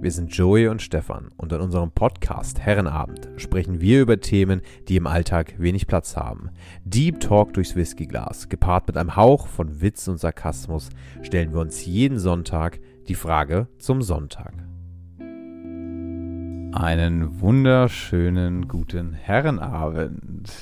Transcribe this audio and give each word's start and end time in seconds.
Wir 0.00 0.12
sind 0.12 0.32
Joey 0.32 0.68
und 0.68 0.80
Stefan 0.80 1.30
und 1.36 1.52
in 1.52 1.60
unserem 1.60 1.90
Podcast 1.90 2.60
Herrenabend 2.60 3.28
sprechen 3.36 3.80
wir 3.80 4.00
über 4.00 4.20
Themen, 4.20 4.62
die 4.86 4.94
im 4.94 5.08
Alltag 5.08 5.56
wenig 5.58 5.88
Platz 5.88 6.16
haben. 6.16 6.50
Deep 6.84 7.18
Talk 7.18 7.52
durchs 7.54 7.74
Whiskyglas, 7.74 8.48
gepaart 8.48 8.86
mit 8.86 8.96
einem 8.96 9.16
Hauch 9.16 9.48
von 9.48 9.80
Witz 9.80 10.06
und 10.06 10.18
Sarkasmus, 10.18 10.90
stellen 11.22 11.52
wir 11.52 11.58
uns 11.58 11.84
jeden 11.84 12.20
Sonntag 12.20 12.78
die 13.08 13.16
Frage 13.16 13.66
zum 13.78 14.00
Sonntag. 14.00 14.52
Einen 15.18 15.80
wunderschönen 17.40 18.68
guten 18.68 19.14
Herrenabend. 19.14 20.52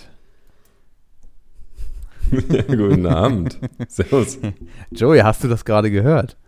Ja, 2.31 2.63
guten 2.69 3.05
Abend. 3.05 3.61
Servus. 3.89 4.39
Joey, 4.93 5.21
hast 5.21 5.45
du 5.45 5.49
das 5.49 5.67
gerade 5.67 5.91
gehört? 5.91 6.39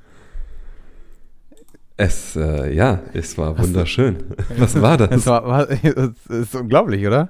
Es, 2.00 2.36
äh, 2.36 2.72
ja, 2.74 3.02
es 3.12 3.36
war 3.36 3.58
wunderschön. 3.58 4.18
Was 4.56 4.80
war 4.80 4.96
das? 4.96 5.10
Das, 5.10 5.26
war, 5.26 5.44
war, 5.46 5.66
das 5.66 6.26
ist 6.28 6.54
unglaublich, 6.54 7.04
oder? 7.06 7.26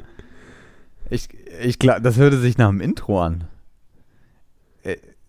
Ich, 1.11 1.29
ich 1.63 1.79
glaub, 1.79 2.03
das 2.03 2.19
hörte 2.19 2.37
sich 2.39 2.59
nach 2.59 2.69
dem 2.69 2.81
Intro 2.83 3.21
an. 3.21 3.45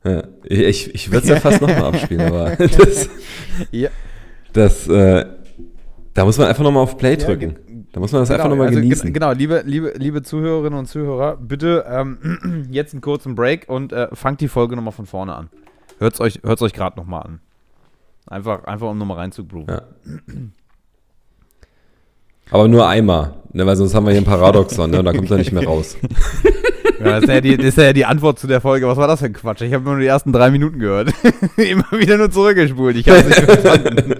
Ja, 0.03 0.23
ich 0.43 0.93
ich 0.95 1.11
würde 1.11 1.23
es 1.23 1.29
ja 1.29 1.39
fast 1.41 1.61
nochmal 1.61 1.83
abspielen, 1.93 2.21
aber 2.21 2.55
das, 2.55 3.09
Ja, 3.71 3.89
das 4.53 4.87
äh, 4.87 5.25
da 6.13 6.23
muss 6.25 6.37
man 6.37 6.47
einfach 6.47 6.63
nochmal 6.63 6.83
auf 6.83 6.97
Play 6.97 7.17
drücken. 7.17 7.85
Da 7.91 7.99
muss 7.99 8.11
man 8.13 8.21
das 8.21 8.31
einfach 8.31 8.47
nochmal 8.49 8.67
also 8.67 8.79
genießen. 8.79 9.05
gen- 9.05 9.13
Genau, 9.13 9.31
liebe, 9.33 9.61
liebe, 9.65 9.93
liebe 9.97 10.21
Zuhörerinnen 10.21 10.77
und 10.79 10.85
Zuhörer, 10.85 11.35
bitte 11.37 11.85
ähm, 11.89 12.67
jetzt 12.71 12.93
einen 12.93 13.01
kurzen 13.01 13.35
Break 13.35 13.67
und 13.67 13.91
äh, 13.91 14.07
fangt 14.13 14.39
die 14.41 14.47
Folge 14.47 14.75
nochmal 14.77 14.93
von 14.93 15.05
vorne 15.05 15.35
an. 15.35 15.49
Hört 15.97 16.13
es 16.13 16.21
euch, 16.21 16.39
hört's 16.43 16.61
euch 16.61 16.73
gerade 16.73 16.97
nochmal 16.97 17.23
an. 17.23 17.39
Einfach, 18.29 18.63
einfach 18.65 18.87
um 18.89 18.97
nochmal 18.97 19.17
reinzugrooven. 19.17 19.67
Ja. 19.73 19.81
Aber 22.51 22.67
nur 22.67 22.87
einmal, 22.87 23.33
ne, 23.53 23.65
weil 23.65 23.75
sonst 23.75 23.93
haben 23.95 24.05
wir 24.05 24.11
hier 24.11 24.21
ein 24.21 24.25
Paradoxon, 24.25 24.91
ne, 24.91 24.99
und 24.99 25.05
da 25.05 25.13
kommt 25.13 25.29
er 25.31 25.37
nicht 25.37 25.51
mehr 25.51 25.65
raus. 25.65 25.97
Ja, 26.99 27.11
das, 27.11 27.23
ist 27.23 27.29
ja 27.29 27.39
die, 27.39 27.55
das 27.55 27.65
ist 27.67 27.77
ja 27.77 27.93
die 27.93 28.03
Antwort 28.03 28.39
zu 28.39 28.47
der 28.47 28.59
Folge. 28.59 28.85
Was 28.85 28.97
war 28.97 29.07
das 29.07 29.21
für 29.21 29.27
ein 29.27 29.33
Quatsch? 29.33 29.61
Ich 29.61 29.73
habe 29.73 29.85
nur 29.85 29.97
die 29.99 30.05
ersten 30.05 30.33
drei 30.33 30.51
Minuten 30.51 30.79
gehört. 30.79 31.13
Immer 31.55 31.85
wieder 31.93 32.17
nur 32.17 32.29
zurückgespult. 32.29 32.97
Ich 32.97 33.07
habe 33.07 33.23
nicht 33.23 33.39
verstanden. 33.39 34.15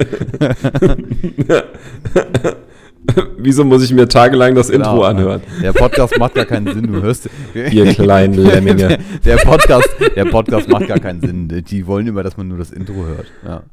Wieso 3.37 3.65
muss 3.65 3.83
ich 3.83 3.91
mir 3.91 4.07
tagelang 4.07 4.55
das 4.55 4.69
Intro 4.69 4.91
Genau. 4.91 5.03
anhören? 5.03 5.41
Der 5.61 5.73
Podcast 5.73 6.17
macht 6.17 6.35
gar 6.35 6.45
keinen 6.45 6.73
Sinn. 6.73 6.87
Du 6.87 7.01
hörst. 7.01 7.29
Ihr 7.53 7.93
kleinen 7.93 8.35
Lemminge. 8.35 8.99
Der 9.25 9.35
Podcast, 9.37 9.89
der 10.15 10.23
Podcast 10.23 10.69
macht 10.69 10.87
gar 10.87 10.99
keinen 10.99 11.19
Sinn. 11.19 11.49
Die 11.49 11.85
wollen 11.85 12.07
immer, 12.07 12.23
dass 12.23 12.37
man 12.37 12.47
nur 12.47 12.59
das 12.59 12.71
Intro 12.71 13.05
hört. 13.05 13.27
Ja, 13.45 13.63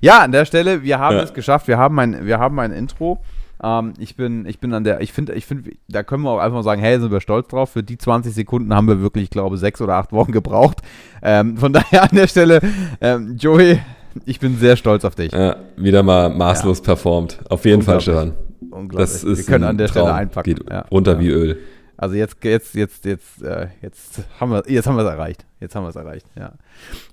ja 0.00 0.20
an 0.20 0.32
der 0.32 0.44
Stelle, 0.44 0.82
wir 0.82 0.98
haben 0.98 1.16
Ja. 1.16 1.22
es 1.22 1.34
geschafft. 1.34 1.68
Wir 1.68 1.78
haben 1.78 1.98
ein, 1.98 2.26
wir 2.26 2.38
haben 2.38 2.58
ein 2.58 2.72
Intro. 2.72 3.18
Ähm, 3.62 3.94
ich 3.98 4.16
bin, 4.16 4.44
ich 4.46 4.58
bin 4.60 4.72
an 4.74 4.84
der, 4.84 5.00
ich 5.00 5.12
finde, 5.12 5.32
ich 5.34 5.46
finde, 5.46 5.70
da 5.88 6.02
können 6.02 6.22
wir 6.24 6.30
auch 6.30 6.38
einfach 6.38 6.56
mal 6.56 6.62
sagen, 6.62 6.80
hey, 6.80 7.00
sind 7.00 7.10
wir 7.10 7.20
stolz 7.20 7.48
drauf. 7.48 7.70
Für 7.70 7.82
die 7.82 7.96
20 7.98 8.34
Sekunden 8.34 8.74
haben 8.74 8.86
wir 8.88 9.00
wirklich, 9.00 9.24
ich 9.24 9.30
glaube, 9.30 9.56
sechs 9.56 9.80
oder 9.80 9.94
acht 9.94 10.12
Wochen 10.12 10.32
gebraucht. 10.32 10.82
Ähm, 11.22 11.56
von 11.56 11.72
daher 11.72 12.02
an 12.04 12.10
der 12.12 12.26
Stelle, 12.28 12.60
ähm, 13.00 13.36
Joey, 13.38 13.78
ich 14.26 14.40
bin 14.40 14.58
sehr 14.58 14.76
stolz 14.76 15.04
auf 15.04 15.14
dich. 15.14 15.32
Ja, 15.32 15.56
wieder 15.76 16.02
mal 16.02 16.28
maßlos 16.30 16.82
performt. 16.82 17.38
Auf 17.48 17.64
jeden 17.64 17.82
Fall. 17.82 18.00
Stefan. 18.00 18.32
Unglaublich. 18.70 18.98
Das 19.10 19.24
ist 19.24 19.38
wir 19.38 19.44
können 19.54 19.64
an 19.64 19.78
der 19.78 19.88
Traum. 19.88 20.02
Stelle 20.04 20.14
einpacken. 20.14 20.54
Geht 20.54 20.70
Ja. 20.70 20.80
runter 20.90 21.14
Ja. 21.14 21.20
wie 21.20 21.28
Öl. 21.28 21.58
Also 21.98 22.14
jetzt, 22.14 22.36
jetzt, 22.44 22.74
jetzt, 22.74 23.04
jetzt, 23.06 23.42
äh, 23.42 23.68
jetzt 23.80 24.20
haben 24.38 24.50
wir, 24.50 24.62
jetzt 24.68 24.86
haben 24.86 24.96
wir 24.96 25.04
es 25.04 25.10
erreicht. 25.10 25.46
Jetzt 25.60 25.74
haben 25.74 25.84
wir 25.84 25.88
es 25.88 25.96
erreicht. 25.96 26.26
Ja. 26.38 26.52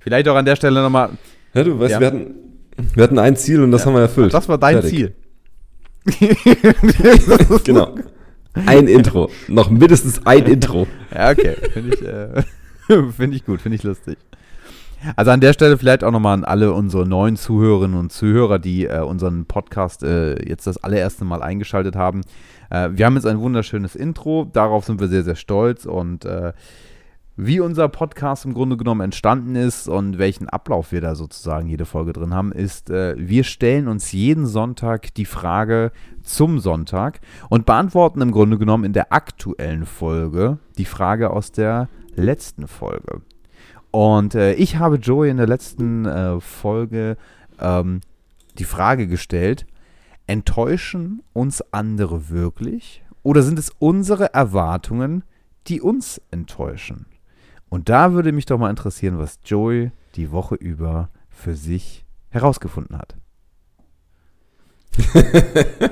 Vielleicht 0.02 0.28
auch 0.28 0.36
an 0.36 0.44
der 0.44 0.58
Stelle 0.58 0.82
nochmal. 0.82 1.12
Ja, 1.54 1.64
du 1.64 1.80
weißt, 1.80 1.92
Ja. 1.94 2.00
wir, 2.02 2.08
hatten, 2.08 2.34
wir 2.94 3.04
hatten 3.04 3.20
ein 3.20 3.36
Ziel 3.36 3.62
und 3.64 3.72
das 3.72 3.82
Ja. 3.82 3.88
haben 3.88 3.94
wir 3.96 4.02
erfüllt. 4.02 4.34
Das 4.34 4.48
war 4.50 4.58
dein 4.58 4.82
Fertig. 4.82 4.92
Ziel. 4.92 5.14
Genau. 7.64 7.96
Ein 8.54 8.88
Intro. 8.88 9.30
Noch 9.48 9.70
mindestens 9.70 10.26
ein 10.26 10.46
Intro. 10.46 10.88
Ja, 11.14 11.32
okay. 11.32 11.56
Finde 11.74 11.96
ich, 11.96 12.02
äh, 12.06 12.44
find 13.12 13.34
ich 13.34 13.46
gut, 13.46 13.62
finde 13.62 13.78
ich 13.78 13.84
lustig. 13.84 14.18
Also 15.16 15.32
an 15.32 15.42
der 15.42 15.54
Stelle 15.54 15.78
vielleicht 15.78 16.04
auch 16.04 16.12
nochmal 16.12 16.34
an 16.34 16.46
alle 16.46 16.72
unsere 16.72 17.06
neuen 17.08 17.36
Zuhörerinnen 17.36 17.98
und 17.98 18.12
Zuhörer, 18.14 18.60
die 18.60 18.86
äh, 18.86 19.00
unseren 19.02 19.46
Podcast 19.46 20.04
äh, 20.04 20.36
jetzt 20.48 20.66
das 20.68 20.82
allererste 20.84 21.26
Mal 21.26 21.42
eingeschaltet 21.42 21.96
haben. 21.96 22.22
Äh, 22.70 22.90
wir 22.94 23.06
haben 23.06 23.16
jetzt 23.16 23.26
ein 23.26 23.40
wunderschönes 23.40 23.96
Intro, 23.96 24.50
darauf 24.54 24.86
sind 24.86 25.02
wir 25.02 25.08
sehr, 25.10 25.24
sehr 25.24 25.36
stolz 25.36 25.86
und 25.86 26.24
äh, 26.26 26.54
wie 27.36 27.60
unser 27.60 27.90
Podcast 27.90 28.46
im 28.46 28.54
Grunde 28.54 28.78
genommen 28.78 29.02
entstanden 29.02 29.56
ist 29.56 29.88
und 29.88 30.20
welchen 30.20 30.50
Ablauf 30.50 30.92
wir 30.92 31.02
da 31.02 31.16
sozusagen 31.16 31.68
jede 31.68 31.86
Folge 31.86 32.14
drin 32.14 32.34
haben, 32.34 32.52
ist, 32.52 32.92
äh, 32.92 33.16
wir 33.18 33.44
stellen 33.44 33.88
uns 33.88 34.12
jeden 34.12 34.46
Sonntag 34.46 35.14
die 35.16 35.26
Frage 35.26 35.92
zum 36.22 36.60
Sonntag 36.60 37.22
und 37.50 37.66
beantworten 37.66 38.22
im 38.22 38.32
Grunde 38.32 38.60
genommen 38.60 38.84
in 38.84 38.94
der 38.94 39.12
aktuellen 39.12 39.86
Folge 39.86 40.60
die 40.78 40.86
Frage 40.86 41.32
aus 41.32 41.52
der 41.52 41.90
letzten 42.16 42.68
Folge. 42.68 43.22
Und 43.90 44.36
äh, 44.36 44.54
ich 44.54 44.78
habe 44.78 44.98
Joey 44.98 45.30
in 45.30 45.38
der 45.38 45.48
letzten 45.48 46.06
äh, 46.06 46.40
Folge 46.40 47.18
ähm, 47.60 48.02
die 48.60 48.64
Frage 48.64 49.08
gestellt, 49.08 49.66
enttäuschen 50.28 51.24
uns 51.34 51.64
andere 51.74 52.30
wirklich 52.30 53.04
oder 53.24 53.42
sind 53.42 53.58
es 53.58 53.72
unsere 53.80 54.34
Erwartungen, 54.36 55.24
die 55.68 55.82
uns 55.82 56.22
enttäuschen? 56.30 57.08
Und 57.74 57.90
da 57.90 58.14
würde 58.14 58.32
mich 58.34 58.46
doch 58.46 58.60
mal 58.60 58.70
interessieren, 58.70 59.18
was 59.18 59.40
Joey 59.46 59.90
die 60.14 60.32
Woche 60.32 60.54
über 60.54 61.10
für 61.32 61.56
sich 61.56 62.06
herausgefunden 62.30 62.96
hat. 63.00 63.16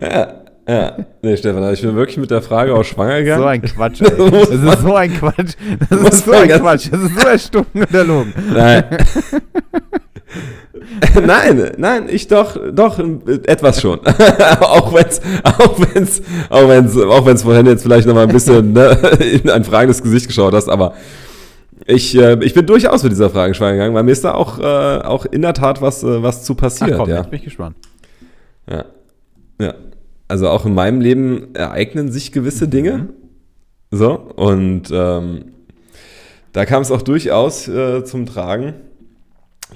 Ja, 0.00 0.44
ja. 0.68 0.96
Nee, 1.22 1.36
Stefan, 1.36 1.62
also 1.64 1.74
ich 1.74 1.82
bin 1.82 1.96
wirklich 1.96 2.16
mit 2.16 2.30
der 2.30 2.40
Frage 2.40 2.72
auch 2.74 2.84
schwanger 2.84 3.18
So 3.18 3.24
gegangen. 3.24 3.48
ein 3.48 3.62
Quatsch, 3.62 4.00
ey. 4.00 4.30
Das 4.30 4.48
ist 4.48 4.80
so 4.82 4.94
ein 4.94 5.12
Quatsch. 5.12 5.54
Das 5.90 6.00
ist 6.14 6.24
so 6.24 6.32
ein 6.32 6.48
Quatsch. 6.48 6.88
Das 6.92 7.00
ist 7.02 7.20
so 7.20 7.28
erstunken 7.28 7.82
und 7.82 7.92
erlogen. 7.94 8.32
Nein. 8.54 8.84
nein, 11.26 11.72
nein, 11.76 12.08
ich 12.08 12.28
doch, 12.28 12.56
doch, 12.72 12.98
etwas 13.46 13.80
schon. 13.80 14.00
auch 14.60 14.92
wenn's, 14.92 15.20
auch 15.44 15.78
wenn's, 15.78 16.22
auch 16.50 16.68
wenn's, 16.68 16.96
auch 16.96 17.26
wenn's 17.26 17.42
vorhin 17.42 17.66
jetzt 17.66 17.82
vielleicht 17.82 18.06
noch 18.06 18.14
mal 18.14 18.26
ein 18.26 18.32
bisschen 18.32 18.72
ne, 18.72 18.90
in 19.42 19.50
ein 19.50 19.64
fragendes 19.64 20.02
Gesicht 20.02 20.26
geschaut 20.26 20.54
hast, 20.54 20.68
aber 20.68 20.94
ich, 21.86 22.16
äh, 22.16 22.42
ich 22.44 22.54
bin 22.54 22.66
durchaus 22.66 23.02
mit 23.02 23.12
dieser 23.12 23.30
Frage 23.30 23.54
schwanger 23.54 23.72
gegangen, 23.72 23.94
weil 23.94 24.04
mir 24.04 24.12
ist 24.12 24.24
da 24.24 24.34
auch, 24.34 24.58
äh, 24.58 24.62
auch 24.62 25.24
in 25.26 25.42
der 25.42 25.54
Tat 25.54 25.82
was, 25.82 26.02
äh, 26.02 26.22
was 26.22 26.44
zu 26.44 26.52
Ach 26.54 26.58
passiert, 26.58 26.96
komm, 26.96 27.08
ja. 27.08 27.18
jetzt 27.18 27.30
bin 27.30 27.38
ich 27.38 27.44
gespannt. 27.44 27.76
Ja. 28.70 28.84
Ja. 29.60 29.74
Also 30.28 30.48
auch 30.48 30.64
in 30.64 30.74
meinem 30.74 31.00
Leben 31.00 31.54
ereignen 31.54 32.10
sich 32.10 32.32
gewisse 32.32 32.68
Dinge. 32.68 33.08
So, 33.90 34.12
und 34.14 34.84
ähm, 34.90 35.52
da 36.52 36.64
kam 36.64 36.82
es 36.82 36.90
auch 36.90 37.02
durchaus 37.02 37.68
äh, 37.68 38.04
zum 38.04 38.26
Tragen, 38.26 38.74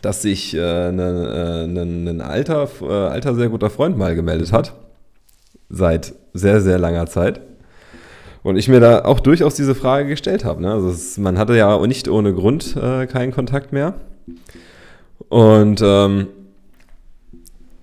dass 0.06 0.22
sich 0.22 0.55
äh, 0.55 0.61
ein 0.61 1.00
äh, 1.00 1.67
nen- 1.67 2.05
nen 2.05 2.21
alter, 2.21 2.69
äh, 2.81 2.87
alter, 2.87 3.34
sehr 3.34 3.49
guter 3.49 3.71
Freund 3.71 3.99
mal 3.99 4.15
gemeldet 4.15 4.53
hat. 4.53 4.72
Seit 5.69 6.15
sehr, 6.33 6.61
sehr 6.61 6.78
langer 6.78 7.06
Zeit. 7.06 7.41
Und 8.45 8.56
ich 8.56 8.69
mir 8.69 8.78
da 8.78 9.05
auch 9.05 9.19
durchaus 9.19 9.56
diese 9.56 9.75
Frage 9.75 10.09
gestellt 10.09 10.45
habe. 10.45 10.62
Ne? 10.62 10.72
Also 10.72 11.21
man 11.21 11.37
hatte 11.39 11.56
ja 11.56 11.84
nicht 11.84 12.06
ohne 12.06 12.33
Grund 12.33 12.77
äh, 12.77 13.06
keinen 13.06 13.33
Kontakt 13.33 13.72
mehr. 13.72 13.95
Und 15.28 15.81
ähm, 15.83 16.28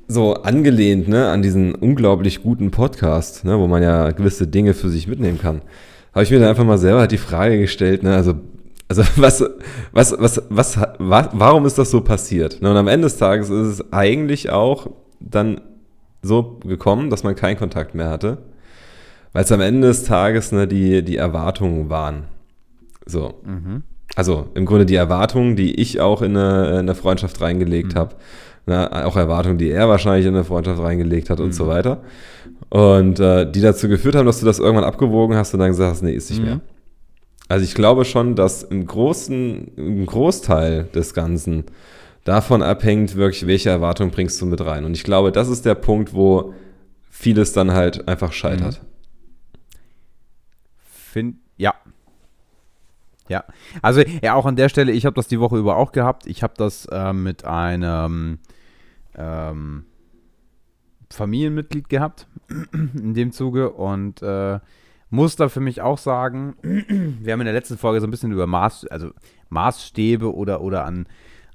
so 0.08 0.36
angelehnt 0.36 1.10
ne, 1.10 1.28
an 1.28 1.42
diesen 1.42 1.76
unglaublich 1.76 2.42
guten 2.42 2.72
Podcast, 2.72 3.44
ne, 3.44 3.60
wo 3.60 3.68
man 3.68 3.84
ja 3.84 4.12
gewisse 4.12 4.48
Dinge 4.48 4.74
für 4.74 4.88
sich 4.88 5.10
mitnehmen 5.10 5.40
kann, 5.42 5.62
habe 6.14 6.24
ich 6.24 6.32
mir 6.32 6.40
dann 6.40 6.48
einfach 6.48 6.64
mal 6.64 6.78
selber 6.78 7.08
die 7.08 7.18
Frage 7.18 7.60
gestellt, 7.60 8.04
ne, 8.04 8.16
also, 8.16 8.36
also 8.98 9.04
was, 9.22 9.44
was, 9.92 10.16
was, 10.20 10.42
was, 10.50 10.78
wa- 11.00 11.30
warum 11.34 11.66
ist 11.66 11.78
das 11.78 11.92
so 11.92 12.02
passiert? 12.02 12.60
Und 12.62 12.68
am 12.68 12.88
Ende 12.88 13.06
des 13.08 13.18
Tages 13.18 13.50
ist 13.50 13.68
es 13.80 13.94
eigentlich 13.94 14.50
auch 14.50 14.88
dann 15.20 15.62
so 16.22 16.60
gekommen, 16.66 17.10
dass 17.10 17.24
man 17.24 17.36
keinen 17.36 17.58
Kontakt 17.58 17.96
mehr 17.96 18.10
hatte, 18.10 18.38
weil 19.34 19.44
es 19.44 19.52
am 19.52 19.62
Ende 19.62 19.88
des 19.88 20.04
Tages 20.04 20.52
ne, 20.52 20.68
die, 20.68 21.04
die 21.04 21.18
Erwartungen 21.18 21.90
waren. 21.90 22.24
So. 23.06 23.34
Also 24.16 24.46
im 24.54 24.66
Grunde 24.66 24.86
die 24.86 24.96
Erwartungen, 24.96 25.56
die 25.56 25.74
ich 25.82 26.00
auch 26.00 26.22
in 26.22 26.38
eine, 26.38 26.70
in 26.70 26.76
eine 26.78 26.96
Freundschaft 26.96 27.42
reingelegt 27.42 27.96
habe. 27.96 28.16
Ne, 28.66 29.06
auch 29.06 29.18
Erwartungen, 29.18 29.58
die 29.58 29.70
er 29.72 29.90
wahrscheinlich 29.90 30.26
in 30.26 30.34
eine 30.36 30.46
Freundschaft 30.46 30.80
reingelegt 30.82 31.30
hat 31.30 31.42
und 31.42 31.54
so 31.54 31.68
weiter. 31.68 32.02
Und 32.70 33.20
äh, 33.20 33.52
die 33.52 33.60
dazu 33.60 33.90
geführt 33.90 34.16
haben, 34.16 34.26
dass 34.26 34.40
du 34.40 34.46
das 34.46 34.60
irgendwann 34.60 34.86
abgewogen 34.86 35.36
hast 35.36 35.54
und 35.54 35.60
dann 35.60 35.70
gesagt 35.72 35.92
hast, 35.92 36.02
nee, 36.04 36.14
ist 36.14 36.30
nicht 36.30 36.40
Mhm. 36.40 36.46
mehr. 36.46 36.60
Also 37.50 37.66
ich 37.66 37.76
glaube 37.76 38.06
schon, 38.06 38.36
dass 38.36 38.64
im 38.64 38.86
großen, 38.86 39.76
im 39.76 40.06
Großteil 40.06 40.86
des 40.86 41.14
Ganzen 41.14 41.66
davon 42.24 42.62
abhängt, 42.62 43.16
wirklich, 43.16 43.48
welche 43.48 43.70
Erwartungen 43.70 44.12
bringst 44.12 44.42
du 44.42 44.46
mit 44.46 44.62
rein. 44.62 44.86
Und 44.86 44.94
ich 44.94 45.04
glaube, 45.04 45.32
das 45.32 45.50
ist 45.50 45.66
der 45.66 45.76
Punkt, 45.76 46.14
wo 46.14 46.54
vieles 47.10 47.54
dann 47.54 47.72
halt 47.72 48.08
einfach 48.08 48.32
scheitert. 48.32 48.82
Find, 50.80 51.38
ja. 51.58 51.74
Ja. 53.30 53.44
Also, 53.82 54.02
ja, 54.22 54.36
auch 54.36 54.46
an 54.46 54.56
der 54.56 54.70
Stelle, 54.70 54.92
ich 54.92 55.06
habe 55.06 55.16
das 55.16 55.28
die 55.28 55.40
Woche 55.40 55.58
über 55.58 55.78
auch 55.78 55.92
gehabt. 55.92 56.26
Ich 56.28 56.44
habe 56.44 56.54
das 56.58 56.86
äh, 56.86 57.14
mit 57.14 57.46
einem 57.46 58.40
ähm, 59.16 59.86
Familienmitglied 61.10 61.90
gehabt 61.90 62.28
in 62.74 63.14
dem 63.14 63.32
Zuge 63.32 63.72
und 63.72 64.22
äh, 64.22 64.60
muss 65.14 65.36
da 65.36 65.48
für 65.48 65.60
mich 65.60 65.82
auch 65.82 66.00
sagen, 66.00 66.56
wir 66.64 67.34
haben 67.34 67.42
in 67.42 67.46
der 67.46 67.54
letzten 67.54 67.78
Folge 67.78 68.02
so 68.02 68.08
ein 68.08 68.12
bisschen 68.12 68.32
über 68.32 68.48
Maß, 68.48 68.88
also 68.88 69.12
Maßstäbe 69.50 70.34
oder, 70.34 70.62
oder 70.62 70.86
an, 70.86 71.06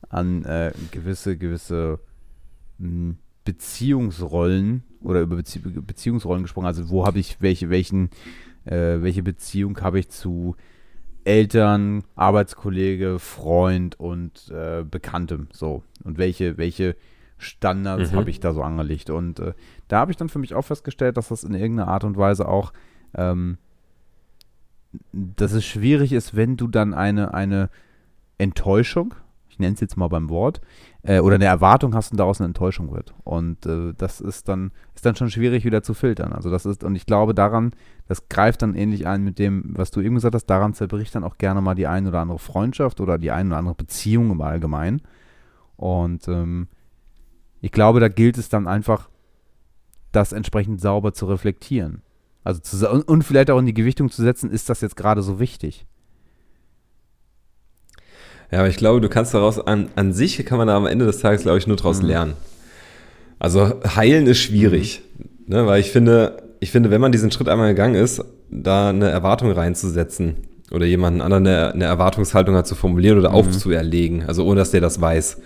an 0.08 0.44
äh, 0.44 0.72
gewisse, 0.92 1.36
gewisse 1.36 1.98
mh, 2.78 2.88
hm, 2.88 3.16
Beziehungsrollen 3.44 4.84
oder 5.00 5.22
über 5.22 5.36
Bezie 5.36 5.58
Beziehungsrollen 5.58 6.42
gesprochen. 6.42 6.66
Also 6.66 6.88
wo 6.88 7.04
habe 7.04 7.18
ich 7.18 7.40
welche, 7.40 7.68
welchen, 7.68 8.10
äh, 8.64 9.02
welche 9.02 9.24
Beziehung 9.24 9.80
habe 9.80 9.98
ich 9.98 10.08
zu 10.10 10.54
Eltern, 11.24 12.04
Arbeitskollege, 12.14 13.18
Freund 13.18 13.98
und 13.98 14.50
äh, 14.50 14.84
Bekanntem. 14.88 15.48
So. 15.52 15.82
Und 16.04 16.16
welche, 16.16 16.58
welche 16.58 16.94
Standards 17.38 18.12
mhm. 18.12 18.16
habe 18.16 18.30
ich 18.30 18.38
da 18.38 18.52
so 18.52 18.62
angelegt. 18.62 19.10
Und 19.10 19.40
äh, 19.40 19.54
da 19.88 19.98
habe 19.98 20.12
ich 20.12 20.16
dann 20.16 20.28
für 20.28 20.38
mich 20.38 20.54
auch 20.54 20.64
festgestellt, 20.64 21.16
dass 21.16 21.28
das 21.28 21.42
in 21.42 21.54
irgendeiner 21.54 21.88
Art 21.88 22.04
und 22.04 22.16
Weise 22.16 22.46
auch, 22.46 22.72
ähm, 23.14 23.58
dass 25.12 25.52
es 25.52 25.64
schwierig 25.64 26.12
ist, 26.12 26.34
wenn 26.34 26.56
du 26.56 26.66
dann 26.66 26.94
eine, 26.94 27.34
eine 27.34 27.70
Enttäuschung, 28.38 29.14
ich 29.48 29.58
nenne 29.58 29.74
es 29.74 29.80
jetzt 29.80 29.96
mal 29.96 30.08
beim 30.08 30.28
Wort, 30.28 30.60
äh, 31.02 31.20
oder 31.20 31.34
eine 31.34 31.44
Erwartung 31.44 31.94
hast 31.94 32.12
und 32.12 32.18
daraus 32.18 32.40
eine 32.40 32.46
Enttäuschung 32.46 32.92
wird. 32.92 33.14
Und 33.24 33.66
äh, 33.66 33.92
das 33.96 34.20
ist 34.20 34.48
dann, 34.48 34.72
ist 34.94 35.04
dann 35.04 35.16
schon 35.16 35.30
schwierig 35.30 35.64
wieder 35.64 35.82
zu 35.82 35.94
filtern. 35.94 36.32
Also 36.32 36.50
das 36.50 36.64
ist, 36.64 36.84
und 36.84 36.94
ich 36.94 37.06
glaube 37.06 37.34
daran, 37.34 37.72
das 38.06 38.28
greift 38.28 38.62
dann 38.62 38.74
ähnlich 38.74 39.06
ein 39.06 39.24
mit 39.24 39.38
dem, 39.38 39.76
was 39.76 39.90
du 39.90 40.00
eben 40.00 40.14
gesagt 40.14 40.34
hast, 40.34 40.46
daran 40.46 40.74
zerbricht 40.74 41.14
dann 41.14 41.24
auch 41.24 41.38
gerne 41.38 41.60
mal 41.60 41.74
die 41.74 41.86
ein 41.86 42.06
oder 42.06 42.20
andere 42.20 42.38
Freundschaft 42.38 43.00
oder 43.00 43.18
die 43.18 43.30
ein 43.30 43.48
oder 43.48 43.58
andere 43.58 43.74
Beziehung 43.74 44.30
im 44.30 44.40
Allgemeinen. 44.40 45.02
Und 45.76 46.28
ähm, 46.28 46.68
ich 47.60 47.72
glaube, 47.72 48.00
da 48.00 48.08
gilt 48.08 48.38
es 48.38 48.48
dann 48.48 48.66
einfach, 48.66 49.08
das 50.12 50.32
entsprechend 50.32 50.80
sauber 50.80 51.12
zu 51.12 51.26
reflektieren. 51.26 52.02
Also 52.48 52.62
zu, 52.62 52.88
und 52.88 53.24
vielleicht 53.24 53.50
auch 53.50 53.58
in 53.58 53.66
die 53.66 53.74
Gewichtung 53.74 54.10
zu 54.10 54.22
setzen, 54.22 54.50
ist 54.50 54.70
das 54.70 54.80
jetzt 54.80 54.96
gerade 54.96 55.20
so 55.20 55.38
wichtig? 55.38 55.84
Ja, 58.50 58.60
aber 58.60 58.68
ich 58.68 58.78
glaube, 58.78 59.02
du 59.02 59.10
kannst 59.10 59.34
daraus, 59.34 59.60
an, 59.60 59.90
an 59.96 60.14
sich 60.14 60.42
kann 60.46 60.56
man 60.56 60.66
da 60.66 60.74
am 60.74 60.86
Ende 60.86 61.04
des 61.04 61.18
Tages, 61.18 61.42
glaube 61.42 61.58
ich, 61.58 61.66
nur 61.66 61.76
daraus 61.76 62.00
mhm. 62.00 62.08
lernen. 62.08 62.32
Also 63.38 63.74
heilen 63.94 64.26
ist 64.26 64.38
schwierig, 64.38 65.02
mhm. 65.18 65.56
ne, 65.56 65.66
weil 65.66 65.78
ich 65.82 65.90
finde, 65.90 66.42
ich 66.60 66.70
finde, 66.70 66.90
wenn 66.90 67.02
man 67.02 67.12
diesen 67.12 67.30
Schritt 67.30 67.50
einmal 67.50 67.68
gegangen 67.68 67.96
ist, 67.96 68.24
da 68.50 68.88
eine 68.88 69.10
Erwartung 69.10 69.52
reinzusetzen 69.52 70.36
oder 70.70 70.86
jemanden 70.86 71.20
anderen 71.20 71.46
eine, 71.46 71.74
eine 71.74 71.84
Erwartungshaltung 71.84 72.54
hat 72.54 72.66
zu 72.66 72.76
formulieren 72.76 73.18
oder 73.18 73.28
mhm. 73.28 73.34
aufzuerlegen, 73.34 74.24
also 74.26 74.46
ohne 74.46 74.60
dass 74.60 74.70
der 74.70 74.80
das 74.80 75.02
weiß, 75.02 75.36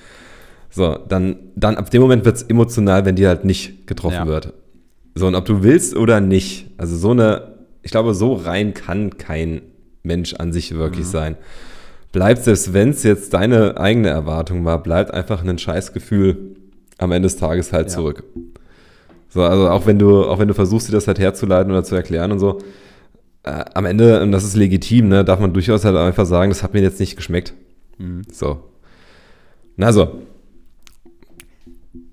so, 0.70 1.00
dann, 1.08 1.34
dann 1.56 1.75
ab 1.75 1.90
dem 1.90 2.00
Moment 2.00 2.25
wird 2.25 2.37
es 2.37 2.43
emotional, 2.44 3.04
wenn 3.04 3.16
die 3.16 3.26
halt 3.26 3.44
nicht 3.44 3.88
getroffen 3.88 4.14
ja. 4.14 4.26
wird. 4.28 4.54
So, 5.14 5.26
und 5.26 5.35
ob 5.35 5.44
du 5.44 5.62
willst 5.62 5.97
oder 5.97 6.20
nicht, 6.20 6.70
also 6.79 6.97
so 6.97 7.11
eine, 7.11 7.55
ich 7.82 7.91
glaube, 7.91 8.14
so 8.14 8.35
rein 8.35 8.75
kann 8.75 9.19
kein 9.19 9.62
Mensch 10.03 10.35
an 10.35 10.53
sich 10.53 10.75
wirklich 10.75 11.06
mhm. 11.06 11.11
sein. 11.11 11.37
Bleibt, 12.12 12.44
selbst 12.44 12.73
wenn 12.73 12.91
es 12.91 13.03
jetzt 13.03 13.32
deine 13.35 13.79
eigene 13.79 14.09
Erwartung 14.09 14.64
war, 14.64 14.82
bleibt 14.82 15.12
einfach 15.12 15.44
ein 15.44 15.59
Scheißgefühl 15.59 16.56
am 16.99 17.12
Ende 17.12 17.26
des 17.26 17.37
Tages 17.37 17.73
halt 17.73 17.88
ja. 17.88 17.94
zurück. 17.94 18.25
So, 19.29 19.43
also 19.43 19.69
auch 19.70 19.87
wenn 19.87 19.99
du, 19.99 20.25
auch 20.25 20.38
wenn 20.38 20.49
du 20.49 20.55
versuchst, 20.55 20.88
dir 20.88 20.93
das 20.93 21.06
halt 21.06 21.19
herzuleiten 21.19 21.73
oder 21.73 21.85
zu 21.85 21.94
erklären 21.94 22.32
und 22.32 22.38
so, 22.38 22.59
äh, 23.44 23.64
am 23.75 23.87
Ende, 23.87 24.23
und 24.23 24.31
das 24.32 24.44
ist 24.44 24.56
legitim, 24.56 25.09
ne, 25.09 25.25
darf 25.25 25.41
man 25.41 25.53
durchaus 25.53 25.85
halt 25.85 25.97
einfach 25.97 26.26
sagen, 26.26 26.50
das 26.50 26.62
hat 26.62 26.75
mir 26.75 26.82
jetzt 26.82 27.00
nicht 27.00 27.17
geschmeckt. 27.17 27.55
Mhm. 27.99 28.23
So. 28.31 28.62
Also, 29.79 30.23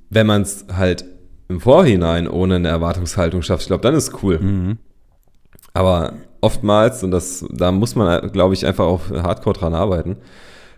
wenn 0.10 0.26
man 0.26 0.42
es 0.44 0.66
halt 0.76 1.06
im 1.50 1.60
Vorhinein 1.60 2.28
ohne 2.28 2.56
eine 2.56 2.70
Erwartungshaltung 2.70 3.42
schafft, 3.42 3.64
ich 3.64 3.68
glaube, 3.68 3.82
dann 3.82 3.96
ist 3.96 4.24
cool. 4.24 4.40
Mhm. 4.40 4.78
Aber 5.74 6.14
oftmals, 6.42 7.04
und 7.04 7.12
das, 7.12 7.46
da 7.52 7.72
muss 7.72 7.96
man, 7.96 8.32
glaube 8.32 8.54
ich, 8.54 8.66
einfach 8.66 8.86
auch 8.86 9.10
hardcore 9.10 9.58
dran 9.58 9.74
arbeiten, 9.74 10.18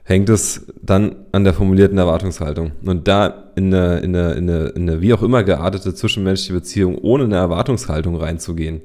hängt 0.03 0.29
es 0.29 0.67
dann 0.81 1.15
an 1.31 1.43
der 1.43 1.53
formulierten 1.53 1.97
Erwartungshaltung. 1.97 2.71
Und 2.85 3.07
da 3.07 3.51
in 3.55 3.73
eine, 3.73 3.99
in 3.99 4.15
eine, 4.15 4.31
in 4.33 4.49
eine, 4.49 4.67
in 4.69 4.89
eine 4.89 5.01
wie 5.01 5.13
auch 5.13 5.21
immer 5.21 5.43
geartete 5.43 5.93
zwischenmenschliche 5.93 6.53
Beziehung 6.53 6.97
ohne 6.97 7.25
eine 7.25 7.35
Erwartungshaltung 7.35 8.15
reinzugehen, 8.15 8.81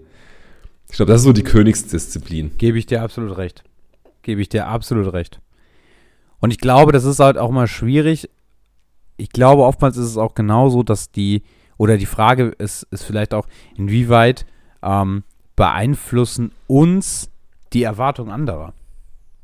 ich 0.88 0.96
glaube, 0.96 1.10
das 1.10 1.22
ist 1.22 1.26
so 1.26 1.32
die 1.32 1.42
Königsdisziplin. 1.42 2.52
Gebe 2.58 2.78
ich 2.78 2.86
dir 2.86 3.02
absolut 3.02 3.36
recht. 3.36 3.64
Gebe 4.22 4.40
ich 4.40 4.48
dir 4.48 4.68
absolut 4.68 5.12
recht. 5.12 5.40
Und 6.40 6.52
ich 6.52 6.58
glaube, 6.58 6.92
das 6.92 7.04
ist 7.04 7.18
halt 7.18 7.38
auch 7.38 7.50
mal 7.50 7.66
schwierig, 7.66 8.28
ich 9.16 9.30
glaube, 9.30 9.62
oftmals 9.62 9.96
ist 9.96 10.06
es 10.06 10.16
auch 10.16 10.34
genauso, 10.34 10.82
dass 10.82 11.10
die, 11.10 11.42
oder 11.78 11.96
die 11.96 12.06
Frage 12.06 12.54
ist, 12.58 12.84
ist 12.90 13.04
vielleicht 13.04 13.34
auch, 13.34 13.46
inwieweit 13.76 14.46
ähm, 14.82 15.24
beeinflussen 15.56 16.52
uns 16.66 17.30
die 17.72 17.82
Erwartungen 17.82 18.30
anderer? 18.30 18.72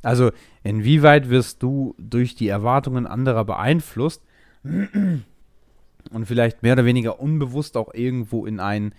Also, 0.02 0.32
inwieweit 0.64 1.30
wirst 1.30 1.62
du 1.62 1.94
durch 1.98 2.34
die 2.34 2.48
Erwartungen 2.48 3.06
anderer 3.06 3.44
beeinflusst 3.44 4.22
und 4.64 6.26
vielleicht 6.26 6.62
mehr 6.62 6.72
oder 6.72 6.84
weniger 6.84 7.20
unbewusst 7.20 7.76
auch 7.76 7.94
irgendwo 7.94 8.46
in 8.46 8.60
ein 8.60 8.94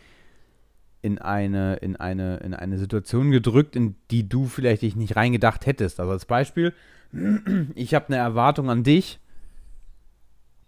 in 1.03 1.19
eine, 1.19 1.75
in 1.75 1.97
eine, 1.97 2.38
in 2.38 2.53
eine 2.53 2.77
Situation 2.77 3.30
gedrückt, 3.30 3.75
in 3.75 3.95
die 4.09 4.30
du 4.30 4.45
vielleicht 4.45 4.83
dich 4.83 4.95
nicht 4.95 5.18
reingedacht 5.18 5.65
hättest. 5.65 6.00
Also 6.00 6.13
als 6.13 6.25
Beispiel, 6.25 6.74
ich 7.75 7.94
habe 7.94 8.07
eine 8.07 8.15
Erwartung 8.15 8.69
an 8.69 8.83
dich 8.83 9.19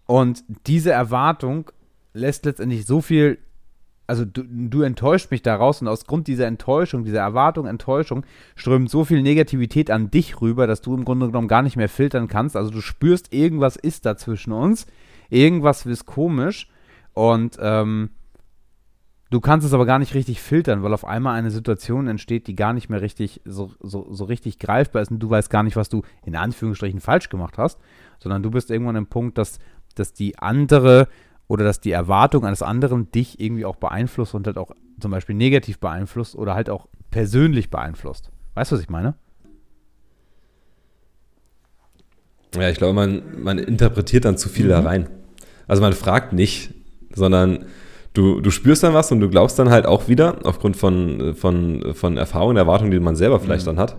und 0.04 0.44
diese 0.66 0.92
Erwartung 0.92 1.70
lässt 2.16 2.44
letztendlich 2.44 2.86
so 2.86 3.00
viel, 3.00 3.38
also 4.06 4.24
du, 4.24 4.42
du 4.44 4.82
enttäuscht 4.82 5.30
mich 5.30 5.42
daraus 5.42 5.80
und 5.82 5.88
aus 5.88 6.06
Grund 6.06 6.26
dieser 6.26 6.46
Enttäuschung, 6.46 7.04
dieser 7.04 7.20
Erwartung, 7.20 7.66
Enttäuschung, 7.66 8.24
strömt 8.54 8.90
so 8.90 9.04
viel 9.04 9.22
Negativität 9.22 9.90
an 9.90 10.10
dich 10.10 10.40
rüber, 10.40 10.66
dass 10.66 10.80
du 10.80 10.94
im 10.94 11.04
Grunde 11.04 11.26
genommen 11.26 11.48
gar 11.48 11.62
nicht 11.62 11.76
mehr 11.76 11.88
filtern 11.88 12.28
kannst. 12.28 12.56
Also 12.56 12.70
du 12.70 12.80
spürst, 12.80 13.32
irgendwas 13.32 13.76
ist 13.76 14.06
da 14.06 14.16
zwischen 14.16 14.52
uns, 14.52 14.86
irgendwas 15.28 15.86
ist 15.86 16.06
komisch. 16.06 16.68
Und 17.12 17.58
ähm, 17.60 18.10
Du 19.28 19.40
kannst 19.40 19.66
es 19.66 19.72
aber 19.72 19.86
gar 19.86 19.98
nicht 19.98 20.14
richtig 20.14 20.40
filtern, 20.40 20.84
weil 20.84 20.94
auf 20.94 21.04
einmal 21.04 21.36
eine 21.36 21.50
Situation 21.50 22.06
entsteht, 22.06 22.46
die 22.46 22.54
gar 22.54 22.72
nicht 22.72 22.88
mehr 22.88 23.02
richtig 23.02 23.40
so, 23.44 23.72
so, 23.80 24.06
so 24.12 24.24
richtig 24.24 24.60
greifbar 24.60 25.02
ist. 25.02 25.10
Und 25.10 25.18
du 25.18 25.28
weißt 25.28 25.50
gar 25.50 25.64
nicht, 25.64 25.74
was 25.74 25.88
du 25.88 26.02
in 26.24 26.36
Anführungsstrichen 26.36 27.00
falsch 27.00 27.28
gemacht 27.28 27.58
hast, 27.58 27.80
sondern 28.20 28.44
du 28.44 28.52
bist 28.52 28.70
irgendwann 28.70 28.94
im 28.94 29.08
Punkt, 29.08 29.36
dass 29.36 29.58
dass 29.96 30.12
die 30.12 30.38
andere 30.38 31.08
oder 31.48 31.64
dass 31.64 31.80
die 31.80 31.92
Erwartung 31.92 32.44
eines 32.44 32.62
anderen 32.62 33.10
dich 33.12 33.40
irgendwie 33.40 33.64
auch 33.64 33.76
beeinflusst 33.76 34.34
und 34.34 34.46
halt 34.46 34.58
auch 34.58 34.72
zum 35.00 35.10
Beispiel 35.10 35.34
negativ 35.34 35.78
beeinflusst 35.78 36.34
oder 36.34 36.54
halt 36.54 36.70
auch 36.70 36.86
persönlich 37.10 37.70
beeinflusst. 37.70 38.30
Weißt 38.54 38.72
du, 38.72 38.76
was 38.76 38.82
ich 38.82 38.88
meine? 38.88 39.14
Ja, 42.54 42.70
ich 42.70 42.78
glaube, 42.78 42.94
man, 42.94 43.22
man 43.42 43.58
interpretiert 43.58 44.24
dann 44.24 44.38
zu 44.38 44.48
viel 44.48 44.66
mhm. 44.66 44.70
da 44.70 44.80
rein. 44.80 45.08
Also 45.68 45.82
man 45.82 45.92
fragt 45.92 46.32
nicht, 46.32 46.72
sondern 47.14 47.66
du, 48.12 48.40
du 48.40 48.50
spürst 48.50 48.82
dann 48.82 48.94
was 48.94 49.12
und 49.12 49.20
du 49.20 49.28
glaubst 49.28 49.58
dann 49.58 49.70
halt 49.70 49.86
auch 49.86 50.08
wieder, 50.08 50.38
aufgrund 50.44 50.76
von, 50.76 51.34
von, 51.34 51.94
von 51.94 52.16
Erfahrungen, 52.16 52.56
Erwartungen, 52.56 52.90
die 52.90 53.00
man 53.00 53.16
selber 53.16 53.40
vielleicht 53.40 53.66
mhm. 53.66 53.76
dann 53.76 53.78
hat, 53.78 53.96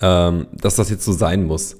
ähm, 0.00 0.46
dass 0.52 0.76
das 0.76 0.90
jetzt 0.90 1.04
so 1.04 1.12
sein 1.12 1.44
muss. 1.44 1.76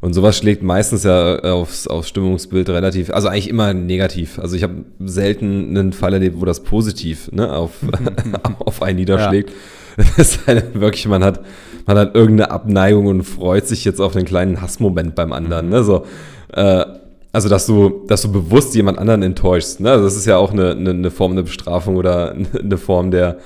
Und 0.00 0.14
sowas 0.14 0.36
schlägt 0.38 0.62
meistens 0.62 1.02
ja 1.02 1.40
aufs, 1.40 1.88
aufs 1.88 2.08
Stimmungsbild 2.08 2.68
relativ, 2.68 3.10
also 3.10 3.28
eigentlich 3.28 3.48
immer 3.48 3.74
negativ. 3.74 4.38
Also 4.38 4.54
ich 4.54 4.62
habe 4.62 4.84
selten 5.00 5.76
einen 5.76 5.92
Fall 5.92 6.14
erlebt, 6.14 6.40
wo 6.40 6.44
das 6.44 6.62
positiv 6.62 7.32
ne, 7.32 7.52
auf, 7.52 7.72
auf 8.60 8.82
einen 8.82 8.98
niederschlägt. 8.98 9.50
Ja. 9.50 9.56
Das 10.16 10.36
ist 10.36 10.46
halt 10.46 10.80
wirklich, 10.80 11.08
man 11.08 11.24
hat, 11.24 11.40
man 11.84 11.98
hat 11.98 12.14
irgendeine 12.14 12.52
Abneigung 12.52 13.06
und 13.06 13.24
freut 13.24 13.66
sich 13.66 13.84
jetzt 13.84 14.00
auf 14.00 14.12
den 14.12 14.24
kleinen 14.24 14.62
Hassmoment 14.62 15.16
beim 15.16 15.32
anderen. 15.32 15.70
Ne? 15.70 15.82
So, 15.82 16.06
äh, 16.52 16.84
also 17.32 17.48
dass 17.48 17.66
du, 17.66 18.04
dass 18.06 18.22
du 18.22 18.30
bewusst 18.30 18.76
jemand 18.76 18.98
anderen 18.98 19.24
enttäuschst. 19.24 19.80
Ne? 19.80 19.90
Also 19.90 20.04
das 20.04 20.14
ist 20.14 20.26
ja 20.26 20.36
auch 20.36 20.52
eine, 20.52 20.70
eine, 20.70 20.90
eine 20.90 21.10
Form 21.10 21.34
der 21.34 21.42
Bestrafung 21.42 21.96
oder 21.96 22.32
eine 22.32 22.76
Form 22.78 23.10
der 23.10 23.38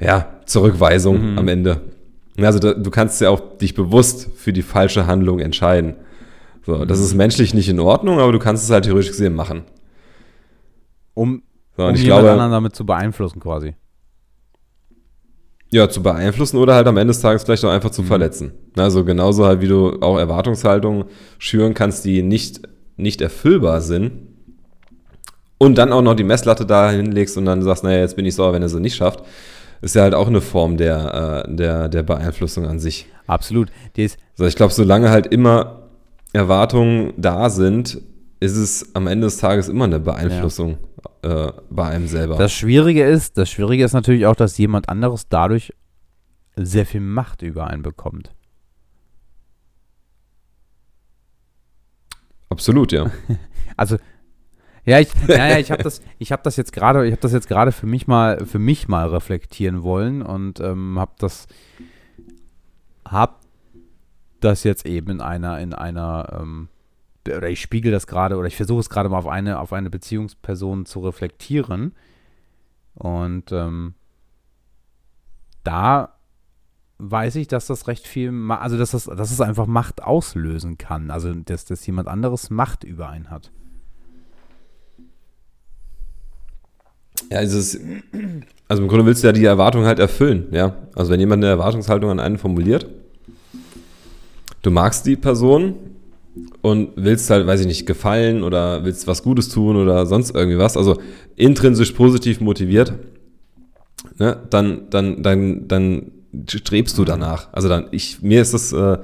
ja, 0.00 0.26
Zurückweisung 0.44 1.32
mhm. 1.32 1.38
am 1.38 1.46
Ende. 1.46 1.80
Also 2.38 2.58
da, 2.58 2.74
du 2.74 2.90
kannst 2.90 3.20
ja 3.20 3.30
auch 3.30 3.40
dich 3.58 3.74
bewusst 3.74 4.30
für 4.36 4.52
die 4.52 4.62
falsche 4.62 5.06
Handlung 5.06 5.38
entscheiden. 5.40 5.96
So, 6.64 6.84
das 6.84 7.00
ist 7.00 7.14
menschlich 7.14 7.54
nicht 7.54 7.68
in 7.68 7.80
Ordnung, 7.80 8.20
aber 8.20 8.32
du 8.32 8.38
kannst 8.38 8.64
es 8.64 8.70
halt 8.70 8.84
theoretisch 8.84 9.10
gesehen 9.10 9.34
machen. 9.34 9.64
Um, 11.14 11.42
so, 11.76 11.84
um 11.84 11.94
ich 11.94 12.04
glaube, 12.04 12.30
anderen 12.30 12.52
damit 12.52 12.74
zu 12.74 12.86
beeinflussen 12.86 13.40
quasi. 13.40 13.74
Ja, 15.70 15.88
zu 15.88 16.02
beeinflussen 16.02 16.58
oder 16.58 16.74
halt 16.74 16.86
am 16.86 16.96
Ende 16.96 17.12
des 17.12 17.20
Tages 17.20 17.44
vielleicht 17.44 17.64
auch 17.64 17.70
einfach 17.70 17.90
zu 17.90 18.02
mhm. 18.02 18.06
verletzen. 18.06 18.52
Also 18.76 19.04
genauso 19.04 19.46
halt, 19.46 19.60
wie 19.60 19.68
du 19.68 20.00
auch 20.00 20.18
Erwartungshaltungen 20.18 21.04
schüren 21.38 21.74
kannst, 21.74 22.04
die 22.04 22.22
nicht, 22.22 22.62
nicht 22.96 23.20
erfüllbar 23.20 23.80
sind. 23.80 24.28
Und 25.58 25.78
dann 25.78 25.92
auch 25.92 26.02
noch 26.02 26.14
die 26.14 26.24
Messlatte 26.24 26.66
da 26.66 26.90
hinlegst 26.90 27.36
und 27.36 27.44
dann 27.44 27.62
sagst, 27.62 27.84
naja, 27.84 28.00
jetzt 28.00 28.16
bin 28.16 28.26
ich 28.26 28.34
sauer, 28.34 28.52
wenn 28.52 28.62
er 28.62 28.68
sie 28.68 28.80
nicht 28.80 28.96
schafft 28.96 29.22
ist 29.82 29.96
ja 29.96 30.02
halt 30.02 30.14
auch 30.14 30.28
eine 30.28 30.40
Form 30.40 30.76
der, 30.76 31.44
äh, 31.46 31.54
der, 31.54 31.88
der 31.88 32.02
Beeinflussung 32.02 32.66
an 32.66 32.78
sich. 32.78 33.06
Absolut. 33.26 33.70
also 33.98 34.46
ich 34.46 34.56
glaube, 34.56 34.72
solange 34.72 35.10
halt 35.10 35.26
immer 35.26 35.88
Erwartungen 36.32 37.12
da 37.16 37.50
sind, 37.50 38.00
ist 38.40 38.56
es 38.56 38.94
am 38.94 39.06
Ende 39.06 39.26
des 39.26 39.36
Tages 39.36 39.68
immer 39.68 39.84
eine 39.84 40.00
Beeinflussung 40.00 40.78
ja. 41.24 41.48
äh, 41.48 41.52
bei 41.68 41.88
einem 41.88 42.06
selber. 42.06 42.36
Das 42.36 42.52
Schwierige 42.52 43.04
ist, 43.04 43.36
das 43.36 43.50
Schwierige 43.50 43.84
ist 43.84 43.92
natürlich 43.92 44.26
auch, 44.26 44.36
dass 44.36 44.56
jemand 44.56 44.88
anderes 44.88 45.28
dadurch 45.28 45.72
sehr 46.56 46.86
viel 46.86 47.00
Macht 47.00 47.42
über 47.42 47.66
einen 47.66 47.82
bekommt. 47.82 48.32
Absolut, 52.48 52.92
ja. 52.92 53.10
also 53.76 53.96
ja, 54.84 54.98
ich, 54.98 55.12
ja, 55.28 55.48
ja, 55.48 55.58
ich 55.58 55.70
habe 55.70 55.82
das, 55.82 56.02
ich 56.18 56.32
habe 56.32 56.42
das 56.42 56.56
jetzt 56.56 56.72
gerade, 56.72 57.06
ich 57.06 57.12
habe 57.12 57.22
das 57.22 57.32
jetzt 57.32 57.48
gerade 57.48 57.72
für 57.72 57.86
mich 57.86 58.06
mal, 58.06 58.44
für 58.46 58.58
mich 58.58 58.88
mal 58.88 59.08
reflektieren 59.08 59.82
wollen 59.82 60.22
und 60.22 60.60
ähm, 60.60 60.98
habe 60.98 61.12
das, 61.18 61.46
habe 63.06 63.34
das 64.40 64.64
jetzt 64.64 64.86
eben 64.86 65.10
in 65.10 65.20
einer, 65.20 65.60
in 65.60 65.72
einer, 65.72 66.38
ähm, 66.40 66.68
oder 67.26 67.48
ich 67.48 67.60
spiegel 67.60 67.92
das 67.92 68.06
gerade, 68.08 68.36
oder 68.36 68.48
ich 68.48 68.56
versuche 68.56 68.80
es 68.80 68.90
gerade 68.90 69.08
mal 69.08 69.18
auf 69.18 69.28
eine, 69.28 69.60
auf 69.60 69.72
eine 69.72 69.90
Beziehungsperson 69.90 70.86
zu 70.86 71.00
reflektieren 71.00 71.94
und 72.94 73.52
ähm, 73.52 73.94
da 75.62 76.16
weiß 76.98 77.36
ich, 77.36 77.48
dass 77.48 77.66
das 77.66 77.88
recht 77.88 78.06
viel, 78.06 78.32
also 78.50 78.78
dass 78.78 78.92
das, 78.92 79.04
dass 79.04 79.30
es 79.30 79.40
einfach 79.40 79.66
Macht 79.66 80.02
auslösen 80.02 80.78
kann, 80.78 81.10
also 81.10 81.32
dass, 81.32 81.64
dass 81.64 81.86
jemand 81.86 82.08
anderes 82.08 82.50
Macht 82.50 82.84
über 82.84 83.08
einen 83.08 83.30
hat. 83.30 83.52
Ja, 87.32 87.38
also, 87.38 87.58
es, 87.58 87.80
also 88.68 88.82
im 88.82 88.88
Grunde 88.88 89.06
willst 89.06 89.22
du 89.22 89.26
ja 89.26 89.32
die 89.32 89.46
Erwartung 89.46 89.86
halt 89.86 89.98
erfüllen, 89.98 90.48
ja. 90.50 90.76
Also 90.94 91.10
wenn 91.10 91.18
jemand 91.18 91.42
eine 91.42 91.50
Erwartungshaltung 91.50 92.10
an 92.10 92.20
einen 92.20 92.36
formuliert, 92.36 92.86
du 94.60 94.70
magst 94.70 95.06
die 95.06 95.16
Person 95.16 95.76
und 96.60 96.90
willst 96.96 97.30
halt, 97.30 97.46
weiß 97.46 97.60
ich 97.60 97.66
nicht, 97.66 97.86
gefallen 97.86 98.42
oder 98.42 98.84
willst 98.84 99.06
was 99.06 99.22
Gutes 99.22 99.48
tun 99.48 99.76
oder 99.76 100.04
sonst 100.04 100.34
irgendwie 100.34 100.58
was, 100.58 100.76
also 100.76 100.98
intrinsisch 101.34 101.92
positiv 101.92 102.42
motiviert, 102.42 102.92
ne, 104.18 104.36
dann, 104.50 104.90
dann, 104.90 105.22
dann, 105.22 105.68
dann 105.68 106.10
strebst 106.46 106.98
du 106.98 107.06
danach. 107.06 107.48
Also 107.52 107.70
dann, 107.70 107.86
ich, 107.92 108.20
mir 108.20 108.42
ist 108.42 108.52
das, 108.52 108.74
äh, 108.74 108.98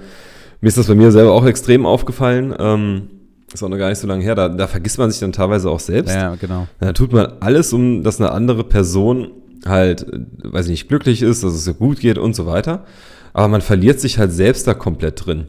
mir 0.61 0.69
ist 0.69 0.77
das 0.77 0.89
bei 0.89 0.95
mir 0.95 1.13
selber 1.13 1.33
auch 1.33 1.47
extrem 1.47 1.87
aufgefallen. 1.87 2.55
Ähm, 2.59 3.09
ist 3.53 3.63
auch 3.63 3.69
noch 3.69 3.79
gar 3.79 3.89
nicht 3.89 3.99
so 3.99 4.07
lange 4.07 4.23
her, 4.23 4.35
da, 4.35 4.49
da 4.49 4.67
vergisst 4.67 4.99
man 4.99 5.11
sich 5.11 5.21
dann 5.21 5.33
teilweise 5.33 5.71
auch 5.71 5.81
selbst. 5.81 6.15
Ja, 6.15 6.35
genau. 6.35 6.67
Da 6.81 6.93
tut 6.93 7.13
man 7.13 7.35
alles, 7.41 7.73
um 7.73 8.03
dass 8.03 8.21
eine 8.21 8.33
andere 8.33 8.65
Person 8.65 9.31
halt, 9.65 10.03
äh, 10.03 10.21
weiß 10.43 10.67
ich 10.67 10.71
nicht, 10.71 10.89
glücklich 10.89 11.23
ist, 11.23 11.45
dass 11.45 11.55
es 11.55 11.67
ihr 11.67 11.75
gut 11.75 12.01
geht 12.01 12.19
und 12.19 12.35
so 12.35 12.47
weiter. 12.47 12.85
Aber 13.33 13.49
man 13.49 13.61
verliert 13.61 14.01
sich 14.01 14.19
halt 14.19 14.33
selbst 14.33 14.67
da 14.67 14.75
komplett 14.75 15.25
drin. 15.27 15.47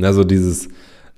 Also 0.00 0.24
dieses 0.24 0.68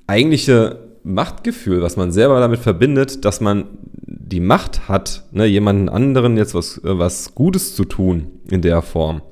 eigentliche 0.06 0.78
Machtgefühl, 1.04 1.82
was 1.82 1.96
man 1.96 2.12
selber 2.12 2.40
damit 2.40 2.60
verbindet, 2.60 3.24
dass 3.24 3.40
man 3.40 3.64
die 4.06 4.40
Macht 4.40 4.88
hat, 4.88 5.24
ne, 5.32 5.46
jemanden 5.46 5.88
anderen 5.88 6.36
jetzt 6.36 6.54
was, 6.54 6.78
äh, 6.78 6.98
was 6.98 7.34
Gutes 7.34 7.74
zu 7.74 7.84
tun 7.84 8.28
in 8.50 8.62
der 8.62 8.80
Form. 8.82 9.22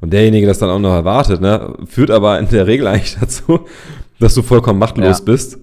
Und 0.00 0.12
derjenige 0.12 0.46
das 0.46 0.58
dann 0.58 0.70
auch 0.70 0.78
noch 0.78 0.92
erwartet, 0.92 1.40
ne, 1.40 1.74
führt 1.86 2.10
aber 2.10 2.38
in 2.38 2.48
der 2.48 2.66
Regel 2.66 2.86
eigentlich 2.88 3.16
dazu, 3.20 3.60
dass 4.18 4.34
du 4.34 4.42
vollkommen 4.42 4.78
machtlos 4.78 5.18
ja. 5.18 5.24
bist 5.24 5.58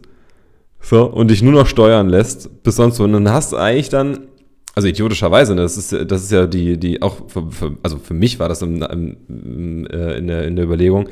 so, 0.84 1.06
und 1.06 1.32
dich 1.32 1.42
nur 1.42 1.54
noch 1.54 1.66
steuern 1.66 2.10
lässt, 2.10 2.62
bis 2.62 2.76
sonst 2.76 2.98
so. 2.98 3.06
Und 3.06 3.14
dann 3.14 3.30
hast 3.30 3.54
du 3.54 3.58
eigentlich 3.58 3.88
dann, 3.88 4.28
also 4.76 4.88
idiotischerweise, 4.88 5.56
ne, 5.56 5.62
das 5.62 5.78
ist, 5.78 5.94
das 5.94 6.24
ist 6.24 6.32
ja 6.32 6.46
die, 6.46 6.78
die 6.78 7.02
auch, 7.02 7.30
für, 7.30 7.50
für, 7.50 7.78
also 7.82 7.98
für 7.98 8.14
mich 8.14 8.38
war 8.38 8.50
das 8.50 8.62
im, 8.62 8.82
im, 8.82 9.88
äh, 9.88 10.18
in, 10.18 10.28
der, 10.28 10.46
in 10.46 10.58
der 10.58 10.66
Überlegung, 10.66 11.08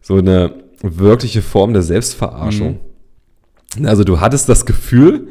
so 0.00 0.16
eine 0.16 0.54
wirkliche 0.82 1.42
Form 1.42 1.74
der 1.74 1.82
Selbstverarschung. 1.82 2.78
Mhm. 3.76 3.86
Also 3.86 4.04
du 4.04 4.20
hattest 4.20 4.48
das 4.48 4.64
Gefühl, 4.64 5.28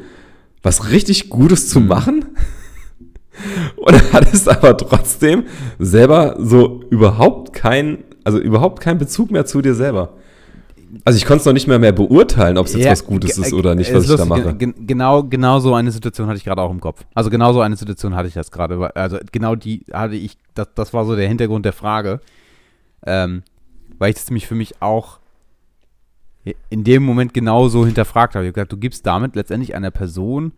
was 0.62 0.90
richtig 0.90 1.28
Gutes 1.28 1.68
zu 1.68 1.80
mhm. 1.80 1.88
machen 1.88 2.24
und 3.76 4.12
hattest 4.12 4.48
aber 4.48 4.76
trotzdem 4.76 5.44
selber 5.80 6.36
so 6.38 6.84
überhaupt 6.90 7.52
keinen, 7.52 8.04
also 8.22 8.38
überhaupt 8.38 8.80
keinen 8.80 8.98
Bezug 8.98 9.32
mehr 9.32 9.46
zu 9.46 9.62
dir 9.62 9.74
selber. 9.74 10.14
Also 11.04 11.16
ich 11.16 11.24
konnte 11.24 11.40
es 11.40 11.46
noch 11.46 11.52
nicht 11.52 11.66
mehr, 11.66 11.78
mehr 11.78 11.92
beurteilen, 11.92 12.58
ob 12.58 12.66
es 12.66 12.74
jetzt 12.74 12.84
ja, 12.84 12.92
was 12.92 13.04
Gutes 13.04 13.38
ist 13.38 13.52
oder 13.52 13.74
nicht, 13.74 13.92
was 13.92 14.04
ich 14.04 14.10
lustig, 14.10 14.28
da 14.28 14.36
mache. 14.36 14.54
Genau, 14.56 15.22
genau 15.24 15.58
so 15.58 15.74
eine 15.74 15.90
Situation 15.90 16.28
hatte 16.28 16.36
ich 16.36 16.44
gerade 16.44 16.62
auch 16.62 16.70
im 16.70 16.80
Kopf. 16.80 17.04
Also 17.14 17.30
genau 17.30 17.52
so 17.52 17.60
eine 17.60 17.76
Situation 17.76 18.14
hatte 18.14 18.28
ich 18.28 18.34
jetzt 18.34 18.52
gerade. 18.52 18.94
Also 18.94 19.18
genau 19.32 19.54
die 19.54 19.84
hatte 19.92 20.14
ich, 20.14 20.36
das, 20.54 20.68
das 20.74 20.92
war 20.92 21.04
so 21.04 21.16
der 21.16 21.28
Hintergrund 21.28 21.64
der 21.64 21.72
Frage. 21.72 22.20
Ähm, 23.06 23.42
weil 23.98 24.10
ich 24.10 24.16
das 24.16 24.30
mich 24.30 24.46
für 24.46 24.54
mich 24.54 24.80
auch 24.80 25.18
in 26.68 26.84
dem 26.84 27.02
Moment 27.04 27.32
genauso 27.32 27.86
hinterfragt 27.86 28.34
habe. 28.34 28.44
Ich 28.44 28.48
habe 28.48 28.54
gesagt, 28.54 28.72
du 28.72 28.76
gibst 28.76 29.06
damit 29.06 29.34
letztendlich 29.34 29.74
einer 29.74 29.90
Person 29.90 30.52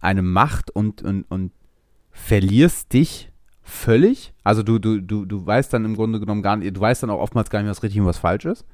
eine 0.00 0.22
Macht 0.22 0.70
und, 0.70 1.02
und, 1.02 1.24
und 1.28 1.52
verlierst 2.10 2.92
dich 2.92 3.30
völlig. 3.62 4.32
Also 4.44 4.62
du, 4.62 4.78
du, 4.78 5.00
du, 5.00 5.24
du 5.24 5.46
weißt 5.46 5.72
dann 5.72 5.84
im 5.84 5.94
Grunde 5.94 6.20
genommen 6.20 6.42
gar 6.42 6.56
nicht, 6.56 6.76
du 6.76 6.80
weißt 6.80 7.02
dann 7.02 7.10
auch 7.10 7.20
oftmals 7.20 7.50
gar 7.50 7.60
nicht, 7.60 7.70
was 7.70 7.82
richtig 7.82 8.00
und 8.00 8.06
was 8.06 8.18
falsch 8.18 8.44
ist 8.44 8.64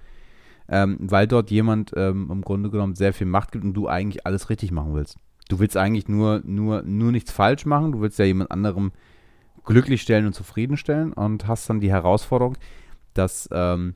ähm, 0.68 0.96
weil 1.00 1.26
dort 1.26 1.50
jemand 1.50 1.92
ähm, 1.96 2.28
im 2.30 2.42
Grunde 2.42 2.70
genommen 2.70 2.94
sehr 2.94 3.12
viel 3.12 3.26
Macht 3.26 3.52
gibt 3.52 3.64
und 3.64 3.74
du 3.74 3.88
eigentlich 3.88 4.26
alles 4.26 4.50
richtig 4.50 4.72
machen 4.72 4.94
willst. 4.94 5.16
Du 5.48 5.58
willst 5.58 5.76
eigentlich 5.76 6.08
nur, 6.08 6.42
nur, 6.44 6.82
nur 6.82 7.12
nichts 7.12 7.30
falsch 7.30 7.66
machen, 7.66 7.92
du 7.92 8.00
willst 8.00 8.18
ja 8.18 8.24
jemand 8.24 8.50
anderem 8.50 8.92
glücklich 9.64 10.02
stellen 10.02 10.26
und 10.26 10.32
zufriedenstellen 10.32 11.12
und 11.12 11.46
hast 11.46 11.68
dann 11.68 11.80
die 11.80 11.90
Herausforderung, 11.90 12.56
dass 13.14 13.48
ähm, 13.52 13.94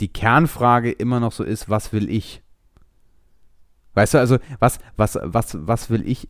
die 0.00 0.08
Kernfrage 0.08 0.90
immer 0.90 1.20
noch 1.20 1.32
so 1.32 1.44
ist, 1.44 1.70
was 1.70 1.92
will 1.92 2.10
ich? 2.10 2.42
Weißt 3.94 4.14
du, 4.14 4.18
also 4.18 4.38
was, 4.58 4.78
was, 4.96 5.18
was, 5.22 5.56
was 5.66 5.90
will 5.90 6.06
ich 6.08 6.28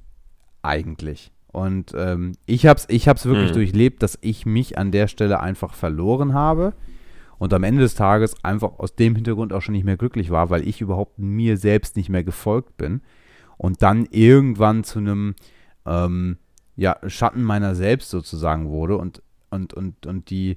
eigentlich? 0.62 1.32
Und 1.48 1.92
ähm, 1.96 2.32
ich 2.46 2.66
habe 2.66 2.78
es 2.78 2.88
ich 2.88 3.08
hab's 3.08 3.26
wirklich 3.26 3.50
mhm. 3.50 3.54
durchlebt, 3.54 4.02
dass 4.02 4.18
ich 4.20 4.46
mich 4.46 4.78
an 4.78 4.90
der 4.90 5.06
Stelle 5.06 5.40
einfach 5.40 5.74
verloren 5.74 6.34
habe 6.34 6.72
und 7.42 7.52
am 7.52 7.64
Ende 7.64 7.80
des 7.80 7.96
Tages 7.96 8.36
einfach 8.44 8.78
aus 8.78 8.94
dem 8.94 9.16
Hintergrund 9.16 9.52
auch 9.52 9.62
schon 9.62 9.72
nicht 9.72 9.82
mehr 9.82 9.96
glücklich 9.96 10.30
war, 10.30 10.48
weil 10.48 10.64
ich 10.64 10.80
überhaupt 10.80 11.18
mir 11.18 11.56
selbst 11.56 11.96
nicht 11.96 12.08
mehr 12.08 12.22
gefolgt 12.22 12.76
bin 12.76 13.00
und 13.56 13.82
dann 13.82 14.06
irgendwann 14.12 14.84
zu 14.84 15.00
einem 15.00 15.34
ähm, 15.84 16.38
ja, 16.76 16.98
Schatten 17.08 17.42
meiner 17.42 17.74
selbst 17.74 18.10
sozusagen 18.10 18.68
wurde 18.68 18.96
und, 18.96 19.24
und, 19.50 19.74
und, 19.74 20.06
und, 20.06 20.30
die, 20.30 20.56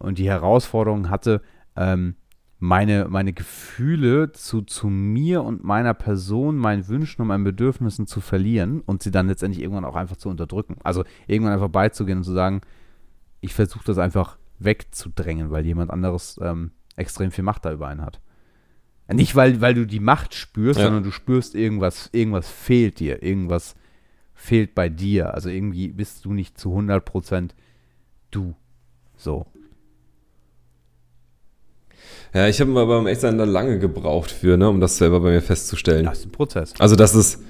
und 0.00 0.18
die 0.18 0.28
Herausforderung 0.28 1.08
hatte, 1.08 1.40
ähm, 1.76 2.16
meine, 2.58 3.06
meine 3.08 3.32
Gefühle 3.32 4.32
zu, 4.32 4.62
zu 4.62 4.88
mir 4.88 5.44
und 5.44 5.62
meiner 5.62 5.94
Person, 5.94 6.56
meinen 6.56 6.88
Wünschen 6.88 7.22
und 7.22 7.28
meinen 7.28 7.44
Bedürfnissen 7.44 8.08
zu 8.08 8.20
verlieren 8.20 8.80
und 8.80 9.04
sie 9.04 9.12
dann 9.12 9.28
letztendlich 9.28 9.62
irgendwann 9.62 9.84
auch 9.84 9.94
einfach 9.94 10.16
zu 10.16 10.28
unterdrücken. 10.28 10.78
Also 10.82 11.04
irgendwann 11.28 11.52
einfach 11.52 11.68
beizugehen 11.68 12.18
und 12.18 12.24
zu 12.24 12.32
sagen, 12.32 12.60
ich 13.40 13.54
versuche 13.54 13.84
das 13.84 13.98
einfach 13.98 14.36
wegzudrängen, 14.64 15.50
weil 15.50 15.66
jemand 15.66 15.90
anderes 15.90 16.38
ähm, 16.42 16.72
extrem 16.96 17.30
viel 17.30 17.44
Macht 17.44 17.64
da 17.64 17.72
über 17.72 17.88
einen 17.88 18.02
hat. 18.02 18.20
Nicht, 19.12 19.36
weil, 19.36 19.60
weil 19.60 19.74
du 19.74 19.86
die 19.86 20.00
Macht 20.00 20.34
spürst, 20.34 20.78
ja. 20.78 20.86
sondern 20.86 21.02
du 21.02 21.10
spürst 21.10 21.54
irgendwas, 21.54 22.08
irgendwas 22.12 22.48
fehlt 22.48 22.98
dir, 22.98 23.22
irgendwas 23.22 23.74
fehlt 24.34 24.74
bei 24.74 24.88
dir. 24.88 25.34
Also 25.34 25.48
irgendwie 25.48 25.88
bist 25.88 26.24
du 26.24 26.32
nicht 26.32 26.58
zu 26.58 26.70
100% 26.76 27.50
du. 28.30 28.54
So. 29.16 29.46
Ja, 32.34 32.48
ich 32.48 32.60
habe 32.60 32.70
aber 32.70 32.86
beim 32.86 33.06
Echtsein 33.06 33.38
da 33.38 33.44
lange 33.44 33.78
gebraucht 33.78 34.30
für, 34.30 34.56
ne, 34.56 34.68
um 34.68 34.80
das 34.80 34.96
selber 34.96 35.20
bei 35.20 35.30
mir 35.30 35.42
festzustellen. 35.42 36.06
Das 36.06 36.20
ist 36.20 36.26
ein 36.26 36.32
Prozess. 36.32 36.72
Also, 36.78 36.96
dass 36.96 37.14
es, 37.14 37.40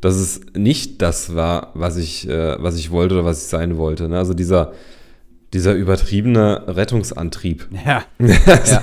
dass 0.00 0.16
es 0.16 0.40
nicht 0.54 1.00
das 1.00 1.34
war, 1.34 1.70
was 1.74 1.96
ich, 1.96 2.28
äh, 2.28 2.62
was 2.62 2.76
ich 2.76 2.90
wollte 2.90 3.14
oder 3.14 3.24
was 3.24 3.44
ich 3.44 3.48
sein 3.48 3.78
wollte. 3.78 4.08
Ne? 4.08 4.18
Also 4.18 4.34
dieser, 4.34 4.74
dieser 5.52 5.74
übertriebene 5.74 6.62
Rettungsantrieb. 6.66 7.68
Ja. 7.84 8.04
ja. 8.18 8.82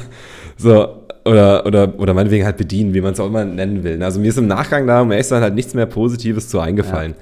So, 0.57 0.99
oder, 1.25 1.65
oder, 1.65 1.99
oder 1.99 2.13
meinetwegen 2.13 2.45
halt 2.45 2.57
bedienen, 2.57 2.93
wie 2.93 3.01
man 3.01 3.13
es 3.13 3.19
auch 3.19 3.27
immer 3.27 3.45
nennen 3.45 3.83
will. 3.83 4.01
Also 4.03 4.19
mir 4.19 4.27
ist 4.27 4.37
im 4.37 4.47
Nachgang 4.47 4.87
da, 4.87 5.01
um 5.01 5.11
ehrlich 5.11 5.25
zu 5.25 5.31
sein, 5.31 5.41
halt 5.41 5.55
nichts 5.55 5.73
mehr 5.73 5.85
Positives 5.85 6.49
zu 6.49 6.59
eingefallen. 6.59 7.11
Ja. 7.11 7.17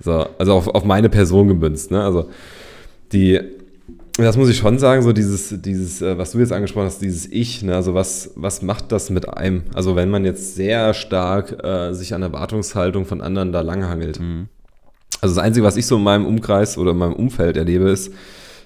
So, 0.00 0.26
also 0.38 0.52
auf, 0.54 0.68
auf 0.68 0.84
meine 0.84 1.08
Person 1.08 1.48
gemünzt. 1.48 1.90
Ne? 1.90 2.02
Also 2.02 2.30
die, 3.12 3.40
das 4.16 4.36
muss 4.36 4.48
ich 4.48 4.56
schon 4.56 4.78
sagen, 4.78 5.02
so 5.02 5.12
dieses, 5.12 5.60
dieses, 5.60 6.02
äh, 6.02 6.16
was 6.16 6.32
du 6.32 6.38
jetzt 6.38 6.52
angesprochen 6.52 6.86
hast, 6.86 7.02
dieses 7.02 7.26
Ich, 7.26 7.62
ne? 7.62 7.74
also 7.74 7.94
was, 7.94 8.30
was 8.36 8.62
macht 8.62 8.92
das 8.92 9.10
mit 9.10 9.28
einem? 9.28 9.64
Also 9.74 9.96
wenn 9.96 10.08
man 10.08 10.24
jetzt 10.24 10.54
sehr 10.54 10.94
stark 10.94 11.62
äh, 11.64 11.92
sich 11.92 12.14
an 12.14 12.22
Erwartungshaltung 12.22 13.06
von 13.06 13.20
anderen 13.20 13.52
da 13.52 13.60
langhangelt. 13.60 14.20
Mhm. 14.20 14.48
Also 15.20 15.34
das 15.34 15.44
Einzige, 15.44 15.66
was 15.66 15.76
ich 15.76 15.86
so 15.86 15.96
in 15.96 16.04
meinem 16.04 16.26
Umkreis 16.26 16.78
oder 16.78 16.92
in 16.92 16.98
meinem 16.98 17.14
Umfeld 17.14 17.56
erlebe, 17.56 17.90
ist, 17.90 18.12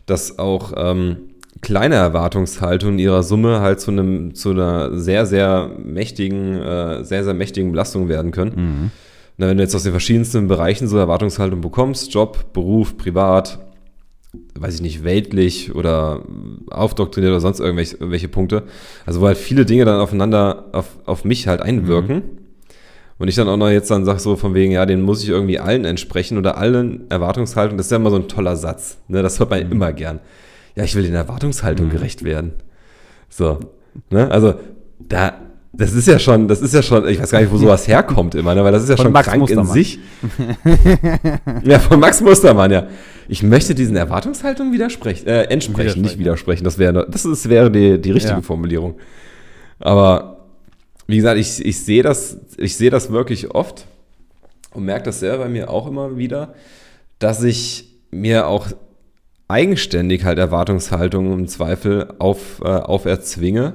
dass 0.07 0.39
auch 0.39 0.73
ähm, 0.77 1.17
kleine 1.61 1.95
Erwartungshaltungen 1.95 2.99
ihrer 2.99 3.23
Summe 3.23 3.61
halt 3.61 3.81
zu 3.81 3.91
einem 3.91 4.35
zu 4.35 4.51
einer 4.51 4.99
sehr 4.99 5.27
sehr 5.27 5.71
mächtigen 5.83 6.61
äh, 6.61 7.05
sehr 7.05 7.25
sehr 7.25 7.35
mächtigen 7.35 7.71
Belastung 7.71 8.09
werden 8.09 8.33
können. 8.33 8.53
Mhm. 8.55 8.91
Na, 9.39 9.49
wenn 9.49 9.57
du 9.57 9.63
jetzt 9.63 9.75
aus 9.75 9.83
den 9.85 9.93
verschiedensten 9.93 10.47
Bereichen 10.49 10.89
so 10.89 10.99
Erwartungshaltung 10.99 11.63
bekommst, 11.63 12.13
Job, 12.13 12.53
Beruf, 12.53 12.97
Privat, 12.97 13.59
weiß 14.59 14.77
ich 14.77 14.83
nicht, 14.83 15.05
weltlich 15.05 15.75
oder 15.75 16.23
aufdoktriniert 16.71 17.31
oder 17.31 17.41
sonst 17.41 17.61
irgendwelche, 17.61 17.97
irgendwelche 17.97 18.29
Punkte. 18.29 18.65
Also 19.07 19.21
wo 19.21 19.27
halt 19.27 19.39
viele 19.39 19.65
Dinge 19.65 19.85
dann 19.85 20.01
aufeinander, 20.01 20.67
auf, 20.73 20.99
auf 21.07 21.25
mich 21.25 21.49
halt 21.49 21.61
einwirken. 21.61 22.17
Mhm. 22.17 22.23
Und 23.23 23.29
ich 23.29 23.37
dann 23.37 23.49
auch 23.49 23.57
noch 23.57 23.71
jetzt 23.71 23.89
dann 23.89 24.05
sage 24.05 24.19
so 24.19 24.35
von 24.35 24.53
wegen, 24.53 24.73
ja, 24.73 24.85
den 24.85 25.01
muss 25.01 25.23
ich 25.23 25.29
irgendwie 25.29 25.61
allen 25.61 25.85
entsprechen 25.85 26.39
oder 26.39 26.59
allen 26.59 27.09
Erwartungshaltungen. 27.09 27.77
Das 27.77 27.87
ist 27.87 27.93
ja 27.93 27.99
immer 27.99 28.11
so 28.11 28.17
ein 28.17 28.27
toller 28.27 28.57
Satz. 28.57 28.99
Ne? 29.07 29.23
Das 29.23 29.39
hört 29.39 29.49
man 29.49 29.65
mhm. 29.65 29.71
immer 29.71 29.93
gern. 29.93 30.19
Ja, 30.75 30.83
ich 30.83 30.97
will 30.97 31.05
den 31.05 31.15
Erwartungshaltungen 31.15 31.93
mhm. 31.93 31.97
gerecht 31.97 32.25
werden. 32.25 32.55
So. 33.29 33.61
Ne? 34.11 34.29
Also 34.29 34.55
da, 34.99 35.35
das 35.73 35.93
ist 35.93 36.09
ja 36.09 36.19
schon, 36.19 36.49
das 36.49 36.63
ist 36.63 36.75
ja 36.75 36.83
schon, 36.83 37.07
ich 37.07 37.21
weiß 37.23 37.31
gar 37.31 37.41
nicht, 37.41 37.53
wo 37.53 37.59
sowas 37.59 37.87
herkommt 37.87 38.35
immer, 38.35 38.57
ne? 38.57 38.65
weil 38.65 38.73
das 38.73 38.83
ist 38.83 38.89
ja 38.89 38.97
von 38.97 39.05
schon 39.05 39.13
Max 39.13 39.29
krank 39.29 39.39
Mustermann. 39.39 39.67
in 39.69 39.73
sich. 39.73 40.01
ja, 41.63 41.79
von 41.79 42.01
Max 42.01 42.21
Mustermann, 42.23 42.73
ja. 42.73 42.89
Ich 43.29 43.45
möchte 43.45 43.77
diesen 43.77 43.95
Erwartungshaltungen 43.95 44.73
widersprechen, 44.73 45.29
äh, 45.29 45.43
entsprechen, 45.43 45.77
widersprechen. 45.77 46.03
nicht 46.03 46.19
widersprechen. 46.19 46.65
Das 46.65 46.77
wäre, 46.77 47.07
das 47.09 47.25
ist, 47.25 47.49
wäre 47.49 47.71
die, 47.71 48.01
die 48.01 48.11
richtige 48.11 48.35
ja. 48.35 48.43
Formulierung. 48.43 48.97
Aber 49.79 50.42
wie 51.13 51.17
gesagt, 51.17 51.39
ich, 51.39 51.65
ich 51.65 51.85
sehe 51.85 52.03
das, 52.03 52.39
ich 52.57 52.77
sehe 52.77 52.91
das 52.91 53.13
wirklich 53.13 53.51
oft 53.51 53.87
und 54.75 54.85
merke 54.85 55.05
das 55.05 55.21
selber 55.21 55.45
bei 55.45 55.51
mir 55.51 55.71
auch 55.71 55.87
immer 55.87 56.17
wieder, 56.17 56.55
dass 57.19 57.43
ich 57.43 57.89
mir 58.11 58.47
auch 58.47 58.67
eigenständig 59.47 60.25
halt 60.25 60.39
Erwartungshaltungen 60.39 61.33
im 61.33 61.49
Zweifel 61.49 62.15
auf, 62.19 62.61
äh, 62.65 62.69
auferzwinge 62.69 63.75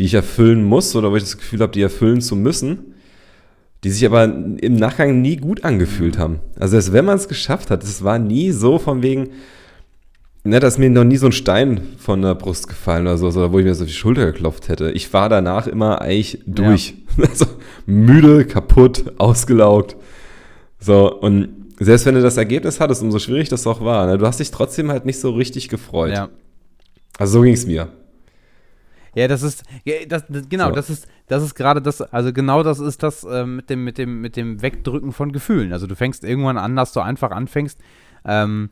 die 0.00 0.06
ich 0.06 0.14
erfüllen 0.14 0.64
muss 0.64 0.96
oder 0.96 1.10
wo 1.10 1.16
ich 1.16 1.22
das 1.22 1.36
Gefühl 1.36 1.60
habe, 1.60 1.72
die 1.72 1.82
erfüllen 1.82 2.22
zu 2.22 2.34
müssen, 2.34 2.94
die 3.84 3.90
sich 3.90 4.06
aber 4.06 4.24
im 4.24 4.76
Nachgang 4.76 5.20
nie 5.20 5.36
gut 5.36 5.62
angefühlt 5.62 6.16
haben. 6.16 6.40
Also 6.58 6.72
selbst 6.72 6.94
wenn 6.94 7.04
man 7.04 7.16
es 7.16 7.28
geschafft 7.28 7.70
hat, 7.70 7.84
es 7.84 8.02
war 8.02 8.18
nie 8.18 8.50
so 8.50 8.78
von 8.78 9.02
wegen, 9.02 9.28
ne, 10.44 10.60
dass 10.60 10.78
mir 10.78 10.90
noch 10.90 11.04
nie 11.04 11.16
so 11.16 11.26
ein 11.26 11.32
Stein 11.32 11.80
von 11.98 12.22
der 12.22 12.34
Brust 12.34 12.68
gefallen 12.68 13.06
oder 13.06 13.18
so, 13.18 13.28
oder 13.28 13.52
wo 13.52 13.58
ich 13.58 13.64
mir 13.64 13.74
so 13.74 13.84
auf 13.84 13.90
die 13.90 13.94
Schulter 13.94 14.26
geklopft 14.26 14.68
hätte. 14.68 14.90
Ich 14.92 15.12
war 15.12 15.28
danach 15.28 15.66
immer 15.66 16.00
eigentlich 16.00 16.40
durch. 16.46 16.90
Ja. 16.90 16.94
Also 17.28 17.46
müde, 17.86 18.44
kaputt, 18.44 19.12
ausgelaugt. 19.18 19.96
So, 20.78 21.12
und 21.12 21.48
selbst 21.78 22.06
wenn 22.06 22.14
du 22.14 22.22
das 22.22 22.36
Ergebnis 22.36 22.78
hattest, 22.78 23.02
umso 23.02 23.18
schwierig 23.18 23.48
das 23.48 23.66
auch 23.66 23.84
war, 23.84 24.06
ne, 24.06 24.16
du 24.16 24.26
hast 24.26 24.38
dich 24.38 24.50
trotzdem 24.50 24.90
halt 24.90 25.06
nicht 25.06 25.18
so 25.18 25.30
richtig 25.32 25.68
gefreut. 25.68 26.12
Ja. 26.12 26.28
Also 27.18 27.38
so 27.38 27.42
ging 27.42 27.54
es 27.54 27.66
mir. 27.66 27.88
Ja, 29.14 29.26
das 29.28 29.42
ist, 29.42 29.64
das, 30.08 30.24
das, 30.28 30.48
genau, 30.48 30.68
so. 30.68 30.74
das 30.76 30.88
ist, 30.88 31.08
das 31.26 31.42
ist 31.42 31.54
gerade 31.54 31.82
das, 31.82 32.00
also 32.00 32.32
genau 32.32 32.62
das 32.62 32.78
ist 32.78 33.02
das 33.02 33.24
äh, 33.24 33.44
mit, 33.44 33.68
dem, 33.68 33.84
mit, 33.84 33.98
dem, 33.98 34.20
mit 34.20 34.36
dem 34.36 34.62
Wegdrücken 34.62 35.12
von 35.12 35.32
Gefühlen. 35.32 35.72
Also 35.72 35.86
du 35.86 35.96
fängst 35.96 36.22
irgendwann 36.22 36.58
an, 36.58 36.76
dass 36.76 36.92
du 36.92 37.00
einfach 37.00 37.32
anfängst, 37.32 37.78
ähm, 38.24 38.70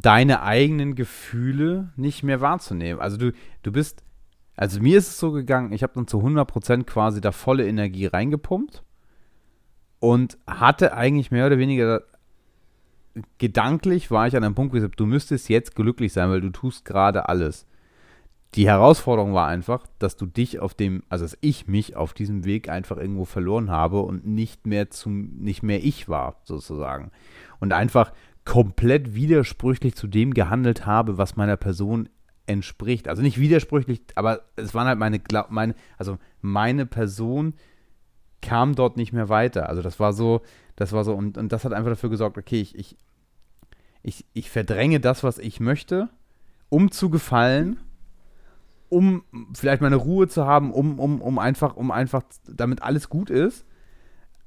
deine 0.00 0.42
eigenen 0.42 0.94
Gefühle 0.94 1.92
nicht 1.96 2.22
mehr 2.22 2.40
wahrzunehmen. 2.40 3.00
Also 3.00 3.16
du, 3.16 3.32
du 3.62 3.72
bist, 3.72 4.02
also 4.56 4.80
mir 4.80 4.98
ist 4.98 5.08
es 5.08 5.18
so 5.18 5.32
gegangen, 5.32 5.72
ich 5.72 5.82
habe 5.82 5.94
dann 5.94 6.06
zu 6.06 6.18
100% 6.18 6.84
quasi 6.84 7.20
da 7.20 7.32
volle 7.32 7.66
Energie 7.66 8.06
reingepumpt 8.06 8.82
und 10.00 10.38
hatte 10.46 10.94
eigentlich 10.94 11.30
mehr 11.30 11.46
oder 11.46 11.58
weniger 11.58 12.02
gedanklich 13.38 14.10
war 14.10 14.26
ich 14.26 14.36
an 14.36 14.42
einem 14.42 14.56
Punkt, 14.56 14.72
wo 14.72 14.76
ich 14.76 14.82
gesagt 14.82 14.98
du 14.98 15.06
müsstest 15.06 15.48
jetzt 15.48 15.76
glücklich 15.76 16.12
sein, 16.12 16.30
weil 16.30 16.40
du 16.40 16.50
tust 16.50 16.84
gerade 16.84 17.28
alles 17.28 17.66
die 18.54 18.68
Herausforderung 18.68 19.34
war 19.34 19.48
einfach, 19.48 19.86
dass 19.98 20.16
du 20.16 20.26
dich 20.26 20.60
auf 20.60 20.74
dem, 20.74 21.02
also 21.08 21.24
dass 21.24 21.36
ich 21.40 21.66
mich 21.66 21.96
auf 21.96 22.14
diesem 22.14 22.44
Weg 22.44 22.68
einfach 22.68 22.96
irgendwo 22.96 23.24
verloren 23.24 23.70
habe 23.70 24.00
und 24.00 24.26
nicht 24.26 24.66
mehr 24.66 24.90
zum, 24.90 25.36
nicht 25.38 25.62
mehr 25.62 25.82
ich 25.82 26.08
war, 26.08 26.36
sozusagen. 26.44 27.10
Und 27.58 27.72
einfach 27.72 28.12
komplett 28.44 29.14
widersprüchlich 29.14 29.94
zu 29.94 30.06
dem 30.06 30.34
gehandelt 30.34 30.86
habe, 30.86 31.18
was 31.18 31.36
meiner 31.36 31.56
Person 31.56 32.08
entspricht. 32.46 33.08
Also 33.08 33.22
nicht 33.22 33.38
widersprüchlich, 33.38 34.02
aber 34.14 34.42
es 34.56 34.74
waren 34.74 34.86
halt 34.86 34.98
meine, 34.98 35.20
meine, 35.48 35.74
also 35.96 36.18
meine 36.42 36.84
Person 36.84 37.54
kam 38.42 38.74
dort 38.74 38.96
nicht 38.96 39.12
mehr 39.12 39.30
weiter. 39.30 39.68
Also 39.68 39.80
das 39.80 39.98
war 39.98 40.12
so, 40.12 40.42
das 40.76 40.92
war 40.92 41.04
so, 41.04 41.14
und, 41.14 41.38
und 41.38 41.52
das 41.52 41.64
hat 41.64 41.72
einfach 41.72 41.90
dafür 41.90 42.10
gesorgt, 42.10 42.36
okay, 42.36 42.60
ich, 42.60 42.74
ich, 42.76 42.96
ich, 44.02 44.26
ich 44.34 44.50
verdränge 44.50 45.00
das, 45.00 45.24
was 45.24 45.38
ich 45.38 45.60
möchte, 45.60 46.10
um 46.68 46.90
zu 46.90 47.08
gefallen 47.08 47.78
um 48.94 49.24
vielleicht 49.54 49.82
meine 49.82 49.96
Ruhe 49.96 50.28
zu 50.28 50.46
haben, 50.46 50.72
um, 50.72 51.00
um, 51.00 51.20
um 51.20 51.40
einfach, 51.40 51.74
um 51.74 51.90
einfach, 51.90 52.22
damit 52.46 52.82
alles 52.82 53.08
gut 53.08 53.28
ist. 53.28 53.66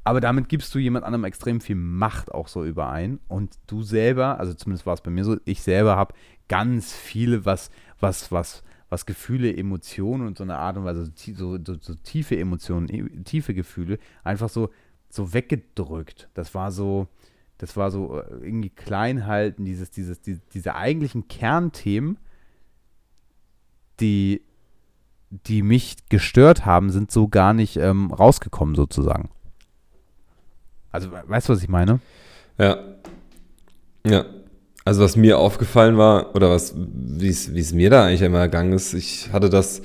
Aber 0.08 0.22
damit 0.22 0.48
gibst 0.48 0.74
du 0.74 0.80
jemand 0.80 1.04
anderem 1.04 1.26
extrem 1.26 1.60
viel 1.60 1.76
Macht 1.76 2.32
auch 2.32 2.48
so 2.48 2.64
überein. 2.64 3.20
Und 3.28 3.58
du 3.68 3.84
selber, 3.84 4.40
also 4.40 4.54
zumindest 4.54 4.86
war 4.86 4.94
es 4.94 5.02
bei 5.02 5.12
mir 5.12 5.26
so, 5.26 5.36
ich 5.44 5.62
selber 5.62 5.98
habe 5.98 6.14
ganz 6.48 6.94
viele, 6.94 7.44
was, 7.44 7.70
was, 8.00 8.32
was, 8.32 8.64
was 8.88 9.06
Gefühle, 9.06 9.54
Emotionen 9.54 10.26
und 10.26 10.38
so 10.38 10.46
eine 10.46 10.58
Art 10.58 10.78
und 10.78 10.86
Weise, 10.86 11.12
so, 11.14 11.58
so, 11.62 11.76
so 11.78 11.96
tiefe 11.96 12.40
Emotionen, 12.40 13.26
tiefe 13.26 13.54
Gefühle, 13.54 14.00
einfach 14.24 14.48
so, 14.48 14.70
so 15.10 15.34
weggedrückt. 15.34 16.30
Das 16.34 16.56
war 16.56 16.72
so, 16.72 17.10
das 17.58 17.76
war 17.76 17.92
so 17.92 18.22
äh, 18.22 18.46
irgendwie 18.46 18.70
klein 18.70 19.26
halten, 19.26 19.66
dieses, 19.66 19.92
dieses, 19.92 20.22
die, 20.22 20.40
diese 20.54 20.76
eigentlichen 20.76 21.28
Kernthemen 21.28 22.18
die, 24.00 24.42
die 25.30 25.64
mich 25.64 25.98
gestört 26.08 26.66
haben, 26.66 26.92
sind 26.92 27.12
so 27.12 27.28
gar 27.28 27.54
nicht 27.54 27.76
ähm, 27.76 28.12
rausgekommen, 28.12 28.76
sozusagen. 28.76 29.30
Also, 30.92 31.10
weißt 31.12 31.50
du, 31.50 31.54
was 31.54 31.62
ich 31.62 31.70
meine? 31.70 32.00
Ja. 32.58 32.78
Ja. 34.06 34.26
Also, 34.86 35.04
was 35.04 35.16
mir 35.16 35.38
aufgefallen 35.38 35.98
war, 35.98 36.36
oder 36.36 36.50
was, 36.50 36.74
wie 36.78 37.30
es 37.30 37.74
mir 37.74 37.90
da 37.90 38.06
eigentlich 38.06 38.22
immer 38.22 38.40
ergangen 38.40 38.74
ist, 38.74 38.94
ich 38.94 39.30
hatte 39.34 39.50
das, 39.50 39.82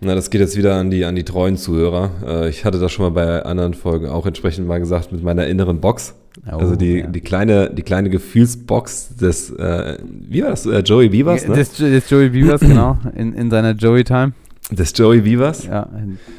na, 0.00 0.16
das 0.16 0.30
geht 0.30 0.40
jetzt 0.40 0.56
wieder 0.56 0.74
an 0.74 0.90
die, 0.90 1.04
an 1.04 1.14
die 1.14 1.24
treuen 1.24 1.56
Zuhörer. 1.56 2.10
Äh, 2.26 2.48
ich 2.48 2.64
hatte 2.64 2.80
das 2.80 2.90
schon 2.90 3.04
mal 3.04 3.10
bei 3.10 3.44
anderen 3.44 3.74
Folgen 3.74 4.08
auch 4.08 4.26
entsprechend 4.26 4.66
mal 4.66 4.78
gesagt 4.78 5.12
mit 5.12 5.22
meiner 5.22 5.46
inneren 5.46 5.80
Box. 5.80 6.14
Oh, 6.50 6.56
also 6.56 6.76
die, 6.76 6.98
ja. 6.98 7.06
die, 7.06 7.20
kleine, 7.20 7.70
die 7.70 7.82
kleine 7.82 8.10
Gefühlsbox 8.10 9.16
des, 9.16 9.50
äh, 9.50 9.98
wie 10.02 10.42
war 10.42 10.50
das, 10.50 10.66
äh, 10.66 10.80
Joey 10.80 11.08
Beavers, 11.10 11.46
ne? 11.46 11.54
Des, 11.54 11.74
des 11.74 12.10
Joey 12.10 12.30
Beavers, 12.30 12.62
genau, 12.62 12.98
in, 13.14 13.34
in 13.34 13.50
seiner 13.50 13.72
Joey-Time. 13.72 14.32
Des 14.70 14.92
Joey 14.96 15.20
Beavers. 15.20 15.66
Ja. 15.66 15.88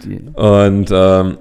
Die. 0.03 0.19
Und 0.33 0.89
ähm, 0.91 1.37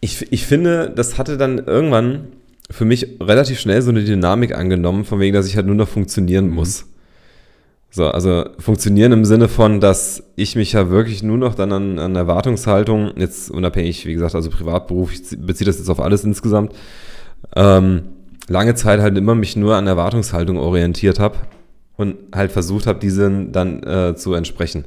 ich, 0.00 0.30
ich 0.32 0.46
finde, 0.46 0.92
das 0.94 1.18
hatte 1.18 1.36
dann 1.36 1.58
irgendwann 1.58 2.28
für 2.70 2.84
mich 2.84 3.16
relativ 3.20 3.58
schnell 3.58 3.82
so 3.82 3.90
eine 3.90 4.04
Dynamik 4.04 4.54
angenommen, 4.54 5.04
von 5.04 5.20
wegen, 5.20 5.34
dass 5.34 5.46
ich 5.46 5.56
halt 5.56 5.66
nur 5.66 5.74
noch 5.74 5.88
funktionieren 5.88 6.48
mhm. 6.48 6.54
muss. 6.54 6.86
So, 7.90 8.06
also 8.06 8.44
funktionieren 8.58 9.12
im 9.12 9.24
Sinne 9.24 9.48
von, 9.48 9.80
dass 9.80 10.22
ich 10.36 10.56
mich 10.56 10.72
ja 10.72 10.90
wirklich 10.90 11.22
nur 11.22 11.38
noch 11.38 11.54
dann 11.54 11.72
an, 11.72 11.98
an 11.98 12.16
Erwartungshaltung, 12.16 13.12
jetzt 13.16 13.50
unabhängig, 13.50 14.04
wie 14.04 14.12
gesagt, 14.12 14.34
also 14.34 14.50
Privatberuf, 14.50 15.12
ich 15.12 15.22
beziehe 15.38 15.64
das 15.64 15.78
jetzt 15.78 15.88
auf 15.88 15.98
alles 15.98 16.22
insgesamt, 16.22 16.72
ähm, 17.56 18.02
lange 18.46 18.74
Zeit 18.74 19.00
halt 19.00 19.16
immer 19.16 19.34
mich 19.34 19.56
nur 19.56 19.76
an 19.76 19.86
Erwartungshaltung 19.86 20.58
orientiert 20.58 21.18
habe 21.18 21.38
und 21.96 22.16
halt 22.34 22.52
versucht 22.52 22.86
habe, 22.86 22.98
diesen 22.98 23.52
dann 23.52 23.82
äh, 23.82 24.14
zu 24.14 24.34
entsprechen. 24.34 24.84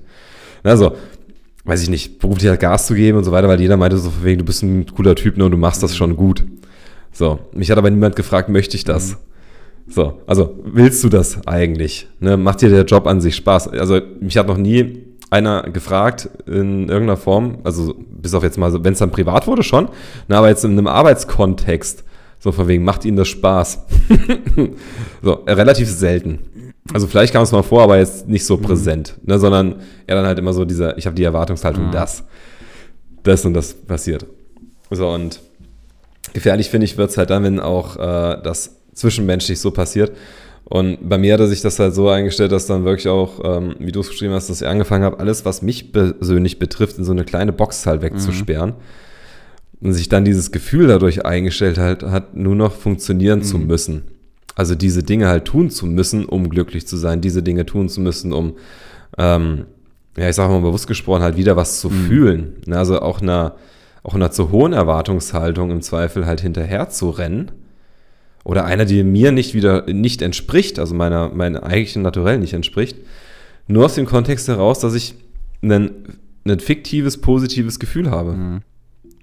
Also, 0.64 0.96
weiß 1.64 1.84
ich 1.84 1.90
nicht, 1.90 2.20
beruflich 2.20 2.50
halt 2.50 2.60
Gas 2.60 2.88
zu 2.88 2.96
geben 2.96 3.18
und 3.18 3.24
so 3.24 3.32
weiter, 3.32 3.48
weil 3.48 3.62
jeder 3.62 3.78
meinte 3.78 3.98
so, 3.98 4.12
wegen, 4.24 4.40
du 4.40 4.46
bist 4.46 4.64
ein 4.64 4.86
cooler 4.86 5.16
Typ 5.16 5.38
ne, 5.38 5.46
und 5.46 5.52
du 5.52 5.58
machst 5.58 5.84
das 5.84 5.96
schon 5.96 6.16
gut. 6.16 6.44
So, 7.12 7.40
mich 7.54 7.70
hat 7.70 7.78
aber 7.78 7.90
niemand 7.90 8.16
gefragt, 8.16 8.50
möchte 8.50 8.76
ich 8.76 8.84
das? 8.84 9.18
So, 9.88 10.22
also 10.26 10.60
willst 10.64 11.04
du 11.04 11.10
das 11.10 11.46
eigentlich? 11.46 12.08
Ne, 12.20 12.38
macht 12.38 12.62
dir 12.62 12.70
der 12.70 12.86
Job 12.86 13.08
an 13.08 13.22
sich 13.22 13.36
Spaß? 13.36 13.70
Also 13.70 14.00
mich 14.20 14.38
hat 14.38 14.48
noch 14.48 14.58
nie 14.58 15.04
einer 15.30 15.64
gefragt 15.64 16.30
in 16.46 16.90
irgendeiner 16.90 17.18
Form, 17.18 17.60
also 17.64 17.96
bis 17.98 18.34
auf 18.34 18.44
jetzt 18.44 18.58
mal, 18.58 18.84
wenn 18.84 18.94
es 18.94 19.00
dann 19.00 19.12
privat 19.12 19.48
wurde 19.48 19.64
schon, 19.64 19.90
ne, 20.28 20.38
aber 20.38 20.50
jetzt 20.50 20.66
in 20.66 20.72
einem 20.72 20.88
Arbeitskontext, 20.88 22.04
so 22.40 22.52
von 22.52 22.68
wegen, 22.68 22.84
macht 22.84 23.06
ihnen 23.06 23.18
das 23.18 23.28
Spaß? 23.28 23.86
so, 25.22 25.44
äh, 25.46 25.52
relativ 25.52 25.90
selten. 25.90 26.40
Also 26.94 27.08
vielleicht 27.08 27.34
kam 27.34 27.44
es 27.44 27.52
mal 27.52 27.64
vor, 27.64 27.84
aber 27.84 27.98
jetzt 27.98 28.28
nicht 28.28 28.46
so 28.46 28.58
mhm. 28.58 28.62
präsent, 28.62 29.16
ne, 29.24 29.40
sondern 29.40 29.76
er 30.08 30.16
dann 30.16 30.26
halt 30.26 30.40
immer 30.40 30.54
so 30.54 30.66
dieser, 30.66 30.98
ich 30.98 31.06
habe 31.06 31.16
die 31.16 31.24
Erwartungshaltung, 31.24 31.88
mhm. 31.88 31.92
das, 31.92 32.24
das 33.24 33.46
und 33.46 33.54
das 33.54 33.74
passiert. 33.74 34.26
So, 34.90 35.10
und 35.10 35.40
gefährlich 36.34 36.70
finde 36.70 36.86
ich 36.86 36.98
wird 36.98 37.12
es 37.12 37.18
halt 37.18 37.30
dann, 37.30 37.44
wenn 37.44 37.60
auch 37.60 37.98
äh, 37.98 38.42
das 38.44 38.82
zwischenmenschlich 38.94 39.60
so 39.60 39.72
passiert. 39.72 40.12
Und 40.66 41.10
bei 41.10 41.18
mir 41.18 41.34
hat 41.34 41.42
er 41.42 41.48
sich 41.48 41.62
das 41.62 41.80
halt 41.80 41.94
so 41.94 42.08
eingestellt, 42.08 42.52
dass 42.52 42.66
dann 42.66 42.86
wirklich 42.86 43.10
auch, 43.10 43.42
ähm, 43.44 43.76
wie 43.80 43.92
du 43.92 44.00
es 44.00 44.10
geschrieben 44.10 44.34
hast, 44.34 44.50
dass 44.50 44.62
ich 44.62 44.68
angefangen 44.68 45.04
habe, 45.04 45.20
alles, 45.20 45.44
was 45.44 45.62
mich 45.62 45.92
persönlich 45.92 46.60
betrifft, 46.60 46.98
in 46.98 47.04
so 47.04 47.12
eine 47.12 47.26
kleine 47.26 47.52
Box 47.52 47.86
halt 47.86 48.02
wegzusperren. 48.02 48.72
Mhm. 48.72 49.88
Und 49.88 49.94
sich 49.94 50.08
dann 50.08 50.24
dieses 50.24 50.52
Gefühl 50.52 50.88
dadurch 50.88 51.26
eingestellt 51.26 51.78
halt, 51.78 52.04
hat, 52.04 52.36
nur 52.38 52.56
noch 52.56 52.74
funktionieren 52.74 53.40
mhm. 53.40 53.44
zu 53.44 53.58
müssen. 53.58 54.04
Also 54.56 54.76
diese 54.76 55.04
Dinge 55.04 55.28
halt 55.28 55.46
tun 55.46 55.70
zu 55.70 55.86
müssen, 55.86 56.26
um 56.26 56.50
glücklich 56.50 56.88
zu 56.88 56.98
sein, 56.98 57.22
diese 57.22 57.44
Dinge 57.44 57.66
tun 57.66 57.90
zu 57.90 58.02
müssen, 58.02 58.34
um, 58.34 58.58
ähm, 59.18 59.66
ja, 60.18 60.30
ich 60.30 60.36
sage 60.36 60.52
mal 60.52 60.62
bewusst 60.62 60.88
gesprochen, 60.88 61.24
halt 61.24 61.38
wieder 61.38 61.56
was 61.56 61.80
zu 61.80 61.90
mhm. 61.90 62.06
fühlen. 62.08 62.54
Ne, 62.66 62.78
also 62.78 63.02
auch 63.02 63.22
einer, 63.22 63.56
auch 64.04 64.14
einer 64.14 64.32
zu 64.32 64.52
hohen 64.52 64.74
Erwartungshaltung 64.74 65.72
im 65.72 65.82
Zweifel 65.82 66.26
halt 66.26 66.42
hinterher 66.42 66.90
zu 66.90 67.10
rennen 67.10 67.52
oder 68.44 68.66
einer, 68.66 68.86
die 68.86 69.04
mir 69.04 69.32
nicht 69.32 69.54
wieder 69.54 69.86
nicht 69.86 70.22
entspricht, 70.22 70.80
also 70.80 70.96
meiner, 70.96 71.30
meinem 71.30 71.64
eigentlichen 71.64 72.02
Naturell 72.02 72.40
nicht 72.40 72.54
entspricht, 72.54 72.98
nur 73.68 73.86
aus 73.86 73.96
dem 73.96 74.06
Kontext 74.06 74.48
heraus, 74.48 74.80
dass 74.80 74.96
ich 74.96 75.16
ein, 75.62 75.92
ein 76.46 76.60
fiktives, 76.60 77.22
positives 77.22 77.80
Gefühl 77.80 78.10
habe. 78.10 78.34
Mhm. 78.34 78.62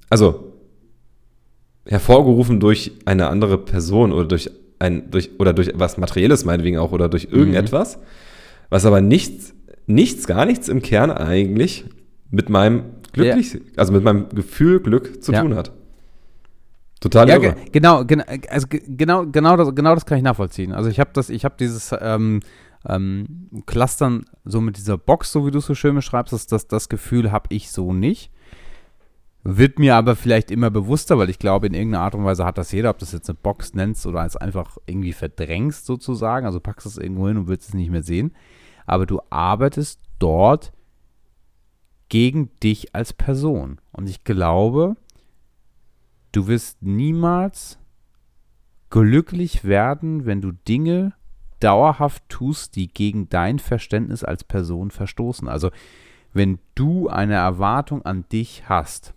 Also 0.09 0.53
hervorgerufen 1.85 2.61
durch 2.61 2.93
eine 3.05 3.29
andere 3.29 3.59
Person 3.59 4.13
oder 4.13 4.27
durch 4.27 4.51
ein, 4.79 5.11
durch, 5.11 5.31
oder 5.39 5.53
durch 5.53 5.73
was 5.75 5.99
Materielles 5.99 6.45
meinetwegen 6.45 6.79
auch 6.79 6.93
oder 6.93 7.09
durch 7.09 7.29
irgendetwas, 7.31 7.97
mhm. 7.97 8.01
was 8.71 8.85
aber 8.85 9.01
nichts, 9.01 9.55
nichts, 9.87 10.27
gar 10.27 10.45
nichts 10.45 10.69
im 10.69 10.83
Kern 10.83 11.11
eigentlich 11.11 11.85
mit 12.31 12.49
meinem 12.49 12.85
glücklich, 13.13 13.55
ja. 13.55 13.61
also 13.77 13.93
mit 13.93 14.05
meinem 14.05 14.29
Gefühl 14.31 14.81
Glück 14.81 15.23
zu 15.23 15.33
ja. 15.33 15.43
tun 15.43 15.55
hat. 15.55 15.73
Total 17.01 17.29
ja, 17.29 17.39
ge 17.39 17.55
genau, 17.71 18.05
genau, 18.05 18.25
also 18.49 18.67
genau, 18.71 19.27
genau 19.27 19.57
das, 19.57 19.75
genau 19.75 19.95
das 19.95 20.05
kann 20.05 20.19
ich 20.19 20.25
nachvollziehen. 20.25 20.73
Also 20.73 20.91
ich 20.91 20.99
habe 20.99 21.11
das, 21.13 21.31
ich 21.31 21.45
habe 21.45 21.55
dieses 21.59 21.95
ähm, 22.01 22.41
ähm, 22.89 23.63
Clustern 23.67 24.25
so 24.45 24.61
mit 24.61 24.77
dieser 24.77 24.99
Box, 24.99 25.31
so 25.31 25.47
wie 25.47 25.53
du 25.53 25.59
es 25.59 25.67
so 25.67 25.75
schön 25.75 25.95
beschreibst, 25.95 26.33
das, 26.33 26.47
das, 26.49 26.67
das 26.67 26.89
Gefühl 26.89 27.31
habe 27.31 27.47
ich 27.51 27.71
so 27.71 27.93
nicht. 27.93 28.33
Wird 29.45 29.79
mir 29.79 29.95
aber 29.95 30.17
vielleicht 30.17 30.51
immer 30.51 30.71
bewusster, 30.71 31.17
weil 31.17 31.31
ich 31.31 31.39
glaube, 31.39 31.69
in 31.69 31.75
irgendeiner 31.75 32.05
Art 32.05 32.15
und 32.15 32.25
Weise 32.25 32.45
hat 32.45 32.59
das 32.59 32.73
jeder, 32.73 32.91
ob 32.91 32.99
du 32.99 33.05
es 33.05 33.13
jetzt 33.13 33.31
eine 33.31 33.39
Box 33.41 33.73
nennst 33.73 34.07
oder 34.07 34.25
es 34.27 34.37
einfach 34.37 34.77
irgendwie 34.87 35.13
verdrängst 35.13 35.87
sozusagen. 35.87 36.45
Also 36.45 36.61
packst 36.61 36.87
es 36.87 36.99
irgendwo 36.99 37.29
hin 37.29 37.37
und 37.37 37.49
willst 37.49 37.69
es 37.69 37.75
nicht 37.75 37.91
mehr 37.91 38.03
sehen. 38.03 38.35
Aber 38.85 39.07
du 39.07 39.21
arbeitest 39.31 40.01
dort 40.19 40.73
gegen 42.09 42.51
dich 42.63 42.95
als 42.95 43.13
Person. 43.13 43.81
Und 43.93 44.09
ich 44.09 44.25
glaube, 44.25 44.97
du 46.33 46.47
wirst 46.49 46.83
niemals 46.83 47.79
glücklich 48.91 49.65
werden, 49.65 50.27
wenn 50.27 50.41
du 50.41 50.53
Dinge 50.53 51.13
dauerhaft 51.61 52.29
tust, 52.29 52.77
die 52.77 52.89
gegen 52.89 53.29
dein 53.29 53.59
Verständnis 53.59 54.25
als 54.25 54.45
Person 54.45 54.91
verstoßen. 54.91 55.49
Also 55.49 55.71
wenn 56.33 56.59
du 56.75 57.09
eine 57.09 57.35
Erwartung 57.35 58.05
an 58.05 58.25
dich 58.31 58.69
hast 58.69 59.15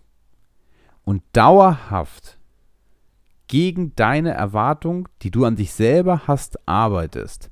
und 1.04 1.22
dauerhaft 1.32 2.38
gegen 3.48 3.94
deine 3.96 4.32
Erwartung, 4.32 5.08
die 5.22 5.30
du 5.30 5.44
an 5.44 5.56
dich 5.56 5.72
selber 5.72 6.22
hast, 6.26 6.66
arbeitest 6.66 7.50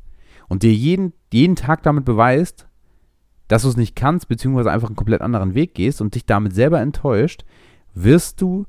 und 0.48 0.62
dir 0.62 0.72
jeden, 0.72 1.12
jeden 1.32 1.56
Tag 1.56 1.82
damit 1.82 2.04
beweist, 2.04 2.66
dass 3.48 3.62
du 3.62 3.68
es 3.68 3.76
nicht 3.76 3.96
kannst, 3.96 4.28
beziehungsweise 4.28 4.70
einfach 4.70 4.88
einen 4.88 4.96
komplett 4.96 5.22
anderen 5.22 5.54
Weg 5.54 5.74
gehst 5.74 6.00
und 6.00 6.14
dich 6.14 6.24
damit 6.24 6.54
selber 6.54 6.80
enttäuscht, 6.80 7.44
wirst 7.94 8.40
du 8.40 8.66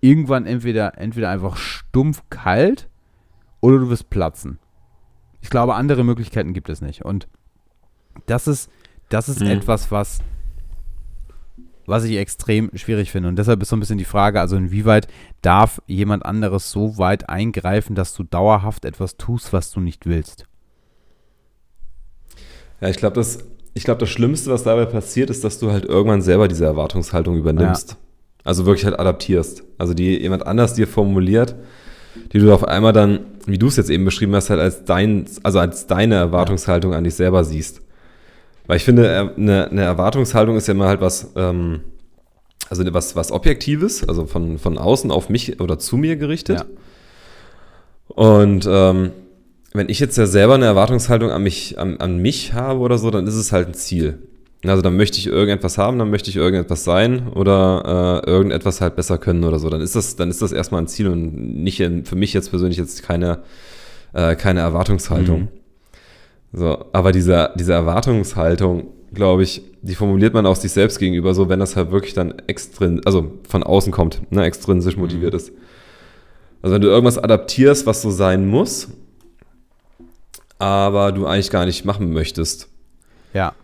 irgendwann 0.00 0.46
entweder, 0.46 0.98
entweder 0.98 1.28
einfach 1.30 1.56
stumpf 1.56 2.22
kalt 2.30 2.88
oder 3.60 3.78
du 3.78 3.90
wirst 3.90 4.10
platzen. 4.10 4.58
Ich 5.40 5.50
glaube, 5.50 5.74
andere 5.74 6.04
Möglichkeiten 6.04 6.52
gibt 6.54 6.68
es 6.68 6.80
nicht. 6.80 7.04
Und 7.04 7.28
das 8.26 8.46
ist, 8.46 8.70
das 9.08 9.28
ist 9.28 9.40
mhm. 9.40 9.48
etwas, 9.48 9.90
was, 9.90 10.20
was 11.86 12.04
ich 12.04 12.16
extrem 12.16 12.70
schwierig 12.74 13.10
finde. 13.10 13.28
Und 13.28 13.36
deshalb 13.36 13.62
ist 13.62 13.68
so 13.68 13.76
ein 13.76 13.80
bisschen 13.80 13.98
die 13.98 14.04
Frage, 14.04 14.40
also 14.40 14.56
inwieweit 14.56 15.08
darf 15.42 15.82
jemand 15.86 16.24
anderes 16.24 16.70
so 16.70 16.98
weit 16.98 17.28
eingreifen, 17.28 17.94
dass 17.94 18.14
du 18.14 18.22
dauerhaft 18.22 18.84
etwas 18.84 19.16
tust, 19.16 19.52
was 19.52 19.70
du 19.70 19.80
nicht 19.80 20.06
willst? 20.06 20.46
Ja, 22.80 22.88
ich 22.88 22.96
glaube, 22.96 23.14
das, 23.14 23.38
glaub, 23.74 23.98
das 23.98 24.10
Schlimmste, 24.10 24.50
was 24.50 24.64
dabei 24.64 24.86
passiert, 24.86 25.30
ist, 25.30 25.44
dass 25.44 25.58
du 25.58 25.70
halt 25.70 25.84
irgendwann 25.84 26.22
selber 26.22 26.48
diese 26.48 26.64
Erwartungshaltung 26.64 27.36
übernimmst. 27.36 27.92
Ja. 27.92 27.96
Also 28.44 28.66
wirklich 28.66 28.84
halt 28.84 28.98
adaptierst. 28.98 29.62
Also 29.78 29.94
die 29.94 30.20
jemand 30.20 30.46
anders 30.46 30.74
dir 30.74 30.88
formuliert, 30.88 31.54
die 32.32 32.38
du 32.38 32.52
auf 32.52 32.64
einmal 32.64 32.92
dann, 32.92 33.20
wie 33.46 33.58
du 33.58 33.68
es 33.68 33.76
jetzt 33.76 33.90
eben 33.90 34.04
beschrieben 34.04 34.34
hast, 34.34 34.50
halt 34.50 34.60
als 34.60 34.84
dein, 34.84 35.26
also 35.42 35.58
als 35.58 35.86
deine 35.86 36.16
Erwartungshaltung 36.16 36.94
an 36.94 37.04
dich 37.04 37.14
selber 37.14 37.44
siehst. 37.44 37.82
Weil 38.66 38.76
ich 38.76 38.84
finde, 38.84 39.32
eine, 39.36 39.70
eine 39.70 39.82
Erwartungshaltung 39.82 40.56
ist 40.56 40.68
ja 40.68 40.74
immer 40.74 40.86
halt 40.86 41.00
was, 41.00 41.32
ähm, 41.36 41.80
also 42.70 42.84
was, 42.94 43.16
was 43.16 43.32
Objektives, 43.32 44.08
also 44.08 44.26
von, 44.26 44.58
von 44.58 44.78
außen 44.78 45.10
auf 45.10 45.28
mich 45.28 45.60
oder 45.60 45.78
zu 45.78 45.96
mir 45.96 46.16
gerichtet. 46.16 46.60
Ja. 46.60 46.66
Und 48.08 48.66
ähm, 48.68 49.12
wenn 49.72 49.88
ich 49.88 50.00
jetzt 50.00 50.16
ja 50.16 50.26
selber 50.26 50.54
eine 50.54 50.66
Erwartungshaltung 50.66 51.30
an 51.30 51.42
mich, 51.42 51.78
an, 51.78 51.98
an 51.98 52.18
mich 52.18 52.52
habe 52.52 52.80
oder 52.80 52.98
so, 52.98 53.10
dann 53.10 53.26
ist 53.26 53.34
es 53.34 53.52
halt 53.52 53.68
ein 53.68 53.74
Ziel. 53.74 54.18
Also 54.64 54.80
dann 54.80 54.96
möchte 54.96 55.18
ich 55.18 55.26
irgendetwas 55.26 55.76
haben, 55.76 55.98
dann 55.98 56.10
möchte 56.10 56.30
ich 56.30 56.36
irgendetwas 56.36 56.84
sein 56.84 57.28
oder 57.28 58.22
äh, 58.24 58.30
irgendetwas 58.30 58.80
halt 58.80 58.94
besser 58.94 59.18
können 59.18 59.42
oder 59.42 59.58
so. 59.58 59.68
Dann 59.70 59.80
ist 59.80 59.96
das, 59.96 60.14
dann 60.14 60.30
ist 60.30 60.40
das 60.40 60.52
erstmal 60.52 60.82
ein 60.82 60.86
Ziel 60.86 61.08
und 61.08 61.62
nicht 61.62 61.80
in, 61.80 62.04
für 62.04 62.14
mich 62.14 62.32
jetzt 62.32 62.50
persönlich 62.50 62.78
jetzt 62.78 63.02
keine, 63.02 63.40
äh, 64.12 64.36
keine 64.36 64.60
Erwartungshaltung. 64.60 65.40
Mhm. 65.40 65.48
So, 66.52 66.84
aber 66.92 67.12
diese, 67.12 67.50
diese 67.56 67.72
Erwartungshaltung, 67.72 68.88
glaube 69.14 69.42
ich, 69.42 69.62
die 69.80 69.94
formuliert 69.94 70.34
man 70.34 70.46
auch 70.46 70.56
sich 70.56 70.72
selbst 70.72 70.98
gegenüber, 70.98 71.34
so 71.34 71.48
wenn 71.48 71.60
das 71.60 71.76
halt 71.76 71.90
wirklich 71.90 72.14
dann 72.14 72.34
extrin, 72.46 73.00
also 73.04 73.32
von 73.48 73.62
außen 73.62 73.92
kommt, 73.92 74.20
ne, 74.30 74.44
extrinsisch 74.44 74.96
motiviert 74.96 75.32
mhm. 75.32 75.38
ist. 75.38 75.52
Also 76.60 76.74
wenn 76.74 76.82
du 76.82 76.88
irgendwas 76.88 77.18
adaptierst, 77.18 77.86
was 77.86 78.02
so 78.02 78.10
sein 78.10 78.46
muss, 78.46 78.88
aber 80.58 81.10
du 81.10 81.26
eigentlich 81.26 81.50
gar 81.50 81.66
nicht 81.66 81.84
machen 81.84 82.12
möchtest. 82.12 82.68
Ja. 83.34 83.54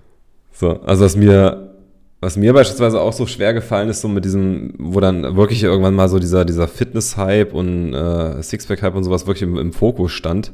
So, 0.53 0.81
also 0.81 1.05
was 1.05 1.15
mir, 1.15 1.75
was 2.21 2.37
mir 2.37 2.53
beispielsweise 2.53 3.01
auch 3.01 3.13
so 3.13 3.27
schwer 3.27 3.55
gefallen 3.55 3.89
ist, 3.89 4.01
so 4.01 4.09
mit 4.09 4.25
diesem, 4.25 4.75
wo 4.79 4.99
dann 4.99 5.37
wirklich 5.37 5.63
irgendwann 5.63 5.95
mal 5.95 6.09
so 6.09 6.19
dieser, 6.19 6.45
dieser 6.45 6.67
Fitness-Hype 6.67 7.53
und 7.55 7.95
äh, 7.95 8.43
Sixpack-Hype 8.43 8.97
und 8.97 9.05
sowas 9.05 9.29
wirklich 9.29 9.43
im, 9.43 9.57
im 9.57 9.73
Fokus 9.73 10.11
stand. 10.11 10.53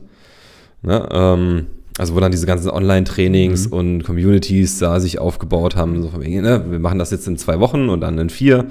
Ne? 0.82 1.08
Ähm, 1.10 1.66
also 1.98 2.14
wo 2.14 2.20
dann 2.20 2.32
diese 2.32 2.46
ganzen 2.46 2.70
Online-Trainings 2.70 3.68
mhm. 3.68 3.72
und 3.72 4.04
Communities 4.04 4.78
da 4.78 4.98
sich 4.98 5.18
aufgebaut 5.18 5.76
haben, 5.76 6.02
so 6.02 6.08
von 6.08 6.20
wegen, 6.22 6.42
ne, 6.42 6.64
wir 6.68 6.78
machen 6.80 6.98
das 6.98 7.10
jetzt 7.10 7.28
in 7.28 7.38
zwei 7.38 7.60
Wochen 7.60 7.88
und 7.88 8.00
dann 8.00 8.18
in 8.18 8.30
vier, 8.30 8.66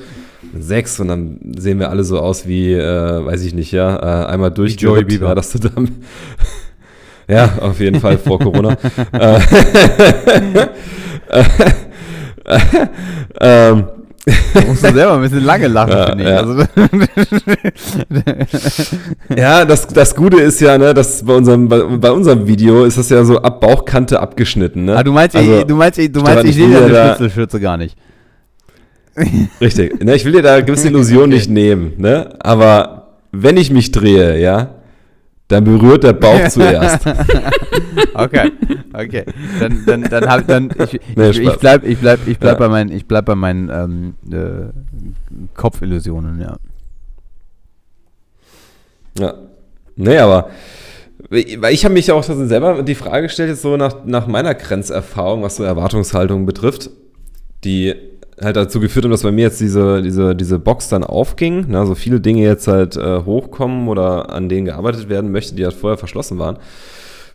in 0.53 0.61
sechs 0.61 0.99
und 0.99 1.07
dann 1.07 1.39
sehen 1.57 1.79
wir 1.79 1.89
alle 1.89 2.03
so 2.03 2.19
aus 2.19 2.47
wie, 2.47 2.73
äh, 2.73 3.25
weiß 3.25 3.43
ich 3.43 3.53
nicht, 3.53 3.71
ja, 3.71 3.95
äh, 3.95 4.25
einmal 4.27 4.51
durch 4.51 4.75
Joey 4.75 5.05
Bieber, 5.05 5.29
ja, 5.29 5.35
dass 5.35 5.51
du 5.53 5.59
dann 5.59 5.89
ja, 7.29 7.59
auf 7.61 7.79
jeden 7.79 8.01
Fall 8.01 8.17
vor 8.17 8.39
Corona. 8.39 8.77
ähm, 13.39 13.85
da 14.25 14.61
musst 14.61 14.83
du 14.83 14.93
selber 14.93 15.15
ein 15.15 15.21
bisschen 15.21 15.43
lange 15.43 15.67
lachen, 15.67 15.91
ja, 15.91 16.05
finde 16.05 16.23
ich. 16.23 16.29
Ja, 16.29 16.37
also, 16.37 16.65
ja 19.35 19.65
das, 19.65 19.87
das 19.87 20.15
Gute 20.15 20.41
ist 20.41 20.61
ja, 20.61 20.77
ne, 20.77 20.93
dass 20.93 21.25
bei 21.25 21.33
unserem, 21.33 21.67
bei, 21.67 21.81
bei, 21.81 22.11
unserem 22.11 22.47
Video 22.47 22.85
ist 22.85 22.97
das 22.97 23.09
ja 23.09 23.23
so 23.25 23.39
ab 23.39 23.59
Bauchkante 23.59 24.19
abgeschnitten. 24.19 24.85
Ne? 24.85 24.95
Ah, 24.95 25.03
du 25.03 25.11
meinst, 25.11 25.35
also, 25.35 25.59
ich, 25.59 25.65
du 25.65 25.75
meinst, 25.75 25.97
du 25.97 26.21
meinst, 26.21 26.45
ich 26.45 26.55
sehe 26.55 26.69
ja 26.69 26.85
eine 26.85 26.89
Schnitzelschürze 26.89 27.59
gar 27.59 27.75
nicht. 27.77 27.97
Richtig. 29.61 30.03
Ne, 30.03 30.15
ich 30.15 30.23
will 30.25 30.31
dir 30.31 30.41
da 30.41 30.55
eine 30.55 30.63
gewisse 30.63 30.87
Illusion 30.87 31.23
okay. 31.23 31.33
nicht 31.33 31.49
nehmen, 31.49 31.93
ne? 31.97 32.29
Aber 32.39 33.17
wenn 33.31 33.57
ich 33.57 33.71
mich 33.71 33.91
drehe, 33.91 34.39
ja, 34.39 34.75
dann 35.47 35.63
berührt 35.63 36.03
der 36.03 36.13
Bauch 36.13 36.47
zuerst. 36.49 37.05
okay, 38.13 38.51
okay. 38.93 39.25
Dann, 39.59 39.83
dann, 39.85 40.01
dann 40.03 40.29
hab, 40.29 40.47
dann 40.47 40.69
ich, 40.79 40.99
nee, 41.15 41.29
ich, 41.29 41.39
ich 41.39 41.55
bleib, 41.57 41.83
ich 41.83 41.97
bleib, 41.99 42.27
ich 42.27 42.39
bleib 42.39 42.59
ja. 42.59 42.59
bei 42.59 42.69
meinen, 42.69 42.91
ich 42.91 43.05
bleib 43.05 43.25
bei 43.25 43.35
meinen 43.35 43.69
ähm, 43.69 44.15
äh, 44.31 44.69
Kopfillusionen, 45.53 46.41
ja. 46.41 46.57
Ja. 49.19 49.33
Nee, 49.95 50.17
aber 50.17 50.49
weil 51.29 51.73
ich 51.73 51.85
habe 51.85 51.93
mich 51.93 52.11
auch 52.11 52.23
selber 52.23 52.83
die 52.83 52.95
Frage 52.95 53.23
gestellt, 53.23 53.49
jetzt 53.49 53.61
so 53.61 53.77
nach, 53.77 54.05
nach 54.05 54.27
meiner 54.27 54.53
Grenzerfahrung, 54.55 55.41
was 55.41 55.55
so 55.55 55.63
Erwartungshaltung 55.63 56.45
betrifft, 56.45 56.89
die 57.63 57.95
halt 58.41 58.55
dazu 58.55 58.79
geführt 58.79 59.05
haben, 59.05 59.11
dass 59.11 59.23
bei 59.23 59.31
mir 59.31 59.43
jetzt 59.43 59.61
diese, 59.61 60.01
diese, 60.01 60.35
diese 60.35 60.59
Box 60.59 60.89
dann 60.89 61.03
aufging, 61.03 61.67
ne, 61.69 61.85
so 61.85 61.95
viele 61.95 62.19
Dinge 62.19 62.41
jetzt 62.41 62.67
halt 62.67 62.95
äh, 62.95 63.19
hochkommen 63.25 63.87
oder 63.87 64.31
an 64.31 64.49
denen 64.49 64.65
gearbeitet 64.65 65.09
werden 65.09 65.31
möchte, 65.31 65.55
die 65.55 65.63
halt 65.63 65.75
vorher 65.75 65.97
verschlossen 65.97 66.39
waren, 66.39 66.57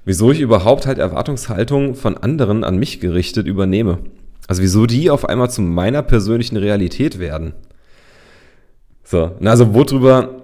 wieso 0.04 0.30
ich 0.30 0.40
überhaupt 0.40 0.86
halt 0.86 0.98
Erwartungshaltung 0.98 1.94
von 1.94 2.16
anderen 2.16 2.64
an 2.64 2.78
mich 2.78 3.00
gerichtet 3.00 3.46
übernehme. 3.46 3.98
Also 4.46 4.62
wieso 4.62 4.86
die 4.86 5.10
auf 5.10 5.28
einmal 5.28 5.50
zu 5.50 5.62
meiner 5.62 6.02
persönlichen 6.02 6.56
Realität 6.56 7.18
werden. 7.18 7.52
So, 9.04 9.32
na, 9.40 9.50
also 9.50 9.74
worüber, 9.74 10.42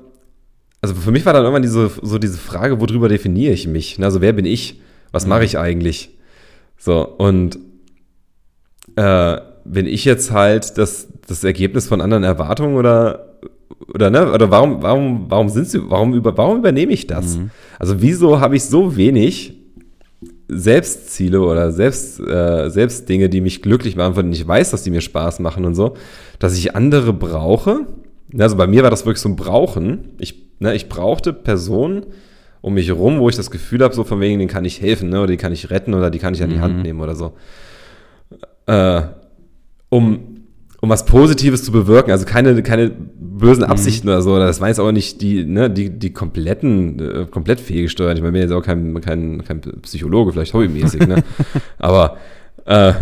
also 0.80 0.94
für 0.94 1.10
mich 1.10 1.24
war 1.26 1.32
dann 1.32 1.42
irgendwann 1.42 1.62
diese, 1.62 1.90
so 2.02 2.18
diese 2.18 2.38
Frage, 2.38 2.80
worüber 2.80 3.08
definiere 3.08 3.54
ich 3.54 3.66
mich? 3.66 4.02
Also 4.02 4.20
wer 4.20 4.32
bin 4.32 4.44
ich? 4.44 4.80
Was 5.10 5.26
mache 5.26 5.40
mhm. 5.40 5.46
ich 5.46 5.58
eigentlich? 5.58 6.10
So, 6.76 7.06
und 7.06 7.58
äh, 8.96 9.38
bin 9.64 9.86
ich 9.86 10.04
jetzt 10.04 10.30
halt 10.30 10.78
das, 10.78 11.08
das 11.26 11.44
Ergebnis 11.44 11.86
von 11.86 12.00
anderen 12.00 12.24
Erwartungen 12.24 12.76
oder 12.76 13.30
oder 13.92 14.10
ne 14.10 14.32
oder 14.32 14.50
warum 14.50 14.82
warum 14.82 15.26
warum 15.28 15.48
sind 15.48 15.68
sie 15.68 15.80
warum 15.90 16.14
über 16.14 16.36
warum 16.36 16.58
übernehme 16.58 16.92
ich 16.92 17.06
das? 17.06 17.36
Mhm. 17.36 17.50
Also 17.78 18.00
wieso 18.00 18.40
habe 18.40 18.56
ich 18.56 18.64
so 18.64 18.96
wenig 18.96 19.54
Selbstziele 20.48 21.40
oder 21.40 21.72
selbst 21.72 22.20
äh, 22.20 22.68
selbst 22.70 23.08
Dinge, 23.08 23.28
die 23.28 23.40
mich 23.40 23.62
glücklich 23.62 23.96
machen, 23.96 24.14
von 24.14 24.24
denen 24.24 24.34
ich 24.34 24.46
weiß, 24.46 24.70
dass 24.70 24.82
die 24.82 24.90
mir 24.90 25.00
Spaß 25.00 25.40
machen 25.40 25.64
und 25.64 25.74
so, 25.74 25.94
dass 26.38 26.56
ich 26.56 26.76
andere 26.76 27.12
brauche, 27.12 27.86
Also 28.38 28.56
bei 28.56 28.66
mir 28.66 28.82
war 28.82 28.90
das 28.90 29.06
wirklich 29.06 29.20
so 29.22 29.28
ein 29.28 29.36
Brauchen. 29.36 30.10
Ich, 30.18 30.46
ne, 30.58 30.74
ich 30.74 30.88
brauchte 30.88 31.32
Personen 31.32 32.06
um 32.60 32.74
mich 32.74 32.88
herum, 32.88 33.18
wo 33.20 33.28
ich 33.28 33.36
das 33.36 33.50
Gefühl 33.50 33.82
habe, 33.82 33.94
so 33.94 34.04
von 34.04 34.20
wegen, 34.20 34.38
denen 34.38 34.50
kann 34.50 34.64
ich 34.64 34.80
helfen, 34.80 35.08
ne, 35.10 35.18
oder 35.18 35.28
die 35.28 35.36
kann 35.36 35.52
ich 35.52 35.70
retten 35.70 35.94
oder 35.94 36.10
die 36.10 36.18
kann 36.18 36.34
ich 36.34 36.42
an 36.42 36.50
die 36.50 36.60
Hand 36.60 36.76
Mhm. 36.76 36.82
nehmen 36.82 37.00
oder 37.00 37.14
so. 37.14 37.32
Äh, 38.66 39.02
um, 39.94 40.18
um 40.80 40.90
was 40.90 41.06
Positives 41.06 41.62
zu 41.62 41.70
bewirken, 41.70 42.10
also 42.10 42.26
keine, 42.26 42.60
keine 42.64 42.90
bösen 42.90 43.62
Absichten 43.62 44.08
oder 44.08 44.22
so. 44.22 44.36
Das 44.36 44.60
waren 44.60 44.68
jetzt 44.68 44.80
auch 44.80 44.90
nicht 44.90 45.22
die, 45.22 45.44
ne, 45.44 45.70
die, 45.70 45.88
die 45.88 46.12
kompletten, 46.12 46.98
äh, 46.98 47.26
komplett 47.30 47.60
fehlgesteuert. 47.60 48.18
Ich 48.18 48.22
meine, 48.22 48.36
ich 48.36 48.42
bin 48.42 48.50
jetzt 48.50 48.58
auch 48.58 48.66
kein, 48.66 49.00
kein, 49.00 49.44
kein 49.44 49.60
Psychologe, 49.82 50.32
vielleicht 50.32 50.52
hobbymäßig, 50.52 51.06
ne? 51.06 51.22
Aber 51.78 52.16
äh, 52.64 52.92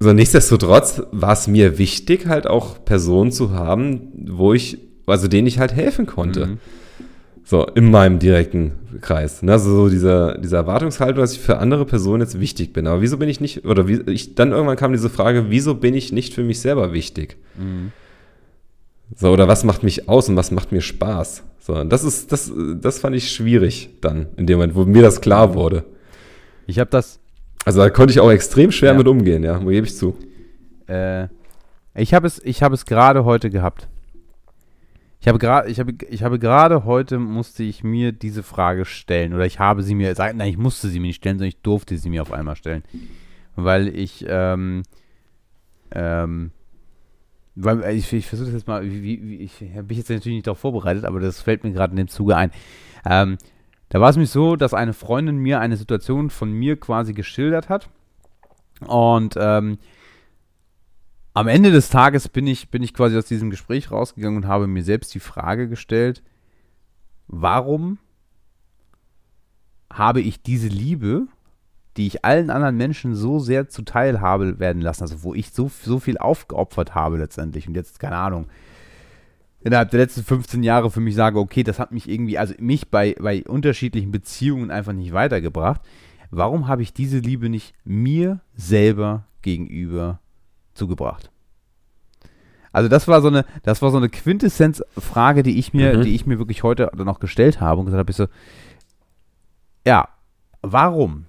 so 0.00 0.14
nichtsdestotrotz 0.14 1.02
war 1.12 1.34
es 1.34 1.48
mir 1.48 1.76
wichtig, 1.76 2.28
halt 2.28 2.46
auch 2.46 2.82
Personen 2.82 3.30
zu 3.30 3.52
haben, 3.52 4.08
wo 4.30 4.54
ich, 4.54 4.78
also 5.06 5.28
denen 5.28 5.46
ich 5.46 5.58
halt 5.58 5.74
helfen 5.74 6.06
konnte. 6.06 6.46
Mhm. 6.46 6.58
So, 7.46 7.66
in 7.66 7.90
meinem 7.90 8.18
direkten 8.18 8.72
Kreis. 9.02 9.42
Ne? 9.42 9.52
Also 9.52 9.70
so 9.70 9.88
diese, 9.90 10.38
diese 10.42 10.56
Erwartungshaltung, 10.56 11.20
dass 11.20 11.32
ich 11.34 11.40
für 11.40 11.58
andere 11.58 11.84
Personen 11.84 12.22
jetzt 12.22 12.40
wichtig 12.40 12.72
bin. 12.72 12.86
Aber 12.86 13.02
wieso 13.02 13.18
bin 13.18 13.28
ich 13.28 13.38
nicht, 13.40 13.66
oder 13.66 13.86
wie, 13.86 14.00
ich, 14.10 14.34
dann 14.34 14.52
irgendwann 14.52 14.76
kam 14.76 14.92
diese 14.92 15.10
Frage, 15.10 15.46
wieso 15.50 15.74
bin 15.74 15.94
ich 15.94 16.10
nicht 16.10 16.32
für 16.32 16.42
mich 16.42 16.60
selber 16.60 16.92
wichtig? 16.94 17.36
Mhm. 17.58 17.92
So, 19.14 19.30
oder 19.30 19.46
was 19.46 19.62
macht 19.64 19.82
mich 19.82 20.08
aus 20.08 20.28
und 20.30 20.36
was 20.36 20.50
macht 20.50 20.72
mir 20.72 20.80
Spaß? 20.80 21.42
So, 21.60 21.84
das 21.84 22.02
ist, 22.04 22.32
das, 22.32 22.50
das 22.80 22.98
fand 22.98 23.14
ich 23.14 23.30
schwierig 23.30 23.90
dann, 24.00 24.26
in 24.36 24.46
dem 24.46 24.56
Moment, 24.58 24.74
wo 24.74 24.84
mir 24.86 25.02
das 25.02 25.20
klar 25.20 25.54
wurde. 25.54 25.84
Ich 26.66 26.78
habe 26.78 26.90
das, 26.90 27.20
Also 27.66 27.80
da 27.80 27.90
konnte 27.90 28.12
ich 28.12 28.20
auch 28.20 28.30
extrem 28.30 28.72
schwer 28.72 28.92
Ja. 28.92 28.98
mit 28.98 29.06
umgehen, 29.06 29.44
ja, 29.44 29.62
wo 29.62 29.68
gebe 29.68 29.86
ich 29.86 29.94
zu. 29.96 30.16
äh, 30.86 31.28
ich 31.96 32.12
habe 32.14 32.26
es, 32.26 32.40
ich 32.42 32.62
habe 32.62 32.74
es 32.74 32.86
gerade 32.86 33.24
heute 33.24 33.50
gehabt. 33.50 33.86
Ich 35.24 35.28
habe 35.28 35.38
gerade, 35.38 35.70
ich 35.70 35.80
habe, 35.80 35.94
ich 36.10 36.22
habe 36.22 36.38
gerade 36.38 36.84
heute 36.84 37.18
musste 37.18 37.62
ich 37.62 37.82
mir 37.82 38.12
diese 38.12 38.42
Frage 38.42 38.84
stellen 38.84 39.32
oder 39.32 39.46
ich 39.46 39.58
habe 39.58 39.82
sie 39.82 39.94
mir, 39.94 40.12
nein, 40.18 40.38
ich 40.42 40.58
musste 40.58 40.88
sie 40.88 41.00
mir 41.00 41.06
nicht 41.06 41.16
stellen, 41.16 41.38
sondern 41.38 41.48
ich 41.48 41.62
durfte 41.62 41.96
sie 41.96 42.10
mir 42.10 42.20
auf 42.20 42.30
einmal 42.30 42.56
stellen, 42.56 42.82
weil 43.56 43.88
ich, 43.88 44.26
ähm, 44.28 44.82
ähm, 45.92 46.50
weil 47.54 47.96
ich, 47.96 48.12
ich 48.12 48.26
versuche 48.26 48.48
das 48.48 48.54
jetzt 48.54 48.68
mal, 48.68 48.84
wie, 48.84 49.02
wie, 49.02 49.36
ich 49.36 49.60
bin 49.60 49.86
ich 49.88 49.96
jetzt 49.96 50.10
natürlich 50.10 50.36
nicht 50.36 50.46
darauf 50.46 50.58
vorbereitet, 50.58 51.06
aber 51.06 51.20
das 51.20 51.40
fällt 51.40 51.64
mir 51.64 51.72
gerade 51.72 51.92
in 51.92 51.96
dem 51.96 52.08
Zuge 52.08 52.36
ein. 52.36 52.50
Ähm, 53.06 53.38
da 53.88 54.02
war 54.02 54.10
es 54.10 54.18
mich 54.18 54.28
so, 54.28 54.56
dass 54.56 54.74
eine 54.74 54.92
Freundin 54.92 55.38
mir 55.38 55.58
eine 55.58 55.78
Situation 55.78 56.28
von 56.28 56.52
mir 56.52 56.78
quasi 56.78 57.14
geschildert 57.14 57.70
hat 57.70 57.88
und 58.86 59.36
ähm, 59.38 59.78
am 61.34 61.48
Ende 61.48 61.72
des 61.72 61.90
Tages 61.90 62.28
bin 62.28 62.46
ich, 62.46 62.70
bin 62.70 62.82
ich 62.82 62.94
quasi 62.94 63.18
aus 63.18 63.26
diesem 63.26 63.50
Gespräch 63.50 63.90
rausgegangen 63.90 64.36
und 64.36 64.48
habe 64.48 64.68
mir 64.68 64.84
selbst 64.84 65.12
die 65.14 65.20
Frage 65.20 65.68
gestellt, 65.68 66.22
warum 67.26 67.98
habe 69.92 70.20
ich 70.20 70.42
diese 70.42 70.68
Liebe, 70.68 71.26
die 71.96 72.06
ich 72.06 72.24
allen 72.24 72.50
anderen 72.50 72.76
Menschen 72.76 73.16
so 73.16 73.40
sehr 73.40 73.68
zuteil 73.68 74.20
habe 74.20 74.60
werden 74.60 74.80
lassen, 74.80 75.02
also 75.02 75.24
wo 75.24 75.34
ich 75.34 75.50
so, 75.50 75.70
so 75.82 75.98
viel 75.98 76.18
aufgeopfert 76.18 76.94
habe 76.94 77.18
letztendlich 77.18 77.66
und 77.66 77.74
jetzt, 77.74 77.98
keine 77.98 78.16
Ahnung, 78.16 78.46
innerhalb 79.60 79.90
der 79.90 80.00
letzten 80.00 80.22
15 80.22 80.62
Jahre 80.62 80.90
für 80.90 81.00
mich 81.00 81.16
sage, 81.16 81.40
okay, 81.40 81.64
das 81.64 81.80
hat 81.80 81.90
mich 81.90 82.08
irgendwie, 82.08 82.38
also 82.38 82.54
mich 82.58 82.90
bei, 82.90 83.16
bei 83.18 83.42
unterschiedlichen 83.44 84.12
Beziehungen 84.12 84.70
einfach 84.70 84.92
nicht 84.92 85.12
weitergebracht. 85.12 85.80
Warum 86.30 86.68
habe 86.68 86.82
ich 86.82 86.92
diese 86.92 87.18
Liebe 87.18 87.48
nicht 87.48 87.74
mir 87.84 88.40
selber 88.54 89.26
gegenüber 89.42 90.20
zugebracht? 90.74 91.30
Also 92.72 92.88
das 92.88 93.06
war 93.06 93.22
so 93.22 93.28
eine, 93.28 93.44
das 93.62 93.82
war 93.82 93.90
so 93.90 93.98
eine 93.98 94.08
Quintessenz-Frage, 94.08 95.44
die 95.44 95.58
ich 95.58 95.72
mir, 95.72 95.98
Mhm. 95.98 96.02
die 96.02 96.14
ich 96.14 96.26
mir 96.26 96.38
wirklich 96.38 96.62
heute 96.64 96.90
dann 96.96 97.08
auch 97.08 97.20
gestellt 97.20 97.60
habe 97.60 97.80
und 97.80 97.86
gesagt 97.86 98.00
habe, 98.00 98.10
ich 98.10 98.16
so, 98.16 98.26
ja, 99.86 100.08
warum? 100.62 101.26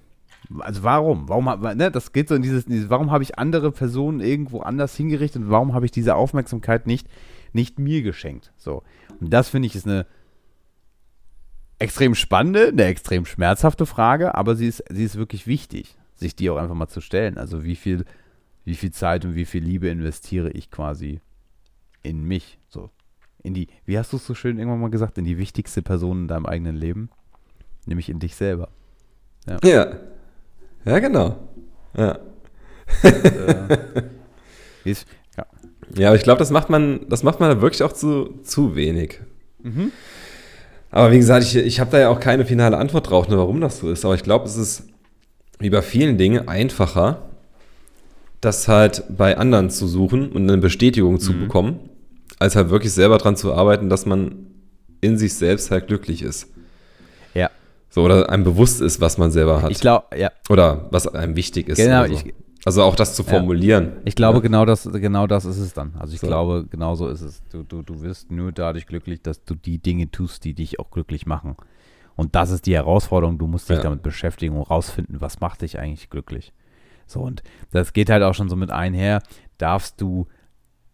Also 0.60 0.82
warum? 0.82 1.28
Warum, 1.28 1.44
ne, 1.76 1.90
das 1.90 2.12
geht 2.12 2.28
so 2.28 2.34
in 2.34 2.42
dieses, 2.42 2.64
dieses 2.66 2.90
warum 2.90 3.10
habe 3.10 3.22
ich 3.22 3.38
andere 3.38 3.70
Personen 3.72 4.20
irgendwo 4.20 4.60
anders 4.60 4.96
hingerichtet 4.96 5.42
und 5.42 5.50
warum 5.50 5.72
habe 5.74 5.84
ich 5.86 5.92
diese 5.92 6.14
Aufmerksamkeit 6.16 6.86
nicht, 6.86 7.08
nicht 7.52 7.78
mir 7.78 8.02
geschenkt? 8.02 8.52
So. 8.56 8.82
Und 9.20 9.32
das 9.32 9.48
finde 9.48 9.66
ich 9.66 9.74
ist 9.76 9.86
eine 9.86 10.06
extrem 11.78 12.14
spannende, 12.14 12.68
eine 12.68 12.84
extrem 12.84 13.26
schmerzhafte 13.26 13.86
Frage, 13.86 14.34
aber 14.34 14.56
sie 14.56 14.66
ist, 14.66 14.84
sie 14.88 15.04
ist 15.04 15.16
wirklich 15.16 15.46
wichtig, 15.46 15.96
sich 16.14 16.34
die 16.34 16.48
auch 16.50 16.56
einfach 16.56 16.74
mal 16.74 16.88
zu 16.88 17.00
stellen. 17.00 17.38
Also 17.38 17.64
wie 17.64 17.76
viel, 17.76 18.04
wie 18.66 18.74
viel 18.74 18.90
Zeit 18.90 19.24
und 19.24 19.34
wie 19.36 19.44
viel 19.44 19.62
Liebe 19.62 19.88
investiere 19.88 20.50
ich 20.50 20.70
quasi 20.70 21.20
in 22.02 22.24
mich? 22.24 22.58
So. 22.68 22.90
In 23.42 23.54
die, 23.54 23.68
wie 23.84 23.96
hast 23.96 24.12
du 24.12 24.16
es 24.16 24.26
so 24.26 24.34
schön 24.34 24.58
irgendwann 24.58 24.80
mal 24.80 24.90
gesagt, 24.90 25.16
in 25.18 25.24
die 25.24 25.38
wichtigste 25.38 25.82
Person 25.82 26.22
in 26.22 26.28
deinem 26.28 26.46
eigenen 26.46 26.74
Leben? 26.74 27.08
Nämlich 27.86 28.08
in 28.08 28.18
dich 28.18 28.34
selber. 28.34 28.68
Ja. 29.62 29.86
Ja, 30.84 30.98
genau. 30.98 31.36
Ja. 31.96 32.18
äh, 33.02 33.78
wie 34.84 34.90
ist, 34.90 35.06
ja. 35.36 35.46
Ja, 35.96 36.08
aber 36.08 36.16
ich 36.16 36.24
glaube, 36.24 36.40
das 36.40 36.50
macht 36.50 36.68
man, 36.68 37.08
das 37.08 37.22
macht 37.22 37.38
man 37.38 37.60
wirklich 37.60 37.84
auch 37.84 37.92
zu, 37.92 38.40
zu 38.42 38.74
wenig. 38.74 39.20
Mhm. 39.62 39.92
Aber 40.90 41.12
wie 41.12 41.18
gesagt, 41.18 41.44
ich, 41.44 41.54
ich 41.54 41.78
habe 41.78 41.92
da 41.92 42.00
ja 42.00 42.08
auch 42.08 42.18
keine 42.18 42.44
finale 42.44 42.76
Antwort 42.78 43.10
drauf, 43.10 43.28
ne, 43.28 43.38
warum 43.38 43.60
das 43.60 43.78
so 43.78 43.92
ist. 43.92 44.04
Aber 44.04 44.16
ich 44.16 44.24
glaube, 44.24 44.46
es 44.46 44.56
ist 44.56 44.88
wie 45.60 45.70
bei 45.70 45.82
vielen 45.82 46.18
Dingen 46.18 46.48
einfacher, 46.48 47.28
das 48.40 48.68
halt 48.68 49.04
bei 49.16 49.36
anderen 49.38 49.70
zu 49.70 49.86
suchen 49.86 50.30
und 50.32 50.42
eine 50.42 50.58
Bestätigung 50.58 51.18
zu 51.20 51.32
Mhm. 51.32 51.40
bekommen, 51.40 51.78
als 52.38 52.54
halt 52.56 52.70
wirklich 52.70 52.92
selber 52.92 53.18
dran 53.18 53.36
zu 53.36 53.52
arbeiten, 53.54 53.88
dass 53.88 54.06
man 54.06 54.46
in 55.00 55.18
sich 55.18 55.34
selbst 55.34 55.70
halt 55.70 55.86
glücklich 55.88 56.22
ist. 56.22 56.52
Ja. 57.34 57.50
So, 57.90 58.02
oder 58.02 58.28
einem 58.30 58.44
bewusst 58.44 58.80
ist, 58.80 59.00
was 59.00 59.18
man 59.18 59.30
selber 59.30 59.62
hat. 59.62 59.70
Ich 59.70 59.80
glaube, 59.80 60.06
ja, 60.16 60.30
oder 60.50 60.86
was 60.90 61.06
einem 61.06 61.36
wichtig 61.36 61.68
ist. 61.68 61.76
Genau, 61.78 62.06
so. 62.06 62.12
ich- 62.12 62.34
also 62.64 62.82
auch 62.82 62.96
das 62.96 63.14
zu 63.14 63.22
Ja. 63.22 63.28
formulieren. 63.30 63.92
Ich 64.04 64.16
glaube, 64.16 64.38
Ja. 64.38 64.42
genau, 64.42 64.64
das, 64.64 64.84
genau 64.92 65.26
das 65.26 65.44
ist 65.44 65.58
es 65.58 65.72
dann. 65.72 65.94
Also 65.98 66.14
ich 66.14 66.20
So. 66.20 66.26
glaube, 66.26 66.66
genau 66.68 66.94
so 66.96 67.08
ist 67.08 67.20
es. 67.20 67.42
Du, 67.52 67.62
du, 67.62 67.82
du 67.82 68.02
wirst 68.02 68.30
nur 68.30 68.50
dadurch 68.52 68.86
glücklich, 68.86 69.22
dass 69.22 69.42
du 69.44 69.54
die 69.54 69.78
Dinge 69.78 70.10
tust, 70.10 70.44
die 70.44 70.52
dich 70.52 70.80
auch 70.80 70.90
glücklich 70.90 71.26
machen. 71.26 71.56
Und 72.16 72.34
das 72.34 72.50
ist 72.50 72.66
die 72.66 72.74
Herausforderung. 72.74 73.38
Du 73.38 73.46
musst 73.46 73.68
dich 73.68 73.76
Ja. 73.76 73.82
damit 73.84 74.02
beschäftigen 74.02 74.56
und 74.56 74.62
rausfinden, 74.62 75.20
was 75.20 75.40
macht 75.40 75.62
dich 75.62 75.78
eigentlich 75.78 76.10
glücklich. 76.10 76.52
So, 77.06 77.20
und 77.20 77.42
das 77.70 77.92
geht 77.92 78.10
halt 78.10 78.22
auch 78.22 78.34
schon 78.34 78.48
so 78.48 78.56
mit 78.56 78.70
einher. 78.70 79.22
Darfst 79.58 80.00
du, 80.00 80.26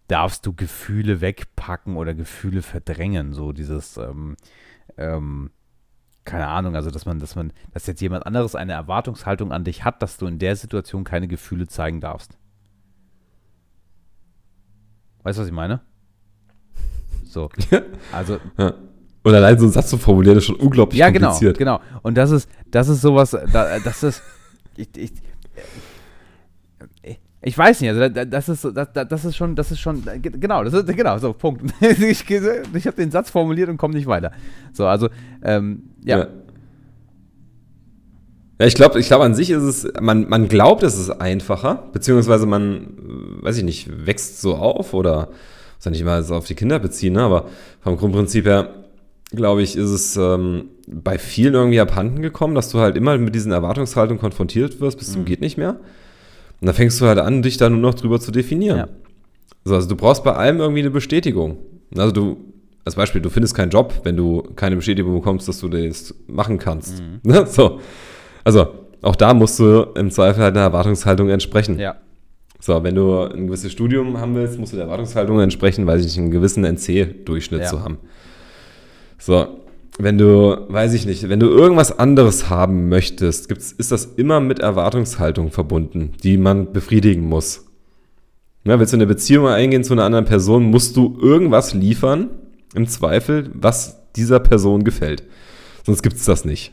darfst 0.08 0.46
du 0.46 0.52
Gefühle 0.52 1.20
wegpacken 1.20 1.96
oder 1.96 2.14
Gefühle 2.14 2.62
verdrängen? 2.62 3.32
So 3.32 3.52
dieses, 3.52 3.96
ähm, 3.96 4.36
ähm, 4.96 5.50
keine 6.24 6.46
Ahnung, 6.46 6.76
also 6.76 6.90
dass 6.90 7.06
man, 7.06 7.18
dass 7.18 7.34
man, 7.34 7.52
dass 7.72 7.86
jetzt 7.86 8.00
jemand 8.00 8.26
anderes 8.26 8.54
eine 8.54 8.72
Erwartungshaltung 8.72 9.52
an 9.52 9.64
dich 9.64 9.84
hat, 9.84 10.02
dass 10.02 10.18
du 10.18 10.26
in 10.26 10.38
der 10.38 10.54
Situation 10.54 11.04
keine 11.04 11.28
Gefühle 11.28 11.66
zeigen 11.66 12.00
darfst. 12.00 12.38
Weißt 15.22 15.38
du, 15.38 15.42
was 15.42 15.48
ich 15.48 15.54
meine? 15.54 15.80
So. 17.24 17.48
Also, 18.12 18.38
Ja. 18.58 18.74
Und 19.24 19.34
allein 19.34 19.56
so 19.56 19.66
einen 19.66 19.72
Satz 19.72 19.88
zu 19.88 19.98
formulieren, 19.98 20.36
ist 20.38 20.46
schon 20.46 20.56
unglaublich 20.56 20.98
ja, 20.98 21.10
genau, 21.10 21.28
kompliziert. 21.28 21.56
genau. 21.56 21.80
Und 22.02 22.16
das 22.16 22.32
ist, 22.32 22.48
das 22.66 22.88
ist 22.88 23.02
sowas, 23.02 23.30
da, 23.30 23.78
das 23.78 24.02
ist, 24.02 24.20
ich, 24.76 24.88
ich, 24.96 25.12
ich 27.42 27.56
weiß 27.58 27.80
nicht, 27.80 27.90
also 27.90 28.08
da- 28.08 28.24
das 28.24 28.48
ist, 28.48 28.64
das, 28.74 28.88
das 28.92 29.24
ist 29.24 29.36
schon, 29.36 29.54
das 29.56 29.70
ist 29.72 29.80
schon, 29.80 30.02
genau, 30.22 30.62
das 30.64 30.74
ist, 30.74 30.86
genau, 30.96 31.18
so, 31.18 31.32
Punkt. 31.32 31.62
Ich, 31.80 32.28
ich 32.30 32.86
habe 32.86 32.96
den 32.96 33.10
Satz 33.10 33.30
formuliert 33.30 33.68
und 33.68 33.76
komme 33.76 33.94
nicht 33.94 34.06
weiter. 34.06 34.32
So, 34.72 34.86
also, 34.86 35.08
ähm, 35.42 35.82
ja. 36.04 36.18
Ja. 36.18 36.26
Ja, 38.60 38.66
ich 38.66 38.74
glaube, 38.74 39.00
ich 39.00 39.06
glaube 39.08 39.24
an 39.24 39.34
sich 39.34 39.50
ist 39.50 39.62
es, 39.62 39.88
man, 40.00 40.28
man 40.28 40.46
glaubt, 40.46 40.82
es 40.82 40.96
ist 40.98 41.10
einfacher, 41.10 41.88
beziehungsweise 41.92 42.46
man, 42.46 43.40
äh, 43.40 43.44
weiß 43.44 43.58
ich 43.58 43.64
nicht, 43.64 44.06
wächst 44.06 44.40
so 44.40 44.54
auf 44.54 44.94
oder, 44.94 45.28
muss 45.76 45.84
ja 45.84 45.90
nicht 45.90 46.00
immer 46.02 46.22
so 46.22 46.34
auf 46.36 46.46
die 46.46 46.54
Kinder 46.54 46.78
beziehen, 46.78 47.14
ne, 47.14 47.22
aber 47.22 47.46
vom 47.80 47.96
Grundprinzip 47.96 48.44
her, 48.46 48.68
glaube 49.34 49.62
ich, 49.62 49.76
ist 49.76 49.90
es 49.90 50.16
ähm, 50.16 50.66
bei 50.86 51.18
vielen 51.18 51.54
irgendwie 51.54 51.80
abhanden 51.80 52.22
gekommen, 52.22 52.54
dass 52.54 52.68
du 52.70 52.78
halt 52.78 52.96
immer 52.96 53.16
mit 53.18 53.34
diesen 53.34 53.50
Erwartungshaltungen 53.50 54.20
konfrontiert 54.20 54.80
wirst, 54.80 54.98
bis 54.98 55.12
zum 55.12 55.24
geht 55.24 55.40
nicht 55.40 55.56
mehr. 55.56 55.80
Und 56.62 56.66
da 56.68 56.72
fängst 56.72 57.00
du 57.00 57.06
halt 57.06 57.18
an, 57.18 57.42
dich 57.42 57.56
da 57.56 57.68
nur 57.68 57.80
noch 57.80 57.94
drüber 57.94 58.20
zu 58.20 58.30
definieren. 58.30 58.78
Ja. 58.78 58.88
So, 59.64 59.74
also 59.74 59.88
du 59.88 59.96
brauchst 59.96 60.22
bei 60.22 60.32
allem 60.32 60.60
irgendwie 60.60 60.78
eine 60.80 60.90
Bestätigung. 60.90 61.58
Also 61.96 62.12
du, 62.12 62.36
als 62.84 62.94
Beispiel, 62.94 63.20
du 63.20 63.30
findest 63.30 63.56
keinen 63.56 63.70
Job, 63.70 63.92
wenn 64.04 64.16
du 64.16 64.42
keine 64.54 64.76
Bestätigung 64.76 65.12
bekommst, 65.12 65.48
dass 65.48 65.58
du 65.58 65.68
das 65.68 66.14
machen 66.28 66.58
kannst. 66.58 67.02
Ne? 67.24 67.44
So. 67.50 67.80
Also, 68.44 68.68
auch 69.02 69.16
da 69.16 69.34
musst 69.34 69.58
du 69.58 69.82
im 69.96 70.12
Zweifel 70.12 70.40
halt 70.44 70.54
einer 70.54 70.64
Erwartungshaltung 70.66 71.30
entsprechen. 71.30 71.80
Ja. 71.80 71.96
So, 72.60 72.84
wenn 72.84 72.94
du 72.94 73.22
ein 73.22 73.48
gewisses 73.48 73.72
Studium 73.72 74.18
haben 74.20 74.36
willst, 74.36 74.56
musst 74.60 74.72
du 74.72 74.76
der 74.76 74.84
Erwartungshaltung 74.86 75.40
entsprechen, 75.40 75.84
weiß 75.84 76.00
ich 76.00 76.06
nicht, 76.06 76.18
einen 76.18 76.30
gewissen 76.30 76.64
NC-Durchschnitt 76.64 77.62
Ja. 77.62 77.66
zu 77.66 77.82
haben. 77.82 77.98
So, 79.18 79.48
wenn 79.98 80.18
du, 80.18 80.56
weiß 80.68 80.94
ich 80.94 81.06
nicht, 81.06 81.28
wenn 81.28 81.40
du 81.40 81.46
irgendwas 81.48 81.98
anderes 81.98 82.48
haben 82.48 82.88
möchtest, 82.88 83.48
gibt's, 83.48 83.72
ist 83.72 83.92
das 83.92 84.04
immer 84.16 84.40
mit 84.40 84.58
Erwartungshaltung 84.58 85.50
verbunden, 85.50 86.12
die 86.22 86.38
man 86.38 86.72
befriedigen 86.72 87.28
muss. 87.28 87.66
Ja, 88.64 88.78
willst 88.78 88.92
du 88.92 88.96
eine 88.96 89.06
Beziehung 89.06 89.48
eingehen 89.48 89.84
zu 89.84 89.92
einer 89.92 90.04
anderen 90.04 90.24
Person, 90.24 90.64
musst 90.64 90.96
du 90.96 91.18
irgendwas 91.20 91.74
liefern, 91.74 92.30
im 92.74 92.86
Zweifel, 92.86 93.50
was 93.54 94.12
dieser 94.16 94.40
Person 94.40 94.84
gefällt. 94.84 95.24
Sonst 95.84 96.02
gibt 96.02 96.16
es 96.16 96.24
das 96.24 96.44
nicht. 96.44 96.72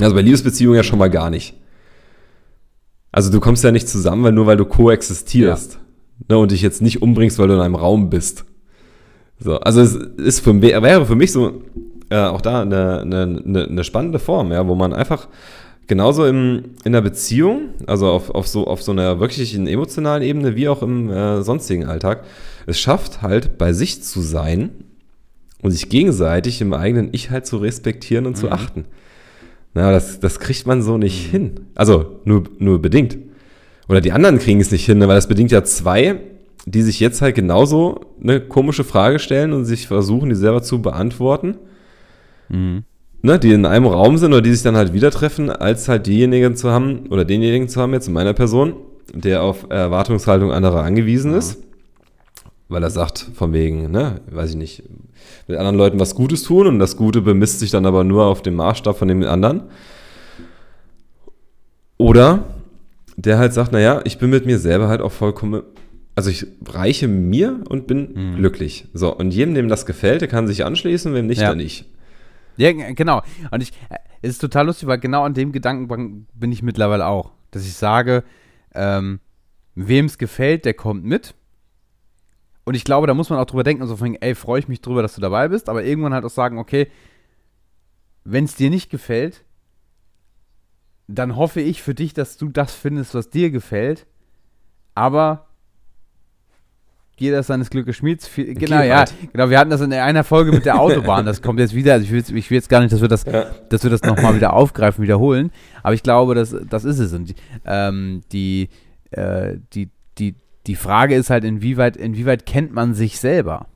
Also 0.00 0.14
bei 0.14 0.22
Liebesbeziehungen 0.22 0.76
ja 0.76 0.82
schon 0.82 0.98
mal 0.98 1.10
gar 1.10 1.30
nicht. 1.30 1.54
Also 3.12 3.30
du 3.30 3.40
kommst 3.40 3.64
ja 3.64 3.72
nicht 3.72 3.88
zusammen, 3.88 4.22
weil 4.22 4.32
nur 4.32 4.46
weil 4.46 4.56
du 4.56 4.64
koexistierst. 4.64 5.74
Ja. 5.74 5.80
Ne, 6.28 6.38
und 6.38 6.50
dich 6.50 6.62
jetzt 6.62 6.82
nicht 6.82 7.02
umbringst, 7.02 7.38
weil 7.38 7.48
du 7.48 7.54
in 7.54 7.60
einem 7.60 7.74
Raum 7.74 8.10
bist. 8.10 8.44
So, 9.40 9.58
also 9.58 9.80
es 9.80 9.94
ist 9.94 10.40
für, 10.40 10.60
wäre 10.60 11.06
für 11.06 11.16
mich 11.16 11.32
so 11.32 11.62
äh, 12.10 12.18
auch 12.18 12.40
da 12.40 12.62
eine, 12.62 13.00
eine, 13.00 13.66
eine 13.68 13.84
spannende 13.84 14.18
Form, 14.18 14.52
ja, 14.52 14.66
wo 14.68 14.74
man 14.74 14.92
einfach 14.92 15.28
genauso 15.86 16.26
im, 16.26 16.76
in 16.84 16.92
der 16.92 17.00
Beziehung, 17.00 17.70
also 17.86 18.08
auf, 18.10 18.30
auf, 18.30 18.46
so, 18.46 18.66
auf 18.66 18.82
so 18.82 18.92
einer 18.92 19.18
wirklichen 19.18 19.66
emotionalen 19.66 20.22
Ebene 20.22 20.54
wie 20.56 20.68
auch 20.68 20.82
im 20.82 21.10
äh, 21.10 21.42
sonstigen 21.42 21.84
Alltag, 21.86 22.24
es 22.66 22.78
schafft 22.78 23.22
halt 23.22 23.58
bei 23.58 23.72
sich 23.72 24.02
zu 24.02 24.20
sein 24.20 24.70
und 25.62 25.72
sich 25.72 25.88
gegenseitig 25.88 26.60
im 26.60 26.74
eigenen 26.74 27.08
Ich 27.12 27.30
halt 27.30 27.46
zu 27.46 27.56
respektieren 27.56 28.26
und 28.26 28.36
mhm. 28.36 28.40
zu 28.40 28.50
achten. 28.52 28.84
Na, 29.74 29.90
das, 29.90 30.20
das 30.20 30.38
kriegt 30.38 30.66
man 30.66 30.82
so 30.82 30.98
nicht 30.98 31.28
mhm. 31.28 31.30
hin. 31.30 31.60
Also 31.74 32.20
nur, 32.24 32.44
nur 32.58 32.80
bedingt. 32.80 33.18
Oder 33.88 34.00
die 34.00 34.12
anderen 34.12 34.38
kriegen 34.38 34.60
es 34.60 34.70
nicht 34.70 34.86
hin, 34.86 34.98
ne, 34.98 35.08
weil 35.08 35.16
das 35.16 35.28
bedingt 35.28 35.50
ja 35.50 35.64
zwei, 35.64 36.20
die 36.66 36.82
sich 36.82 37.00
jetzt 37.00 37.22
halt 37.22 37.34
genauso 37.34 38.00
eine 38.22 38.40
komische 38.40 38.84
Frage 38.84 39.18
stellen 39.18 39.52
und 39.52 39.64
sich 39.64 39.86
versuchen, 39.86 40.28
die 40.28 40.34
selber 40.34 40.62
zu 40.62 40.82
beantworten. 40.82 41.56
Mhm. 42.48 42.84
Ne, 43.22 43.38
die 43.38 43.52
in 43.52 43.66
einem 43.66 43.86
Raum 43.86 44.16
sind 44.16 44.32
oder 44.32 44.40
die 44.40 44.52
sich 44.52 44.62
dann 44.62 44.76
halt 44.76 44.94
wieder 44.94 45.10
treffen, 45.10 45.50
als 45.50 45.88
halt 45.88 46.06
diejenigen 46.06 46.56
zu 46.56 46.70
haben 46.70 47.06
oder 47.10 47.26
denjenigen 47.26 47.68
zu 47.68 47.78
haben, 47.80 47.92
jetzt 47.92 48.08
in 48.08 48.14
meiner 48.14 48.32
Person, 48.32 48.74
der 49.12 49.42
auf 49.42 49.66
Erwartungshaltung 49.68 50.52
anderer 50.52 50.82
angewiesen 50.82 51.32
ja. 51.32 51.38
ist. 51.38 51.58
Weil 52.70 52.82
er 52.82 52.90
sagt, 52.90 53.26
von 53.34 53.52
wegen, 53.52 53.90
ne, 53.90 54.20
weiß 54.30 54.50
ich 54.50 54.56
nicht, 54.56 54.84
mit 55.48 55.58
anderen 55.58 55.76
Leuten 55.76 56.00
was 56.00 56.14
Gutes 56.14 56.44
tun 56.44 56.66
und 56.66 56.78
das 56.78 56.96
Gute 56.96 57.20
bemisst 57.20 57.60
sich 57.60 57.70
dann 57.70 57.84
aber 57.84 58.04
nur 58.04 58.24
auf 58.24 58.40
dem 58.40 58.54
Maßstab 58.54 58.96
von 58.96 59.08
dem 59.08 59.22
anderen. 59.24 59.64
Oder 61.98 62.44
der 63.16 63.38
halt 63.38 63.52
sagt, 63.52 63.72
naja, 63.72 64.00
ich 64.04 64.18
bin 64.18 64.30
mit 64.30 64.46
mir 64.46 64.58
selber 64.58 64.88
halt 64.88 65.02
auch 65.02 65.12
vollkommen, 65.12 65.62
also 66.14 66.30
ich 66.30 66.46
reiche 66.66 67.08
mir 67.08 67.62
und 67.68 67.86
bin 67.86 68.12
mhm. 68.12 68.36
glücklich. 68.36 68.88
So, 68.92 69.14
und 69.14 69.30
jedem, 69.30 69.54
dem 69.54 69.68
das 69.68 69.86
gefällt, 69.86 70.20
der 70.20 70.28
kann 70.28 70.46
sich 70.46 70.64
anschließen, 70.64 71.14
wem 71.14 71.26
nicht, 71.26 71.40
ja. 71.40 71.48
dann 71.48 71.58
nicht. 71.58 71.86
Ja, 72.56 72.72
genau. 72.72 73.22
Und 73.50 73.62
ich, 73.62 73.72
äh, 73.88 73.96
es 74.22 74.32
ist 74.32 74.38
total 74.40 74.66
lustig, 74.66 74.86
weil 74.86 74.98
genau 74.98 75.24
an 75.24 75.34
dem 75.34 75.52
Gedanken 75.52 76.26
bin 76.34 76.52
ich 76.52 76.62
mittlerweile 76.62 77.06
auch. 77.06 77.32
Dass 77.52 77.64
ich 77.64 77.74
sage, 77.74 78.22
ähm, 78.74 79.20
wem 79.74 80.06
es 80.06 80.18
gefällt, 80.18 80.64
der 80.64 80.74
kommt 80.74 81.04
mit. 81.04 81.34
Und 82.64 82.74
ich 82.74 82.84
glaube, 82.84 83.06
da 83.06 83.14
muss 83.14 83.30
man 83.30 83.38
auch 83.38 83.46
drüber 83.46 83.64
denken, 83.64 83.82
also 83.82 83.96
von, 83.96 84.14
ey, 84.14 84.34
freue 84.34 84.60
ich 84.60 84.68
mich 84.68 84.80
drüber, 84.80 85.02
dass 85.02 85.14
du 85.14 85.20
dabei 85.20 85.48
bist, 85.48 85.68
aber 85.68 85.84
irgendwann 85.84 86.12
halt 86.12 86.24
auch 86.24 86.30
sagen, 86.30 86.58
okay, 86.58 86.88
wenn 88.24 88.44
es 88.44 88.54
dir 88.54 88.70
nicht 88.70 88.90
gefällt, 88.90 89.44
dann 91.08 91.34
hoffe 91.34 91.60
ich 91.60 91.82
für 91.82 91.94
dich, 91.94 92.14
dass 92.14 92.36
du 92.36 92.48
das 92.48 92.74
findest, 92.74 93.14
was 93.14 93.30
dir 93.30 93.50
gefällt. 93.50 94.06
Aber 94.94 95.48
jeder 97.20 97.42
seines 97.42 97.70
Glückes 97.70 97.96
Schmieds. 97.96 98.30
Genau, 98.34 98.82
ja, 98.82 99.04
genau. 99.32 99.50
Wir 99.50 99.58
hatten 99.58 99.70
das 99.70 99.80
in 99.80 99.92
einer 99.92 100.24
Folge 100.24 100.52
mit 100.52 100.64
der 100.64 100.80
Autobahn. 100.80 101.26
Das 101.26 101.42
kommt 101.42 101.60
jetzt 101.60 101.74
wieder. 101.74 101.94
Also 101.94 102.04
ich 102.04 102.10
will, 102.12 102.36
ich 102.36 102.50
will 102.50 102.56
jetzt 102.56 102.68
gar 102.68 102.80
nicht, 102.80 102.92
dass 102.92 103.00
wir 103.00 103.08
das, 103.08 103.24
ja. 103.24 103.46
dass 103.68 103.82
wir 103.82 103.90
das 103.90 104.02
nochmal 104.02 104.34
wieder 104.34 104.52
aufgreifen, 104.52 105.02
wiederholen. 105.02 105.50
Aber 105.82 105.94
ich 105.94 106.02
glaube, 106.02 106.34
das, 106.34 106.54
das 106.68 106.84
ist 106.84 106.98
es. 106.98 107.12
Und 107.12 107.34
ähm, 107.64 108.22
die, 108.32 108.68
äh, 109.10 109.56
die, 109.72 109.90
die, 110.18 110.34
die 110.66 110.76
Frage 110.76 111.14
ist 111.14 111.30
halt, 111.30 111.44
inwieweit, 111.44 111.96
inwieweit 111.96 112.46
kennt 112.46 112.72
man 112.72 112.94
sich 112.94 113.18
selber? 113.18 113.66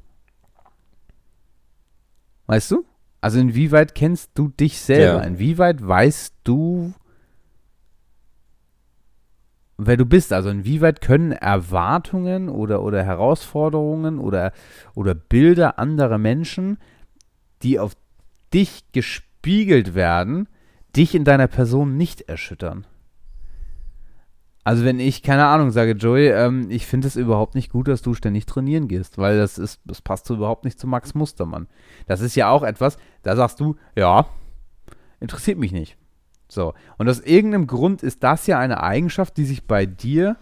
Weißt 2.47 2.71
du? 2.71 2.85
Also 3.21 3.39
inwieweit 3.41 3.95
kennst 3.95 4.33
du 4.35 4.49
dich 4.49 4.79
selber? 4.79 5.23
Ja. 5.23 5.27
Inwieweit 5.27 5.87
weißt 5.87 6.35
du, 6.45 6.93
wer 9.77 9.97
du 9.97 10.07
bist. 10.07 10.33
Also 10.33 10.51
inwieweit 10.51 11.01
können 11.01 11.33
Erwartungen 11.33 12.49
oder, 12.49 12.83
oder 12.83 13.03
Herausforderungen 13.03 14.19
oder, 14.19 14.53
oder 14.95 15.15
Bilder 15.15 15.79
anderer 15.79 16.19
Menschen, 16.19 16.79
die 17.63 17.79
auf 17.79 17.97
dich 18.53 18.85
gespiegelt 18.93 19.95
werden, 19.95 20.49
dich 20.95 21.15
in 21.15 21.25
deiner 21.25 21.49
Person 21.49 21.97
nicht 21.97 22.23
erschüttern? 22.23 22.87
Also 24.67 24.87
wenn 24.87 24.99
ich, 24.99 25.23
keine 25.23 25.45
Ahnung, 25.45 25.71
sage, 25.71 25.93
Joey, 25.93 26.29
ähm, 26.29 26.71
ich 26.71 26.87
finde 26.87 27.07
es 27.07 27.17
überhaupt 27.17 27.55
nicht 27.55 27.71
gut, 27.71 27.87
dass 27.87 28.01
du 28.01 28.15
ständig 28.15 28.47
trainieren 28.47 28.89
gehst, 28.89 29.19
weil 29.19 29.37
das 29.37 29.59
ist, 29.59 29.81
das 29.85 30.01
passt 30.01 30.25
so 30.25 30.35
überhaupt 30.35 30.65
nicht 30.65 30.81
zu 30.81 30.87
Max 30.87 31.15
Mustermann. 31.15 31.69
Das 32.07 32.23
ist 32.23 32.35
ja 32.35 32.49
auch 32.49 32.63
etwas, 32.63 32.97
da 33.23 33.37
sagst 33.37 33.61
du, 33.61 33.77
ja, 33.95 34.27
interessiert 35.21 35.59
mich 35.59 35.73
nicht. 35.73 35.99
So. 36.55 36.73
Und 36.99 37.09
aus 37.09 37.21
irgendeinem 37.21 37.67
Grund 37.67 38.03
ist 38.03 38.23
das 38.23 38.47
ja 38.47 38.59
eine 38.59 38.83
Eigenschaft, 38.83 39.37
die 39.37 39.45
sich 39.45 39.67
bei 39.67 39.87
dir 39.87 40.37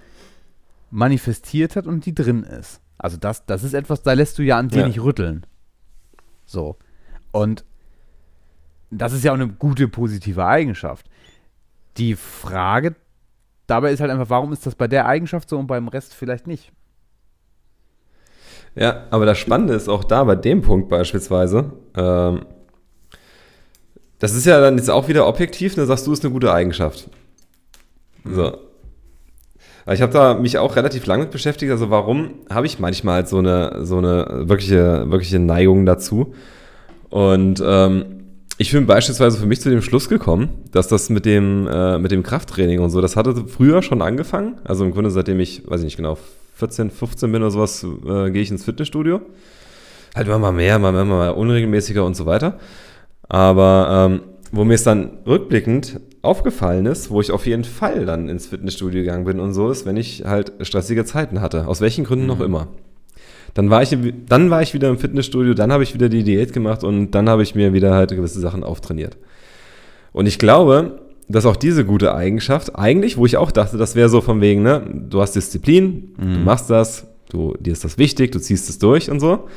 manifestiert 0.90 1.74
hat 1.74 1.86
und 1.86 2.04
die 2.04 2.14
drin 2.14 2.44
ist. 2.44 2.80
Also 2.98 3.16
das, 3.16 3.46
das 3.46 3.64
ist 3.64 3.72
etwas, 3.72 4.02
da 4.02 4.12
lässt 4.12 4.38
du 4.38 4.42
ja 4.42 4.58
an 4.58 4.68
dir 4.68 4.80
ja. 4.80 4.86
nicht 4.86 5.00
rütteln. 5.00 5.46
So. 6.44 6.76
Und 7.32 7.64
das 8.90 9.14
ist 9.14 9.24
ja 9.24 9.32
auch 9.32 9.36
eine 9.36 9.48
gute, 9.48 9.88
positive 9.88 10.44
Eigenschaft. 10.44 11.08
Die 11.96 12.14
Frage 12.14 12.94
dabei 13.66 13.90
ist 13.90 14.00
halt 14.00 14.10
einfach, 14.10 14.28
warum 14.28 14.52
ist 14.52 14.66
das 14.66 14.74
bei 14.74 14.86
der 14.86 15.06
Eigenschaft 15.06 15.48
so 15.48 15.58
und 15.58 15.66
beim 15.66 15.88
Rest 15.88 16.14
vielleicht 16.14 16.46
nicht? 16.46 16.72
Ja, 18.74 19.06
aber 19.10 19.26
das 19.26 19.38
Spannende 19.38 19.74
ist 19.74 19.88
auch 19.88 20.04
da 20.04 20.24
bei 20.24 20.36
dem 20.36 20.60
Punkt 20.62 20.88
beispielsweise, 20.88 21.72
ähm, 21.96 22.46
das 24.22 24.34
ist 24.34 24.46
ja 24.46 24.60
dann 24.60 24.76
jetzt 24.76 24.88
auch 24.88 25.08
wieder 25.08 25.26
objektiv, 25.26 25.74
dann 25.74 25.88
sagst 25.88 26.06
du, 26.06 26.12
ist 26.12 26.24
eine 26.24 26.32
gute 26.32 26.54
Eigenschaft. 26.54 27.10
So. 28.24 28.56
Ich 29.90 30.00
habe 30.00 30.12
da 30.12 30.34
mich 30.34 30.58
auch 30.58 30.76
relativ 30.76 31.06
lange 31.06 31.24
mit 31.24 31.32
beschäftigt. 31.32 31.72
Also 31.72 31.90
warum 31.90 32.34
habe 32.48 32.66
ich 32.66 32.78
manchmal 32.78 33.26
so 33.26 33.38
eine, 33.38 33.84
so 33.84 33.98
eine 33.98 34.44
wirkliche, 34.48 35.10
wirkliche 35.10 35.40
Neigung 35.40 35.86
dazu? 35.86 36.34
Und 37.10 37.60
ähm, 37.66 38.04
ich 38.58 38.70
bin 38.70 38.86
beispielsweise 38.86 39.38
für 39.38 39.46
mich 39.46 39.60
zu 39.60 39.70
dem 39.70 39.82
Schluss 39.82 40.08
gekommen, 40.08 40.50
dass 40.70 40.86
das 40.86 41.10
mit 41.10 41.26
dem, 41.26 41.66
äh, 41.66 41.98
mit 41.98 42.12
dem 42.12 42.22
Krafttraining 42.22 42.78
und 42.78 42.90
so, 42.90 43.00
das 43.00 43.16
hatte 43.16 43.48
früher 43.48 43.82
schon 43.82 44.02
angefangen. 44.02 44.60
Also 44.62 44.84
im 44.84 44.92
Grunde 44.92 45.10
seitdem 45.10 45.40
ich, 45.40 45.68
weiß 45.68 45.80
ich 45.80 45.86
nicht 45.86 45.96
genau, 45.96 46.16
14, 46.58 46.92
15 46.92 47.32
bin 47.32 47.42
oder 47.42 47.50
sowas, 47.50 47.84
äh, 47.84 48.30
gehe 48.30 48.42
ich 48.42 48.52
ins 48.52 48.64
Fitnessstudio. 48.64 49.20
Halt 50.14 50.28
immer 50.28 50.38
mal 50.38 50.52
mehr, 50.52 50.78
mal, 50.78 50.92
mal 50.92 51.30
unregelmäßiger 51.30 52.04
und 52.04 52.14
so 52.14 52.24
weiter. 52.24 52.60
Aber 53.32 54.10
ähm, 54.10 54.20
wo 54.50 54.62
mir 54.62 54.74
es 54.74 54.82
dann 54.82 55.20
rückblickend 55.26 56.00
aufgefallen 56.20 56.84
ist, 56.84 57.10
wo 57.10 57.18
ich 57.22 57.30
auf 57.30 57.46
jeden 57.46 57.64
Fall 57.64 58.04
dann 58.04 58.28
ins 58.28 58.46
Fitnessstudio 58.46 59.00
gegangen 59.00 59.24
bin 59.24 59.40
und 59.40 59.54
so 59.54 59.70
ist, 59.70 59.86
wenn 59.86 59.96
ich 59.96 60.24
halt 60.26 60.52
stressige 60.60 61.06
Zeiten 61.06 61.40
hatte, 61.40 61.66
aus 61.66 61.80
welchen 61.80 62.04
Gründen 62.04 62.24
mhm. 62.24 62.30
noch 62.30 62.40
immer. 62.40 62.68
Dann 63.54 63.70
war, 63.70 63.82
ich, 63.82 63.96
dann 64.28 64.50
war 64.50 64.60
ich 64.60 64.74
wieder 64.74 64.90
im 64.90 64.98
Fitnessstudio, 64.98 65.54
dann 65.54 65.72
habe 65.72 65.82
ich 65.82 65.94
wieder 65.94 66.10
die 66.10 66.24
Diät 66.24 66.52
gemacht 66.52 66.84
und 66.84 67.12
dann 67.12 67.26
habe 67.30 67.42
ich 67.42 67.54
mir 67.54 67.72
wieder 67.72 67.94
halt 67.94 68.10
gewisse 68.10 68.38
Sachen 68.38 68.64
auftrainiert. 68.64 69.16
Und 70.12 70.26
ich 70.26 70.38
glaube, 70.38 71.00
dass 71.26 71.46
auch 71.46 71.56
diese 71.56 71.86
gute 71.86 72.14
Eigenschaft, 72.14 72.76
eigentlich, 72.76 73.16
wo 73.16 73.24
ich 73.24 73.38
auch 73.38 73.50
dachte, 73.50 73.78
das 73.78 73.94
wäre 73.94 74.10
so 74.10 74.20
von 74.20 74.42
wegen, 74.42 74.62
ne, 74.62 74.82
du 75.08 75.22
hast 75.22 75.32
Disziplin, 75.32 76.14
mhm. 76.18 76.34
du 76.34 76.40
machst 76.40 76.68
das, 76.68 77.06
du, 77.30 77.56
dir 77.58 77.72
ist 77.72 77.84
das 77.84 77.96
wichtig, 77.96 78.32
du 78.32 78.40
ziehst 78.40 78.68
es 78.68 78.78
durch 78.78 79.10
und 79.10 79.20
so, 79.20 79.48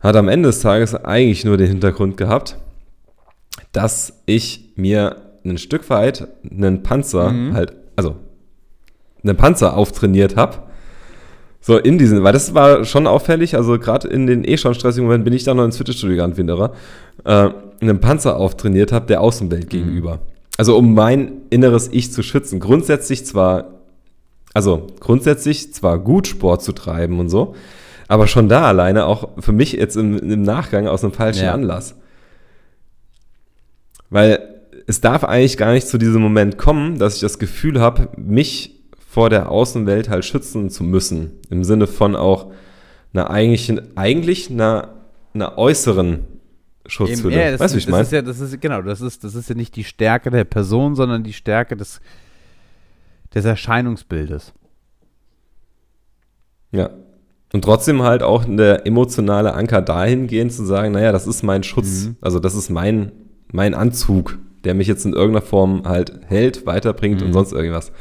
hat 0.00 0.16
am 0.16 0.26
Ende 0.26 0.48
des 0.48 0.58
Tages 0.58 0.96
eigentlich 0.96 1.44
nur 1.44 1.56
den 1.56 1.68
Hintergrund 1.68 2.16
gehabt, 2.16 2.56
dass 3.72 4.22
ich 4.26 4.72
mir 4.76 5.16
ein 5.44 5.58
Stück 5.58 5.88
weit 5.90 6.28
einen 6.48 6.82
Panzer 6.82 7.30
mhm. 7.30 7.54
halt, 7.54 7.72
also 7.96 8.16
einen 9.22 9.36
Panzer 9.36 9.76
auftrainiert 9.76 10.36
habe. 10.36 10.58
So 11.60 11.78
in 11.78 11.96
diesen, 11.96 12.24
weil 12.24 12.32
das 12.32 12.54
war 12.54 12.84
schon 12.84 13.06
auffällig, 13.06 13.54
also 13.54 13.78
gerade 13.78 14.08
in 14.08 14.26
den 14.26 14.44
eh 14.44 14.56
schon 14.56 14.74
stressigen 14.74 15.04
Momenten 15.04 15.24
bin 15.24 15.32
ich 15.32 15.44
da 15.44 15.54
noch 15.54 15.64
ins 15.64 15.76
Fitnessstudio 15.76 16.16
gegangen, 16.16 16.36
Winderer, 16.36 16.72
äh, 17.24 17.50
einen 17.80 18.00
Panzer 18.00 18.36
auftrainiert 18.36 18.90
habe 18.90 19.06
der 19.06 19.20
Außenwelt 19.20 19.66
mhm. 19.66 19.68
gegenüber. 19.68 20.18
Also 20.58 20.76
um 20.76 20.94
mein 20.94 21.42
inneres 21.50 21.88
Ich 21.92 22.12
zu 22.12 22.22
schützen. 22.22 22.60
Grundsätzlich 22.60 23.24
zwar, 23.24 23.80
also 24.54 24.88
grundsätzlich 25.00 25.72
zwar 25.72 25.98
gut 25.98 26.26
Sport 26.26 26.62
zu 26.62 26.72
treiben 26.72 27.20
und 27.20 27.28
so, 27.28 27.54
aber 28.08 28.26
schon 28.26 28.48
da 28.48 28.66
alleine 28.66 29.06
auch 29.06 29.30
für 29.38 29.52
mich 29.52 29.72
jetzt 29.72 29.96
im, 29.96 30.18
im 30.18 30.42
Nachgang 30.42 30.88
aus 30.88 31.04
einem 31.04 31.12
falschen 31.12 31.44
ja. 31.44 31.54
Anlass. 31.54 31.94
Weil 34.12 34.60
es 34.86 35.00
darf 35.00 35.24
eigentlich 35.24 35.56
gar 35.56 35.72
nicht 35.72 35.88
zu 35.88 35.96
diesem 35.96 36.20
Moment 36.20 36.58
kommen, 36.58 36.98
dass 36.98 37.14
ich 37.14 37.22
das 37.22 37.38
Gefühl 37.38 37.80
habe, 37.80 38.10
mich 38.16 38.78
vor 39.08 39.30
der 39.30 39.50
Außenwelt 39.50 40.10
halt 40.10 40.26
schützen 40.26 40.68
zu 40.68 40.84
müssen. 40.84 41.32
Im 41.48 41.64
Sinne 41.64 41.86
von 41.86 42.14
auch 42.14 42.52
einer 43.14 43.30
eigentlichen, 43.30 43.96
eigentlich 43.96 44.50
einer, 44.50 44.90
einer 45.32 45.56
äußeren 45.56 46.20
Schutzhülle. 46.86 47.52
Ja, 47.52 47.58
weißt 47.58 47.72
du, 47.72 47.76
wie 47.76 47.80
ich 47.80 47.88
meine? 47.88 48.06
Ja, 48.10 48.20
das 48.20 48.40
ist, 48.40 48.60
genau, 48.60 48.82
das 48.82 49.00
ist, 49.00 49.24
das 49.24 49.34
ist 49.34 49.48
ja 49.48 49.54
nicht 49.54 49.76
die 49.76 49.84
Stärke 49.84 50.30
der 50.30 50.44
Person, 50.44 50.94
sondern 50.94 51.22
die 51.24 51.32
Stärke 51.32 51.74
des, 51.74 52.02
des 53.34 53.46
Erscheinungsbildes. 53.46 54.52
Ja. 56.70 56.90
Und 57.54 57.64
trotzdem 57.64 58.02
halt 58.02 58.22
auch 58.22 58.44
der 58.44 58.86
emotionale 58.86 59.54
Anker 59.54 59.80
dahingehend 59.80 60.52
zu 60.52 60.64
sagen, 60.66 60.92
naja, 60.92 61.12
das 61.12 61.26
ist 61.26 61.42
mein 61.42 61.62
Schutz, 61.62 62.04
mhm. 62.04 62.16
also 62.20 62.40
das 62.40 62.54
ist 62.54 62.68
mein, 62.68 63.12
mein 63.52 63.74
Anzug, 63.74 64.38
der 64.64 64.74
mich 64.74 64.88
jetzt 64.88 65.04
in 65.04 65.12
irgendeiner 65.12 65.44
Form 65.44 65.82
halt 65.84 66.12
hält, 66.26 66.66
weiterbringt 66.66 67.20
mhm. 67.20 67.28
und 67.28 67.32
sonst 67.32 67.52
irgendwas. 67.52 67.92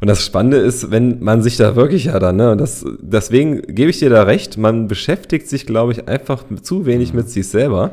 Und 0.00 0.08
das 0.08 0.24
Spannende 0.24 0.58
ist, 0.58 0.90
wenn 0.90 1.22
man 1.22 1.42
sich 1.42 1.56
da 1.56 1.76
wirklich 1.76 2.04
ja 2.04 2.18
dann, 2.18 2.36
ne, 2.36 2.52
und 2.52 2.58
das, 2.58 2.84
deswegen 3.00 3.62
gebe 3.62 3.90
ich 3.90 3.98
dir 3.98 4.10
da 4.10 4.24
recht, 4.24 4.58
man 4.58 4.86
beschäftigt 4.86 5.48
sich, 5.48 5.66
glaube 5.66 5.92
ich, 5.92 6.08
einfach 6.08 6.44
zu 6.62 6.84
wenig 6.84 7.12
mhm. 7.12 7.20
mit 7.20 7.30
sich 7.30 7.48
selber. 7.48 7.92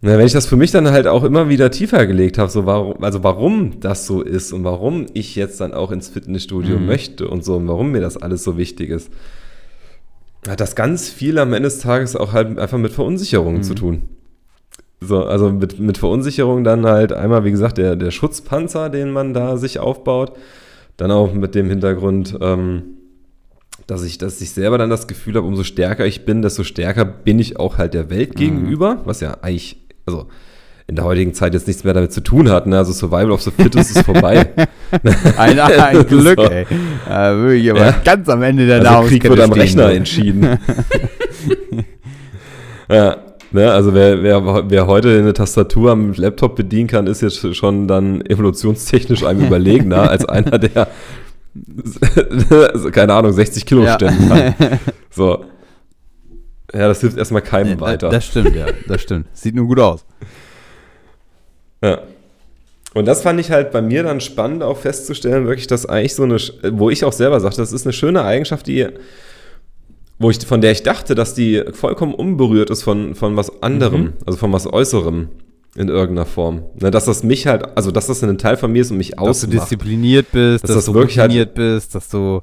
Na, 0.00 0.18
wenn 0.18 0.26
ich 0.26 0.32
das 0.32 0.46
für 0.46 0.56
mich 0.56 0.70
dann 0.70 0.90
halt 0.90 1.06
auch 1.06 1.24
immer 1.24 1.48
wieder 1.48 1.70
tiefer 1.70 2.06
gelegt 2.06 2.38
habe, 2.38 2.50
so 2.50 2.66
warum, 2.66 3.02
also 3.02 3.22
warum 3.24 3.80
das 3.80 4.06
so 4.06 4.22
ist 4.22 4.52
und 4.52 4.64
warum 4.64 5.06
ich 5.14 5.36
jetzt 5.36 5.60
dann 5.60 5.74
auch 5.74 5.90
ins 5.90 6.08
Fitnessstudio 6.08 6.78
mhm. 6.78 6.86
möchte 6.86 7.28
und 7.28 7.44
so 7.44 7.56
und 7.56 7.66
warum 7.66 7.92
mir 7.92 8.00
das 8.00 8.16
alles 8.16 8.44
so 8.44 8.56
wichtig 8.56 8.90
ist, 8.90 9.10
hat 10.46 10.60
das 10.60 10.76
ganz 10.76 11.08
viel 11.08 11.38
am 11.38 11.52
Ende 11.52 11.68
des 11.68 11.80
Tages 11.80 12.14
auch 12.14 12.32
halt 12.32 12.58
einfach 12.58 12.78
mit 12.78 12.92
Verunsicherungen 12.92 13.58
mhm. 13.58 13.64
zu 13.64 13.74
tun. 13.74 14.02
So, 15.00 15.24
also 15.24 15.50
mit, 15.50 15.78
mit 15.78 15.98
Verunsicherung 15.98 16.64
dann 16.64 16.86
halt 16.86 17.12
einmal, 17.12 17.44
wie 17.44 17.50
gesagt, 17.50 17.78
der, 17.78 17.96
der 17.96 18.10
Schutzpanzer, 18.10 18.88
den 18.88 19.10
man 19.10 19.34
da 19.34 19.56
sich 19.56 19.78
aufbaut, 19.78 20.32
dann 20.96 21.10
auch 21.10 21.34
mit 21.34 21.54
dem 21.54 21.68
Hintergrund, 21.68 22.36
ähm, 22.40 22.82
dass 23.86 24.02
ich, 24.02 24.18
dass 24.18 24.40
ich 24.40 24.50
selber 24.50 24.78
dann 24.78 24.90
das 24.90 25.06
Gefühl 25.06 25.34
habe, 25.34 25.46
umso 25.46 25.64
stärker 25.64 26.06
ich 26.06 26.24
bin, 26.24 26.42
desto 26.42 26.64
stärker 26.64 27.04
bin 27.04 27.38
ich 27.38 27.58
auch 27.58 27.78
halt 27.78 27.94
der 27.94 28.10
Welt 28.10 28.34
mhm. 28.34 28.38
gegenüber, 28.38 29.02
was 29.04 29.20
ja 29.20 29.36
eigentlich, 29.42 29.76
also 30.06 30.26
in 30.88 30.94
der 30.94 31.04
heutigen 31.04 31.34
Zeit 31.34 31.52
jetzt 31.52 31.66
nichts 31.66 31.82
mehr 31.82 31.94
damit 31.94 32.12
zu 32.12 32.22
tun 32.22 32.48
hat. 32.48 32.66
Ne? 32.66 32.78
Also 32.78 32.92
Survival 32.92 33.32
of 33.32 33.42
the 33.42 33.50
Fittest 33.50 33.96
ist 33.96 34.04
vorbei. 34.04 34.50
ein, 35.36 35.58
ein 35.60 36.06
Glück, 36.06 36.40
so. 36.40 36.46
ey. 36.46 36.62
Äh, 37.08 37.36
wirklich, 37.36 37.70
aber 37.70 37.86
ja. 37.86 37.94
ganz 38.04 38.28
am 38.28 38.42
Ende 38.42 38.66
der 38.66 38.88
also 38.88 39.08
Krieg 39.08 39.24
wird 39.24 39.40
am 39.40 39.52
Rechner 39.52 39.90
entschieden. 39.90 40.46
ja. 42.88 43.16
Ne, 43.52 43.70
also 43.70 43.94
wer, 43.94 44.22
wer, 44.22 44.70
wer 44.70 44.86
heute 44.86 45.18
eine 45.18 45.32
Tastatur 45.32 45.92
am 45.92 46.12
Laptop 46.14 46.56
bedienen 46.56 46.88
kann, 46.88 47.06
ist 47.06 47.22
jetzt 47.22 47.54
schon 47.54 47.86
dann 47.86 48.20
evolutionstechnisch 48.26 49.24
einem 49.24 49.44
überlegener 49.46 50.10
als 50.10 50.24
einer, 50.24 50.58
der 50.58 50.88
keine 52.92 53.14
Ahnung, 53.14 53.32
60 53.32 53.64
Kilo 53.66 53.84
ja. 53.84 53.94
stemmen 53.94 54.28
kann. 54.28 54.54
So. 55.10 55.46
Ja, 56.74 56.88
das 56.88 57.00
hilft 57.00 57.16
erstmal 57.16 57.40
keinem 57.40 57.78
ja, 57.78 57.80
weiter. 57.80 58.10
Das 58.10 58.26
stimmt, 58.26 58.54
ja, 58.54 58.66
das 58.86 59.00
stimmt. 59.00 59.28
Sieht 59.32 59.54
nur 59.54 59.66
gut 59.66 59.80
aus. 59.80 60.04
Ja. 61.82 62.00
Und 62.92 63.06
das 63.06 63.22
fand 63.22 63.40
ich 63.40 63.50
halt 63.50 63.72
bei 63.72 63.80
mir 63.80 64.02
dann 64.02 64.20
spannend 64.20 64.62
auch 64.62 64.76
festzustellen, 64.76 65.46
wirklich, 65.46 65.66
dass 65.68 65.86
eigentlich 65.86 66.14
so 66.14 66.24
eine, 66.24 66.36
wo 66.72 66.90
ich 66.90 67.04
auch 67.04 67.14
selber 67.14 67.40
sagte, 67.40 67.62
das 67.62 67.72
ist 67.72 67.86
eine 67.86 67.94
schöne 67.94 68.24
Eigenschaft, 68.24 68.66
die 68.66 68.86
wo 70.18 70.30
ich, 70.30 70.44
von 70.46 70.60
der 70.60 70.72
ich 70.72 70.82
dachte, 70.82 71.14
dass 71.14 71.34
die 71.34 71.62
vollkommen 71.72 72.14
unberührt 72.14 72.70
ist 72.70 72.82
von, 72.82 73.14
von 73.14 73.36
was 73.36 73.62
anderem, 73.62 74.00
mhm. 74.00 74.12
also 74.24 74.38
von 74.38 74.52
was 74.52 74.66
Äußerem 74.66 75.28
in 75.76 75.88
irgendeiner 75.88 76.26
Form. 76.26 76.62
Ne, 76.80 76.90
dass 76.90 77.04
das 77.04 77.22
mich 77.22 77.46
halt, 77.46 77.76
also 77.76 77.90
dass 77.90 78.06
das 78.06 78.22
ein 78.24 78.38
Teil 78.38 78.56
von 78.56 78.72
mir 78.72 78.80
ist 78.80 78.90
und 78.90 78.96
mich 78.96 79.18
ausmacht. 79.18 79.30
Dass 79.30 79.40
du 79.40 79.46
diszipliniert 79.48 80.32
bist, 80.32 80.64
dass, 80.64 80.68
dass 80.68 80.76
das 80.76 80.84
du 80.86 80.94
wirklich 80.94 81.18
routiniert 81.18 81.48
halt, 81.48 81.54
bist, 81.54 81.94
dass 81.94 82.08
du 82.08 82.40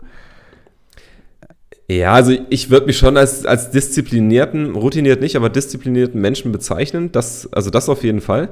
ja, 1.90 2.14
also 2.14 2.34
ich 2.50 2.70
würde 2.70 2.86
mich 2.86 2.98
schon 2.98 3.18
als, 3.18 3.46
als 3.46 3.72
disziplinierten, 3.72 4.76
routiniert 4.76 5.22
nicht, 5.22 5.36
aber 5.36 5.50
disziplinierten 5.50 6.20
Menschen 6.20 6.52
bezeichnen. 6.52 7.12
Das, 7.12 7.52
also 7.52 7.70
das 7.70 7.90
auf 7.90 8.04
jeden 8.04 8.22
Fall. 8.22 8.50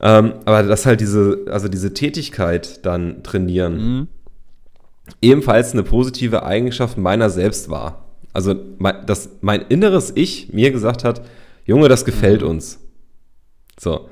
Ähm, 0.00 0.34
aber 0.44 0.62
dass 0.62 0.86
halt 0.86 1.00
diese, 1.00 1.46
also 1.50 1.68
diese 1.68 1.94
Tätigkeit 1.94 2.84
dann 2.84 3.22
trainieren, 3.22 3.76
mhm. 3.76 4.08
ebenfalls 5.22 5.72
eine 5.72 5.84
positive 5.84 6.44
Eigenschaft 6.44 6.98
meiner 6.98 7.30
selbst 7.30 7.70
war. 7.70 8.03
Also, 8.34 8.54
dass 9.06 9.30
mein 9.40 9.62
inneres 9.68 10.12
Ich 10.14 10.52
mir 10.52 10.72
gesagt 10.72 11.04
hat, 11.04 11.22
Junge, 11.64 11.88
das 11.88 12.04
gefällt 12.04 12.42
mhm. 12.42 12.48
uns. 12.48 12.80
So. 13.78 14.08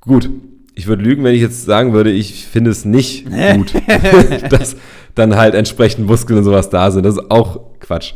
Gut. 0.00 0.28
Ich 0.74 0.86
würde 0.86 1.02
lügen, 1.02 1.22
wenn 1.24 1.34
ich 1.34 1.42
jetzt 1.42 1.66
sagen 1.66 1.92
würde, 1.92 2.10
ich 2.10 2.46
finde 2.46 2.70
es 2.70 2.86
nicht 2.86 3.26
gut, 3.54 3.74
dass 4.50 4.76
dann 5.14 5.36
halt 5.36 5.54
entsprechend 5.54 6.06
Muskeln 6.06 6.38
und 6.38 6.44
sowas 6.44 6.70
da 6.70 6.90
sind. 6.90 7.04
Das 7.04 7.16
ist 7.16 7.30
auch 7.30 7.78
Quatsch. 7.80 8.14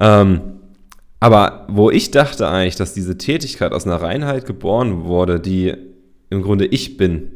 Ähm, 0.00 0.40
aber 1.18 1.66
wo 1.68 1.90
ich 1.90 2.12
dachte 2.12 2.48
eigentlich, 2.48 2.76
dass 2.76 2.94
diese 2.94 3.18
Tätigkeit 3.18 3.72
aus 3.72 3.86
einer 3.86 4.00
Reinheit 4.00 4.46
geboren 4.46 5.04
wurde, 5.04 5.40
die 5.40 5.74
im 6.30 6.42
Grunde 6.42 6.66
ich 6.66 6.96
bin 6.96 7.32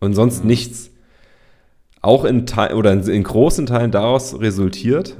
und 0.00 0.14
sonst 0.14 0.42
mhm. 0.42 0.48
nichts, 0.48 0.90
auch 2.02 2.24
in, 2.24 2.44
Teil, 2.44 2.74
oder 2.74 2.92
in, 2.92 3.02
in 3.08 3.22
großen 3.22 3.64
Teilen 3.64 3.90
daraus 3.90 4.38
resultiert, 4.38 5.16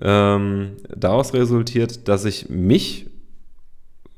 ähm, 0.00 0.72
daraus 0.94 1.32
resultiert, 1.34 2.08
dass 2.08 2.24
ich 2.24 2.48
mich 2.48 3.06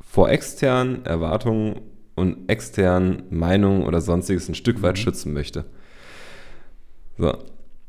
vor 0.00 0.30
externen 0.30 1.04
Erwartungen 1.04 1.80
und 2.14 2.48
externen 2.48 3.22
Meinungen 3.30 3.84
oder 3.84 4.00
sonstiges 4.00 4.48
ein 4.48 4.54
Stück 4.54 4.82
weit 4.82 4.96
mhm. 4.96 5.00
schützen 5.00 5.32
möchte. 5.32 5.64
So. 7.16 7.32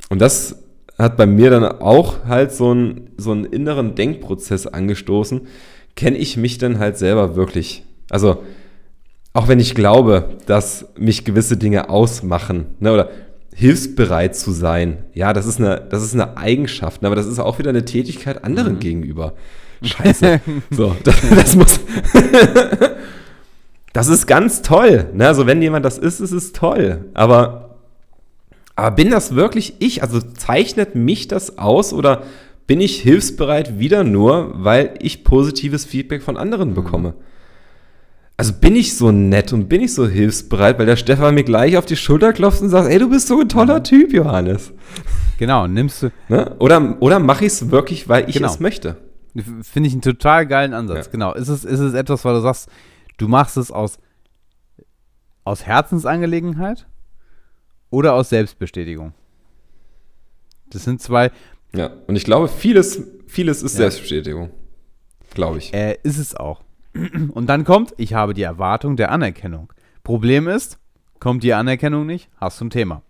Und 0.10 0.20
das 0.20 0.64
hat 0.98 1.18
bei 1.18 1.26
mir 1.26 1.50
dann 1.50 1.64
auch 1.64 2.26
halt 2.26 2.52
so 2.52 2.72
einen, 2.72 3.12
so 3.18 3.32
einen 3.32 3.46
inneren 3.46 3.96
Denkprozess 3.96 4.68
angestoßen. 4.68 5.48
Kenne 5.96 6.18
ich 6.18 6.38
mich 6.38 6.58
denn 6.58 6.78
halt 6.78 6.98
selber 6.98 7.36
wirklich? 7.36 7.84
Also, 8.10 8.44
auch 9.34 9.48
wenn 9.48 9.60
ich 9.60 9.76
glaube, 9.76 10.38
dass 10.46 10.88
mich 10.98 11.24
gewisse 11.24 11.56
Dinge 11.56 11.90
ausmachen, 11.90 12.76
ne, 12.80 12.94
oder 12.94 13.10
hilfsbereit 13.60 14.38
zu 14.38 14.52
sein. 14.52 15.00
Ja, 15.14 15.34
das 15.34 15.46
ist 15.46 15.60
eine, 15.60 15.86
das 15.90 16.02
ist 16.02 16.14
eine 16.14 16.38
Eigenschaft, 16.38 17.04
aber 17.04 17.16
das 17.16 17.26
ist 17.26 17.40
auch 17.40 17.60
wieder 17.60 17.72
eine 17.72 17.84
Tätigkeit 17.84 18.46
anderen 18.46 18.76
mhm. 18.76 18.80
gegenüber. 18.80 19.34
Scheiße. 19.82 20.40
so, 20.72 20.96
das, 21.04 21.16
das 21.30 21.56
muss. 21.58 21.80
das 23.94 24.08
ist 24.08 24.28
ganz 24.28 24.62
toll. 24.62 25.10
Ne? 25.14 25.28
Also, 25.28 25.46
wenn 25.46 25.62
jemand 25.62 25.84
das 25.84 25.98
ist, 25.98 26.22
ist 26.22 26.32
es 26.32 26.54
toll. 26.54 27.10
Aber, 27.14 27.76
aber 28.78 28.96
bin 28.96 29.12
das 29.12 29.36
wirklich 29.36 29.76
ich? 29.80 30.04
Also, 30.04 30.22
zeichnet 30.22 30.96
mich 30.96 31.28
das 31.28 31.58
aus 31.58 31.92
oder 31.92 32.24
bin 32.66 32.80
ich 32.80 33.02
hilfsbereit 33.02 33.78
wieder 33.78 34.06
nur, 34.06 34.54
weil 34.54 34.94
ich 35.02 35.26
positives 35.26 35.84
Feedback 35.84 36.24
von 36.24 36.38
anderen 36.38 36.70
mhm. 36.70 37.14
Also 38.40 38.54
bin 38.54 38.78
ich 38.78 38.96
so 38.96 39.12
nett 39.12 39.52
und 39.52 39.68
bin 39.68 39.82
ich 39.82 39.94
so 39.94 40.08
hilfsbereit, 40.08 40.80
weil 40.80 40.86
der 40.86 40.96
Stefan 40.96 41.36
mir 41.36 41.44
gleich 41.44 41.76
auf 41.76 41.86
die 41.86 41.98
Schulter 41.98 42.32
klopft 42.32 42.62
und 42.62 42.70
sagt, 42.70 42.90
ey, 42.90 42.98
du 42.98 43.10
bist 43.10 43.28
so 43.28 43.38
ein 43.38 43.50
toller 43.50 43.84
Typ, 43.84 44.14
Johannes. 44.14 44.72
Genau, 45.38 45.68
nimmst 45.68 46.04
du. 46.04 46.12
Ne? 46.30 46.56
Oder, 46.60 46.96
oder 47.02 47.20
mache 47.20 47.44
ich 47.44 47.52
es 47.52 47.70
wirklich, 47.70 48.08
weil 48.08 48.30
ich 48.30 48.36
genau. 48.38 48.48
es 48.48 48.62
möchte? 48.62 48.96
Finde 49.62 49.88
ich 49.88 49.94
einen 49.94 50.02
total 50.02 50.48
geilen 50.48 50.74
Ansatz. 50.74 51.08
Ja. 51.08 51.12
Genau. 51.12 51.34
Ist 51.34 51.50
es, 51.50 51.66
ist 51.66 51.82
es 51.82 51.94
etwas, 51.94 52.24
weil 52.24 52.34
du 52.34 52.40
sagst, 52.40 52.70
du 53.18 53.28
machst 53.28 53.58
es 53.58 53.72
aus, 53.72 53.98
aus 55.44 55.66
Herzensangelegenheit 55.66 56.88
oder 57.90 58.14
aus 58.14 58.30
Selbstbestätigung? 58.30 59.12
Das 60.70 60.86
sind 60.86 61.02
zwei. 61.02 61.32
Ja, 61.76 61.92
und 62.08 62.16
ich 62.16 62.24
glaube, 62.24 62.48
vieles, 62.48 63.04
vieles 63.28 63.64
ist 63.64 63.74
ja. 63.74 63.80
Selbstbestätigung. 63.80 64.50
Glaube 65.34 65.58
ich. 65.58 65.74
Äh, 65.74 65.98
ist 66.04 66.20
es 66.20 66.36
auch. 66.38 66.62
Und 67.34 67.48
dann 67.48 67.64
kommt, 67.64 67.94
ich 67.98 68.14
habe 68.14 68.34
die 68.34 68.44
Erwartung 68.44 68.96
der 68.96 69.12
Anerkennung. 69.12 69.72
Problem 70.04 70.48
ist, 70.48 70.80
kommt 71.20 71.44
die 71.44 71.54
Anerkennung 71.54 72.06
nicht, 72.06 72.30
hast 72.38 72.60
du 72.60 72.66
ein 72.66 72.70
Thema. 72.70 73.02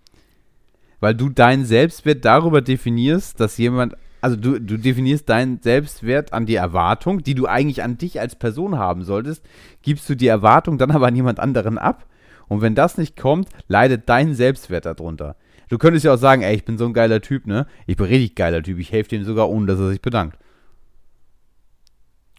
Weil 0.99 1.15
du 1.15 1.29
deinen 1.29 1.65
Selbstwert 1.65 2.25
darüber 2.25 2.61
definierst, 2.61 3.39
dass 3.39 3.57
jemand, 3.57 3.95
also 4.21 4.35
du, 4.35 4.59
du 4.59 4.77
definierst 4.77 5.29
deinen 5.29 5.61
Selbstwert 5.61 6.33
an 6.33 6.45
die 6.45 6.55
Erwartung, 6.55 7.23
die 7.23 7.35
du 7.35 7.45
eigentlich 7.45 7.83
an 7.83 7.97
dich 7.97 8.19
als 8.19 8.35
Person 8.35 8.77
haben 8.77 9.03
solltest, 9.03 9.45
gibst 9.81 10.09
du 10.09 10.15
die 10.15 10.27
Erwartung 10.27 10.77
dann 10.77 10.91
aber 10.91 11.07
an 11.07 11.15
jemand 11.15 11.39
anderen 11.39 11.77
ab. 11.77 12.05
Und 12.49 12.61
wenn 12.61 12.75
das 12.75 12.97
nicht 12.97 13.15
kommt, 13.15 13.47
leidet 13.67 14.09
dein 14.09 14.33
Selbstwert 14.33 14.85
darunter. 14.85 15.35
Du 15.69 15.77
könntest 15.77 16.03
ja 16.03 16.13
auch 16.15 16.17
sagen, 16.17 16.41
ey, 16.41 16.55
ich 16.55 16.65
bin 16.65 16.79
so 16.79 16.85
ein 16.85 16.93
geiler 16.93 17.21
Typ, 17.21 17.45
ne? 17.45 17.67
Ich 17.85 17.95
bin 17.95 18.07
richtig 18.07 18.35
geiler 18.35 18.63
Typ, 18.63 18.79
ich 18.79 18.91
helfe 18.91 19.11
dem 19.11 19.23
sogar, 19.23 19.49
ohne 19.49 19.67
dass 19.67 19.79
er 19.79 19.89
sich 19.89 20.01
bedankt. 20.01 20.37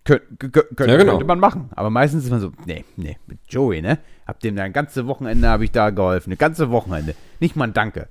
Kön 0.05 0.21
kön 0.39 0.89
ja, 0.89 0.97
genau. 0.97 1.13
Könnte 1.13 1.27
man 1.27 1.41
machen. 1.41 1.71
Aber 1.77 1.91
meistens 1.91 2.25
ist 2.25 2.31
man 2.31 2.41
so, 2.41 2.53
nee, 2.65 2.85
nee, 2.97 3.19
mit 3.27 3.39
Joey, 3.49 3.83
ne? 3.83 3.99
Hab 4.27 4.41
dem 4.41 4.57
da 4.57 4.63
ein 4.63 4.73
ganze 4.73 5.07
Wochenende 5.07 5.49
habe 5.49 5.65
ich 5.65 5.73
da 5.73 5.91
geholfen. 5.91 6.31
Eine 6.31 6.37
ganze 6.37 6.71
Wochenende. 6.71 7.15
Nicht 7.39 7.57
mal 7.57 7.65
ein 7.65 7.75
Danke. 7.75 8.09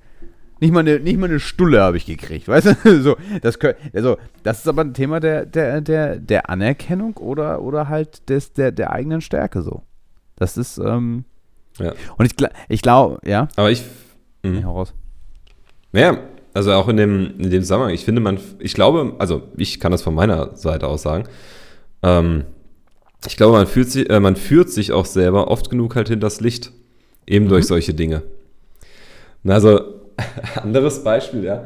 Nicht 0.60 0.72
mal 0.72 0.80
eine, 0.80 1.00
nicht 1.00 1.18
mal 1.18 1.28
eine 1.28 1.40
Stulle 1.40 1.80
habe 1.80 1.96
ich 1.96 2.06
gekriegt, 2.06 2.46
weißt 2.48 2.76
du? 2.84 3.02
so, 3.02 3.16
das, 3.42 3.58
also, 3.92 4.18
das 4.42 4.60
ist 4.60 4.68
aber 4.68 4.82
ein 4.82 4.94
Thema 4.94 5.18
der, 5.18 5.46
der, 5.46 5.80
der, 5.80 6.16
der 6.16 6.50
Anerkennung 6.50 7.16
oder, 7.16 7.62
oder 7.62 7.88
halt 7.88 8.28
des, 8.28 8.52
der, 8.52 8.70
der 8.70 8.92
eigenen 8.92 9.20
Stärke 9.20 9.62
so. 9.62 9.82
Das 10.36 10.56
ist, 10.56 10.78
ähm, 10.78 11.24
ja. 11.78 11.92
Und 12.18 12.26
ich, 12.26 12.48
ich 12.68 12.82
glaube, 12.82 13.18
ja. 13.24 13.48
Aber 13.56 13.70
ich. 13.70 13.82
Mh. 14.42 14.50
Nee, 14.50 14.64
raus. 14.64 14.94
Naja, 15.92 16.18
also 16.54 16.72
auch 16.72 16.88
in 16.88 16.96
dem, 16.96 17.38
in 17.38 17.50
dem 17.50 17.62
Zusammenhang, 17.62 17.94
ich 17.94 18.04
finde, 18.04 18.20
man, 18.20 18.38
ich 18.58 18.74
glaube, 18.74 19.14
also 19.18 19.42
ich 19.56 19.80
kann 19.80 19.92
das 19.92 20.02
von 20.02 20.14
meiner 20.14 20.56
Seite 20.56 20.88
aus 20.88 21.02
sagen, 21.02 21.24
ähm, 22.02 22.44
ich 23.26 23.36
glaube, 23.36 23.56
man 23.56 23.66
fühlt, 23.66 23.90
sich, 23.90 24.08
äh, 24.08 24.20
man 24.20 24.36
führt 24.36 24.70
sich 24.70 24.92
auch 24.92 25.04
selber 25.04 25.48
oft 25.48 25.70
genug 25.70 25.96
halt 25.96 26.08
hinters 26.08 26.40
Licht. 26.40 26.72
Eben 27.26 27.46
mhm. 27.46 27.50
durch 27.50 27.66
solche 27.66 27.94
Dinge. 27.94 28.22
Also, 29.46 29.80
anderes 30.62 31.04
Beispiel, 31.04 31.44
ja. 31.44 31.64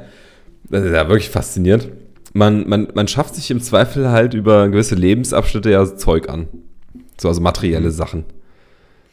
Das 0.68 0.84
ist 0.84 0.92
ja 0.92 1.08
wirklich 1.08 1.30
faszinierend. 1.30 1.88
man, 2.32 2.68
man, 2.68 2.88
man 2.94 3.06
schafft 3.06 3.34
sich 3.34 3.50
im 3.50 3.60
Zweifel 3.60 4.10
halt 4.10 4.34
über 4.34 4.68
gewisse 4.68 4.94
Lebensabschnitte 4.94 5.70
ja 5.70 5.96
Zeug 5.96 6.28
an. 6.28 6.48
So, 7.20 7.28
also 7.28 7.40
materielle 7.40 7.90
Sachen. 7.90 8.24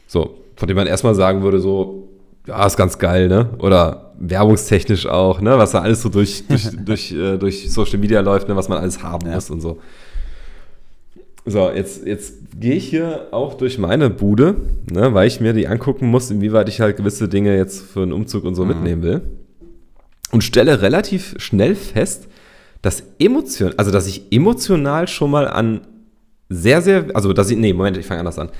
So, 0.06 0.38
von 0.56 0.68
dem 0.68 0.76
man 0.76 0.86
erstmal 0.86 1.14
sagen 1.14 1.42
würde, 1.42 1.60
so, 1.60 2.08
ja, 2.46 2.66
ist 2.66 2.76
ganz 2.76 2.98
geil, 2.98 3.28
ne? 3.28 3.50
Oder 3.58 4.12
werbungstechnisch 4.18 5.06
auch, 5.06 5.40
ne? 5.40 5.56
Was 5.58 5.72
da 5.72 5.80
alles 5.80 6.02
so 6.02 6.08
durch, 6.08 6.46
durch, 6.48 6.68
durch, 6.84 7.12
äh, 7.12 7.36
durch 7.38 7.70
Social 7.72 7.98
Media 7.98 8.20
läuft, 8.20 8.48
ne? 8.48 8.56
Was 8.56 8.68
man 8.68 8.78
alles 8.78 9.02
haben 9.02 9.28
ja. 9.28 9.34
muss 9.34 9.50
und 9.50 9.60
so. 9.60 9.78
So, 11.44 11.70
jetzt, 11.70 12.06
jetzt 12.06 12.34
gehe 12.60 12.74
ich 12.74 12.88
hier 12.88 13.28
auch 13.32 13.54
durch 13.54 13.78
meine 13.78 14.10
Bude, 14.10 14.54
ne, 14.90 15.12
weil 15.12 15.26
ich 15.26 15.40
mir 15.40 15.52
die 15.52 15.66
angucken 15.66 16.06
muss, 16.06 16.30
inwieweit 16.30 16.68
ich 16.68 16.80
halt 16.80 16.96
gewisse 16.96 17.28
Dinge 17.28 17.56
jetzt 17.56 17.82
für 17.82 18.02
einen 18.02 18.12
Umzug 18.12 18.44
und 18.44 18.54
so 18.54 18.62
mhm. 18.62 18.68
mitnehmen 18.68 19.02
will. 19.02 19.22
Und 20.30 20.44
stelle 20.44 20.82
relativ 20.82 21.34
schnell 21.38 21.74
fest, 21.74 22.28
dass 22.80 23.02
emotion, 23.18 23.74
also 23.76 23.90
dass 23.90 24.06
ich 24.06 24.32
emotional 24.32 25.08
schon 25.08 25.30
mal 25.30 25.48
an 25.48 25.82
sehr, 26.48 26.80
sehr, 26.80 27.06
also 27.14 27.32
dass 27.32 27.50
ich, 27.50 27.58
nee, 27.58 27.72
Moment, 27.72 27.96
ich 27.96 28.06
fange 28.06 28.20
anders 28.20 28.38
an, 28.38 28.50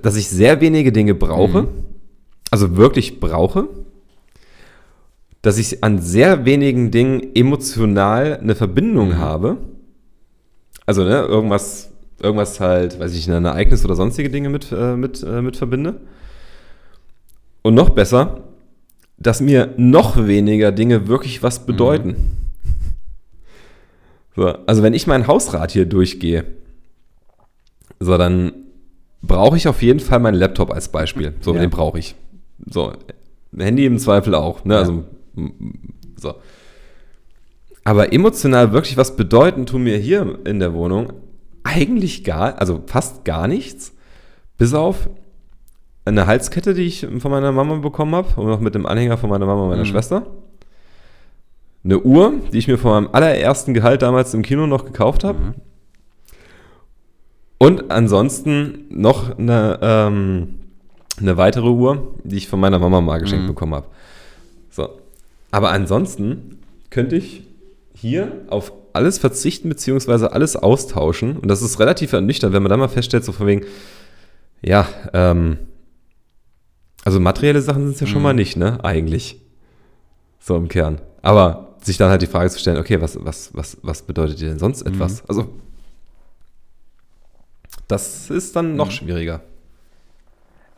dass 0.00 0.16
ich 0.16 0.28
sehr 0.28 0.60
wenige 0.60 0.92
Dinge 0.92 1.14
brauche, 1.14 1.62
mhm. 1.62 1.68
also 2.50 2.76
wirklich 2.76 3.20
brauche, 3.20 3.68
dass 5.42 5.58
ich 5.58 5.84
an 5.84 6.00
sehr 6.00 6.46
wenigen 6.46 6.90
Dingen 6.90 7.34
emotional 7.34 8.38
eine 8.38 8.54
Verbindung 8.54 9.10
mhm. 9.10 9.18
habe. 9.18 9.56
Also, 10.86 11.04
ne, 11.04 11.20
irgendwas 11.20 11.90
irgendwas 12.24 12.58
halt, 12.58 12.98
weiß 12.98 13.14
ich, 13.14 13.30
ein 13.30 13.44
Ereignis 13.44 13.84
oder 13.84 13.94
sonstige 13.94 14.30
Dinge 14.30 14.48
mit, 14.48 14.72
äh, 14.72 14.96
mit, 14.96 15.22
äh, 15.22 15.42
mit 15.42 15.56
verbinde. 15.56 16.00
Und 17.62 17.74
noch 17.74 17.90
besser, 17.90 18.40
dass 19.16 19.40
mir 19.40 19.72
noch 19.76 20.16
weniger 20.26 20.72
Dinge 20.72 21.06
wirklich 21.06 21.42
was 21.42 21.64
bedeuten. 21.66 22.08
Mhm. 22.08 22.30
So, 24.36 24.46
also 24.48 24.82
wenn 24.82 24.94
ich 24.94 25.06
mein 25.06 25.26
Hausrat 25.26 25.70
hier 25.70 25.86
durchgehe, 25.86 26.44
so, 28.00 28.18
dann 28.18 28.52
brauche 29.22 29.56
ich 29.56 29.68
auf 29.68 29.80
jeden 29.82 30.00
Fall 30.00 30.18
meinen 30.18 30.34
Laptop 30.34 30.72
als 30.72 30.88
Beispiel. 30.88 31.34
So, 31.40 31.54
ja. 31.54 31.60
den 31.60 31.70
brauche 31.70 31.98
ich. 31.98 32.16
So, 32.68 32.92
Handy 33.56 33.86
im 33.86 33.98
Zweifel 33.98 34.34
auch. 34.34 34.64
Ne? 34.64 34.74
Ja. 34.74 34.80
Also, 34.80 35.04
so. 36.16 36.34
Aber 37.84 38.12
emotional 38.12 38.72
wirklich 38.72 38.96
was 38.96 39.14
bedeuten 39.14 39.66
tun 39.66 39.84
mir 39.84 39.98
hier 39.98 40.38
in 40.44 40.58
der 40.58 40.74
Wohnung 40.74 41.12
eigentlich 41.64 42.22
gar, 42.22 42.58
also 42.60 42.82
fast 42.86 43.24
gar 43.24 43.48
nichts, 43.48 43.92
bis 44.56 44.74
auf 44.74 45.08
eine 46.04 46.26
Halskette, 46.26 46.74
die 46.74 46.82
ich 46.82 47.06
von 47.18 47.30
meiner 47.30 47.50
Mama 47.50 47.76
bekommen 47.76 48.14
habe 48.14 48.40
und 48.40 48.46
noch 48.46 48.60
mit 48.60 48.74
dem 48.74 48.86
Anhänger 48.86 49.18
von 49.18 49.30
meiner 49.30 49.46
Mama 49.46 49.62
und 49.62 49.70
meiner 49.70 49.84
mhm. 49.84 49.88
Schwester. 49.88 50.26
Eine 51.82 52.00
Uhr, 52.00 52.34
die 52.52 52.58
ich 52.58 52.68
mir 52.68 52.78
von 52.78 52.92
meinem 52.92 53.08
allerersten 53.12 53.74
Gehalt 53.74 54.02
damals 54.02 54.32
im 54.34 54.42
Kino 54.42 54.66
noch 54.66 54.84
gekauft 54.84 55.24
habe. 55.24 55.38
Mhm. 55.38 55.54
Und 57.58 57.90
ansonsten 57.90 58.84
noch 58.90 59.38
eine, 59.38 59.78
ähm, 59.80 60.56
eine 61.18 61.36
weitere 61.36 61.68
Uhr, 61.68 62.14
die 62.22 62.36
ich 62.36 62.48
von 62.48 62.60
meiner 62.60 62.78
Mama 62.78 63.00
mal 63.00 63.18
geschenkt 63.18 63.44
mhm. 63.44 63.48
bekommen 63.48 63.74
habe. 63.74 63.86
So. 64.70 64.88
Aber 65.50 65.70
ansonsten 65.70 66.58
könnte 66.90 67.16
ich 67.16 67.44
hier 68.04 68.44
auf 68.48 68.72
alles 68.92 69.18
verzichten 69.18 69.70
beziehungsweise 69.70 70.32
alles 70.32 70.56
austauschen. 70.56 71.38
Und 71.38 71.48
das 71.48 71.62
ist 71.62 71.80
relativ 71.80 72.12
ernüchternd, 72.12 72.52
wenn 72.52 72.62
man 72.62 72.68
dann 72.68 72.80
mal 72.80 72.88
feststellt, 72.88 73.24
so 73.24 73.32
von 73.32 73.46
wegen, 73.46 73.64
ja, 74.60 74.86
ähm, 75.14 75.56
also 77.02 77.18
materielle 77.18 77.62
Sachen 77.62 77.84
sind 77.84 77.94
es 77.94 78.00
ja 78.00 78.06
schon 78.06 78.20
mal 78.20 78.34
mhm. 78.34 78.40
nicht, 78.40 78.56
ne? 78.56 78.84
Eigentlich. 78.84 79.40
So 80.38 80.54
im 80.54 80.68
Kern. 80.68 81.00
Aber 81.22 81.76
sich 81.80 81.96
dann 81.96 82.10
halt 82.10 82.20
die 82.20 82.26
Frage 82.26 82.50
zu 82.50 82.58
stellen, 82.58 82.76
okay, 82.76 83.00
was, 83.00 83.18
was, 83.24 83.50
was, 83.54 83.78
was 83.80 84.02
bedeutet 84.02 84.38
dir 84.38 84.48
denn 84.48 84.58
sonst 84.58 84.84
mhm. 84.84 84.92
etwas? 84.92 85.26
Also, 85.26 85.48
das 87.88 88.28
ist 88.28 88.54
dann 88.54 88.76
noch 88.76 88.88
mhm. 88.88 88.92
schwieriger. 88.92 89.40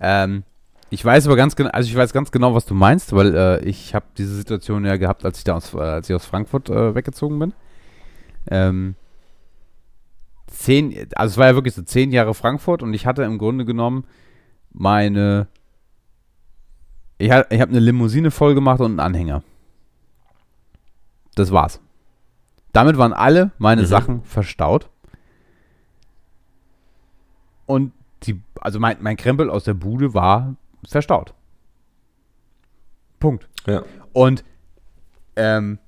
Ähm, 0.01 0.45
ich 0.91 1.05
weiß 1.05 1.26
aber 1.26 1.37
ganz 1.37 1.57
genau, 1.57 1.70
also 1.70 1.89
ich 1.89 1.97
weiß 1.97 2.12
ganz 2.12 2.30
genau, 2.30 2.55
was 2.55 2.66
du 2.66 2.74
meinst, 2.74 3.12
weil 3.12 3.34
äh, 3.34 3.64
ich 3.64 3.95
habe 3.95 4.07
diese 4.16 4.34
Situation 4.34 4.84
ja 4.84 4.97
gehabt, 4.97 5.24
als 5.24 5.39
ich 5.39 5.45
da 5.45 5.57
aus, 5.57 5.74
äh, 5.74 5.78
als 5.78 6.09
ich 6.09 6.14
aus 6.14 6.26
Frankfurt 6.26 6.70
äh, 6.70 6.95
weggezogen 6.95 7.39
bin. 7.39 7.55
Ähm, 8.49 8.95
zehn, 10.47 11.09
also 11.16 11.32
es 11.32 11.39
war 11.39 11.47
ja 11.47 11.55
wirklich 11.55 11.74
so 11.74 11.82
zehn 11.82 12.12
Jahre 12.12 12.34
Frankfurt 12.34 12.82
und 12.82 12.95
ich 12.95 13.07
hatte 13.07 13.24
im 13.24 13.39
Grunde 13.39 13.64
genommen 13.64 14.05
meine, 14.72 15.49
ich, 17.18 17.28
ich 17.28 17.32
habe 17.32 17.51
eine 17.51 17.80
Limousine 17.80 18.30
voll 18.30 18.55
gemacht 18.55 18.80
und 18.80 18.93
einen 18.93 19.01
Anhänger. 19.01 19.43
Das 21.34 21.51
war's. 21.51 21.80
Damit 22.72 22.97
waren 22.99 23.12
alle 23.12 23.51
meine 23.59 23.82
mhm. 23.82 23.87
Sachen 23.87 24.22
verstaut. 24.22 24.89
Und 27.66 27.93
die, 28.22 28.41
also 28.61 28.78
mein, 28.78 28.99
mein 29.01 29.16
Krempel 29.16 29.51
aus 29.51 29.64
der 29.64 29.74
Bude 29.74 30.14
war 30.14 30.55
verstaut. 30.93 31.34
Punkt. 33.18 33.49
Ja. 33.66 33.82
Und 34.12 34.45
ähm, 35.37 35.78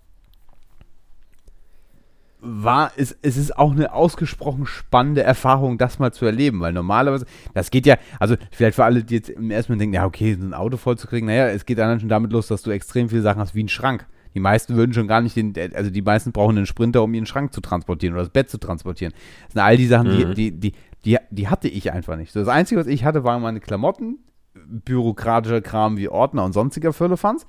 war, 2.41 2.93
es, 2.97 3.17
es 3.23 3.37
ist 3.37 3.59
auch 3.59 3.73
eine 3.73 3.93
ausgesprochen 3.93 4.67
spannende 4.67 5.23
Erfahrung, 5.23 5.77
das 5.77 5.99
mal 5.99 6.13
zu 6.13 6.25
erleben, 6.25 6.61
weil 6.61 6.73
normalerweise, 6.73 7.27
das 7.55 7.71
geht 7.71 7.87
ja, 7.87 7.97
also 8.21 8.37
vielleicht 8.53 8.77
für 8.77 8.85
alle, 8.85 9.03
die 9.03 9.17
jetzt 9.17 9.31
im 9.31 9.51
ersten 9.51 9.73
Mal 9.73 9.79
denken, 9.79 9.95
ja, 9.95 10.07
okay, 10.07 10.33
ein 10.33 10.55
Auto 10.55 10.77
voll 10.77 10.97
zu 10.97 11.09
kriegen, 11.09 11.27
naja, 11.27 11.49
es 11.49 11.67
geht 11.67 11.79
dann 11.79 11.99
schon 11.99 12.09
damit 12.09 12.33
los, 12.33 12.47
dass 12.47 12.63
du 12.63 12.71
extrem 12.71 13.09
viele 13.09 13.23
Sachen 13.23 13.41
hast 13.41 13.55
wie 13.55 13.65
ein 13.65 13.69
Schrank. 13.69 14.07
Die 14.35 14.41
meisten 14.41 14.77
würden 14.77 14.93
schon 14.93 15.09
gar 15.09 15.21
nicht 15.21 15.37
den, 15.37 15.53
also 15.75 15.91
die 15.91 16.03
meisten 16.03 16.33
brauchen 16.33 16.57
einen 16.57 16.67
Sprinter, 16.67 17.03
um 17.03 17.13
ihren 17.13 17.27
Schrank 17.27 17.53
zu 17.53 17.61
transportieren 17.61 18.15
oder 18.15 18.23
das 18.23 18.33
Bett 18.33 18.49
zu 18.51 18.59
transportieren. 18.59 19.13
Das 19.47 19.55
sind 19.55 19.63
all 19.63 19.77
die 19.77 19.87
Sachen, 19.87 20.09
mhm. 20.09 20.35
die, 20.35 20.53
die, 20.53 20.61
die, 20.61 20.73
die, 21.05 21.19
die 21.31 21.49
hatte 21.49 21.69
ich 21.69 21.91
einfach 21.93 22.17
nicht. 22.17 22.33
So, 22.33 22.41
das 22.41 22.49
Einzige, 22.49 22.81
was 22.81 22.87
ich 22.87 23.05
hatte, 23.05 23.25
waren 23.25 23.43
meine 23.43 23.61
Klamotten, 23.61 24.19
bürokratischer 24.67 25.61
Kram 25.61 25.97
wie 25.97 26.09
Ordner 26.09 26.45
und 26.45 26.53
sonstiger 26.53 26.93
Firlefanz. 26.93 27.47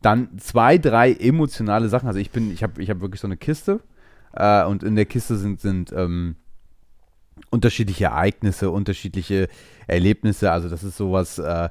Dann 0.00 0.38
zwei, 0.38 0.78
drei 0.78 1.12
emotionale 1.12 1.88
Sachen. 1.88 2.08
Also 2.08 2.18
ich 2.18 2.30
bin, 2.30 2.52
ich 2.52 2.62
habe 2.62 2.82
ich 2.82 2.90
hab 2.90 3.00
wirklich 3.00 3.20
so 3.20 3.28
eine 3.28 3.36
Kiste, 3.36 3.80
äh, 4.32 4.64
und 4.64 4.82
in 4.82 4.96
der 4.96 5.04
Kiste 5.04 5.36
sind, 5.36 5.60
sind 5.60 5.92
ähm, 5.92 6.36
unterschiedliche 7.50 8.06
Ereignisse, 8.06 8.70
unterschiedliche 8.70 9.48
Erlebnisse. 9.86 10.50
Also 10.50 10.68
das 10.68 10.84
ist 10.84 10.96
sowas, 10.96 11.38
äh, 11.38 11.68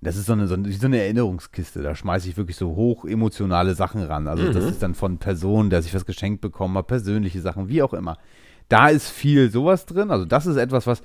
das 0.00 0.16
ist 0.16 0.26
so 0.26 0.32
eine, 0.32 0.46
so 0.46 0.54
eine, 0.54 0.98
Erinnerungskiste. 0.98 1.82
Da 1.82 1.94
schmeiße 1.94 2.28
ich 2.28 2.36
wirklich 2.36 2.56
so 2.56 2.74
hoch 2.74 3.04
emotionale 3.04 3.74
Sachen 3.74 4.02
ran. 4.02 4.28
Also 4.28 4.44
mhm. 4.44 4.52
das 4.52 4.64
ist 4.64 4.82
dann 4.82 4.94
von 4.94 5.18
Personen, 5.18 5.70
der 5.70 5.82
sich 5.82 5.94
was 5.94 6.06
geschenkt 6.06 6.40
bekommen 6.40 6.76
hat, 6.78 6.86
persönliche 6.86 7.40
Sachen, 7.40 7.68
wie 7.68 7.82
auch 7.82 7.92
immer. 7.92 8.16
Da 8.68 8.88
ist 8.88 9.08
viel 9.08 9.50
sowas 9.50 9.84
drin. 9.84 10.10
Also 10.10 10.24
das 10.24 10.46
ist 10.46 10.56
etwas, 10.56 10.86
was, 10.86 11.02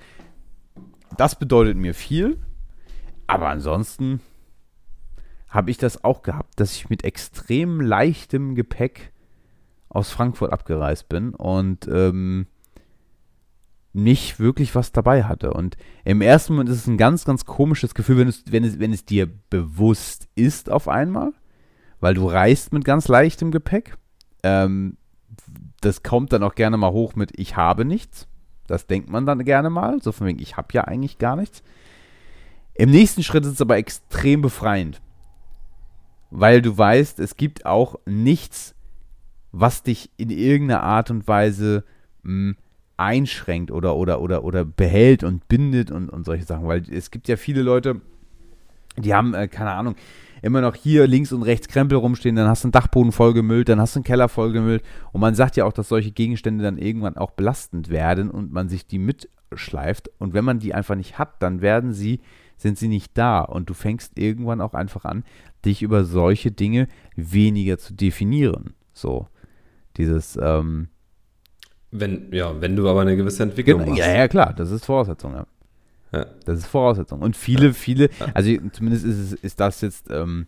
das 1.18 1.38
bedeutet 1.38 1.76
mir 1.76 1.94
viel. 1.94 2.40
Aber 3.28 3.50
ansonsten 3.50 4.22
habe 5.48 5.72
ich 5.72 5.78
das 5.78 6.04
auch 6.04 6.22
gehabt, 6.22 6.60
dass 6.60 6.76
ich 6.76 6.90
mit 6.90 7.04
extrem 7.04 7.82
leichtem 7.82 8.56
Gepäck 8.56 9.14
aus 9.90 10.12
Frankfurt 10.12 10.52
abgereist 10.52 11.08
bin 11.08 11.34
und 11.34 11.88
ähm, 11.88 12.48
nicht 13.94 14.40
wirklich 14.40 14.76
was 14.76 14.92
dabei 14.92 15.24
hatte. 15.24 15.54
Und 15.54 15.78
im 16.04 16.22
ersten 16.22 16.54
Moment 16.54 16.70
ist 16.70 16.80
es 16.80 16.88
ein 16.88 16.98
ganz, 16.98 17.24
ganz 17.24 17.46
komisches 17.46 17.96
Gefühl, 17.96 18.18
wenn 18.18 18.28
es, 18.28 18.44
wenn 18.50 18.66
es, 18.66 18.80
wenn 18.80 18.92
es 18.92 19.06
dir 19.06 19.30
bewusst 19.50 20.28
ist 20.36 20.70
auf 20.70 20.90
einmal, 20.90 21.32
weil 22.02 22.14
du 22.14 22.28
reist 22.28 22.74
mit 22.74 22.84
ganz 22.84 23.08
leichtem 23.08 23.52
Gepäck. 23.52 23.96
Ähm, 24.44 24.98
das 25.80 26.04
kommt 26.04 26.34
dann 26.34 26.44
auch 26.44 26.56
gerne 26.56 26.76
mal 26.76 26.92
hoch 26.92 27.16
mit 27.16 27.32
Ich 27.40 27.56
habe 27.56 27.86
nichts. 27.86 28.28
Das 28.68 28.88
denkt 28.88 29.10
man 29.10 29.26
dann 29.26 29.46
gerne 29.46 29.70
mal, 29.70 30.02
so 30.02 30.12
von 30.12 30.28
wegen, 30.28 30.40
ich 30.42 30.58
habe 30.58 30.68
ja 30.74 30.84
eigentlich 30.84 31.18
gar 31.18 31.38
nichts. 31.38 31.64
Im 32.76 32.92
nächsten 32.92 33.24
Schritt 33.24 33.46
ist 33.46 33.54
es 33.54 33.62
aber 33.62 33.78
extrem 33.78 34.42
befreiend, 34.42 35.02
weil 36.30 36.62
du 36.62 36.78
weißt, 36.78 37.20
es 37.20 37.38
gibt 37.38 37.66
auch 37.66 37.96
nichts, 38.06 38.76
was 39.54 39.82
dich 39.82 40.12
in 40.18 40.30
irgendeiner 40.30 40.84
Art 40.84 41.10
und 41.10 41.28
Weise 41.28 41.86
mh, 42.24 42.32
hm, 42.32 42.58
einschränkt 42.98 43.72
oder, 43.72 43.96
oder, 43.96 44.22
oder, 44.22 44.44
oder 44.44 44.66
behält 44.66 45.24
und 45.24 45.48
bindet 45.48 45.92
und, 45.92 46.10
und 46.10 46.26
solche 46.26 46.46
Sachen. 46.46 46.68
Weil 46.68 46.84
es 46.90 47.12
gibt 47.12 47.28
ja 47.28 47.38
viele 47.38 47.62
Leute, 47.62 48.02
die 48.98 49.14
haben, 49.14 49.34
äh, 49.34 49.48
keine 49.48 49.72
Ahnung, 49.72 49.96
immer 50.42 50.62
noch 50.62 50.76
hier 50.76 51.08
links 51.08 51.32
und 51.32 51.44
rechts 51.44 51.68
Krempel 51.68 51.98
rumstehen, 51.98 52.36
dann 52.36 52.48
hast 52.48 52.64
du 52.64 52.68
einen 52.68 52.74
Dachboden 52.74 53.12
vollgemüllt, 53.12 53.68
dann 53.70 53.80
hast 53.80 53.96
du 53.96 54.00
einen 54.00 54.04
Keller 54.04 54.30
vollgemüllt. 54.30 54.84
Und 55.12 55.22
man 55.22 55.36
sagt 55.36 55.56
ja 55.56 55.66
auch, 55.66 55.74
dass 55.74 55.90
solche 55.90 56.12
Gegenstände 56.12 56.64
dann 56.64 56.78
irgendwann 56.78 57.18
auch 57.18 57.32
belastend 57.32 57.90
werden 57.90 58.30
und 58.30 58.52
man 58.52 58.70
sich 58.70 58.86
die 58.86 59.00
mitschleift. 59.00 60.10
Und 60.20 60.34
wenn 60.34 60.46
man 60.46 60.60
die 60.60 60.74
einfach 60.74 60.96
nicht 60.96 61.18
hat, 61.18 61.42
dann 61.42 61.62
werden 61.62 61.94
sie, 61.94 62.20
sind 62.58 62.78
sie 62.78 62.88
nicht 62.88 63.18
da. 63.18 63.42
Und 63.42 63.70
du 63.70 63.74
fängst 63.74 64.18
irgendwann 64.18 64.62
auch 64.62 64.74
einfach 64.74 65.06
an, 65.06 65.24
dich 65.66 65.82
über 65.82 66.06
solche 66.06 66.52
Dinge 66.52 66.88
weniger 67.16 67.78
zu 67.78 67.94
definieren. 67.94 68.74
So. 68.94 69.28
Dieses, 69.98 70.38
ähm, 70.42 70.90
wenn, 71.92 72.32
ja, 72.34 72.60
wenn 72.60 72.76
du 72.76 72.90
aber 72.90 73.02
eine 73.02 73.16
gewisse 73.16 73.44
Entwicklung 73.44 73.86
genau, 73.86 73.96
Ja, 73.96 74.12
ja, 74.12 74.28
klar, 74.28 74.54
das 74.54 74.72
ist 74.72 74.86
Voraussetzung, 74.86 75.34
ja. 75.34 75.48
ja. 76.12 76.26
Das 76.46 76.60
ist 76.60 76.66
Voraussetzung. 76.66 77.22
Und 77.22 77.38
viele, 77.38 77.68
ja. 77.68 77.74
viele, 77.74 78.10
also 78.34 78.52
zumindest 78.72 79.06
ist, 79.06 79.18
es, 79.18 79.34
ist 79.34 79.60
das 79.60 79.82
jetzt, 79.82 80.10
ähm, 80.12 80.48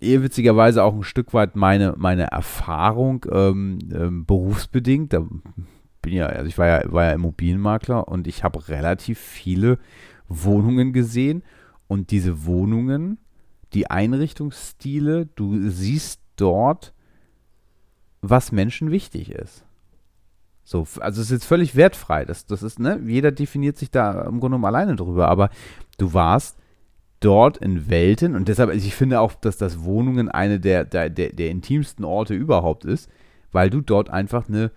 eher 0.00 0.22
witzigerweise 0.22 0.84
auch 0.84 0.94
ein 0.94 1.02
Stück 1.02 1.34
weit 1.34 1.56
meine, 1.56 1.94
meine 1.96 2.30
Erfahrung 2.30 3.24
ähm, 3.30 3.78
ähm, 3.92 4.26
berufsbedingt. 4.26 5.12
Da 5.12 5.26
bin 6.02 6.12
ja, 6.12 6.26
also 6.26 6.46
ich 6.46 6.58
war 6.58 6.66
ja, 6.66 6.92
war 6.92 7.04
ja 7.04 7.12
Immobilienmakler 7.12 8.08
und 8.08 8.26
ich 8.26 8.44
habe 8.44 8.68
relativ 8.68 9.18
viele 9.18 9.78
Wohnungen 10.28 10.92
gesehen 10.92 11.42
und 11.86 12.10
diese 12.10 12.44
Wohnungen, 12.44 13.18
die 13.72 13.90
Einrichtungsstile, 13.90 15.26
du 15.34 15.68
siehst 15.68 16.20
dort, 16.36 16.94
was 18.20 18.52
Menschen 18.52 18.90
wichtig 18.90 19.30
ist. 19.30 19.64
So, 20.64 20.86
also 21.00 21.22
es 21.22 21.28
ist 21.28 21.30
jetzt 21.30 21.46
völlig 21.46 21.76
wertfrei. 21.76 22.24
Das, 22.24 22.44
das 22.44 22.62
ist, 22.62 22.78
ne, 22.78 23.00
jeder 23.06 23.32
definiert 23.32 23.78
sich 23.78 23.90
da 23.90 24.22
im 24.22 24.40
Grunde 24.40 24.56
genommen 24.56 24.64
alleine 24.66 24.96
drüber, 24.96 25.28
aber 25.28 25.50
du 25.96 26.12
warst 26.12 26.58
dort 27.20 27.56
in 27.56 27.88
Welten 27.88 28.36
und 28.36 28.48
deshalb, 28.48 28.70
also 28.70 28.86
ich 28.86 28.94
finde 28.94 29.20
auch, 29.20 29.34
dass 29.34 29.56
das 29.56 29.82
Wohnungen 29.82 30.28
eine 30.28 30.60
der, 30.60 30.84
der, 30.84 31.10
der, 31.10 31.32
der 31.32 31.50
intimsten 31.50 32.04
Orte 32.04 32.34
überhaupt 32.34 32.84
ist, 32.84 33.08
weil 33.50 33.70
du 33.70 33.80
dort 33.80 34.10
einfach 34.10 34.48
eine, 34.48 34.70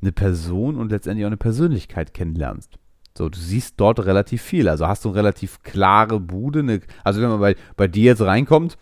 eine 0.00 0.12
Person 0.12 0.76
und 0.76 0.90
letztendlich 0.90 1.24
auch 1.24 1.30
eine 1.30 1.36
Persönlichkeit 1.36 2.14
kennenlernst. 2.14 2.78
So, 3.16 3.28
du 3.28 3.38
siehst 3.38 3.74
dort 3.76 4.04
relativ 4.04 4.42
viel. 4.42 4.68
Also 4.68 4.86
hast 4.86 5.04
du 5.04 5.10
eine 5.10 5.18
relativ 5.18 5.62
klare 5.62 6.18
Bude. 6.18 6.60
Eine, 6.60 6.80
also 7.04 7.20
wenn 7.20 7.28
man 7.28 7.40
bei, 7.40 7.56
bei 7.76 7.88
dir 7.88 8.04
jetzt 8.04 8.22
reinkommt, 8.22 8.78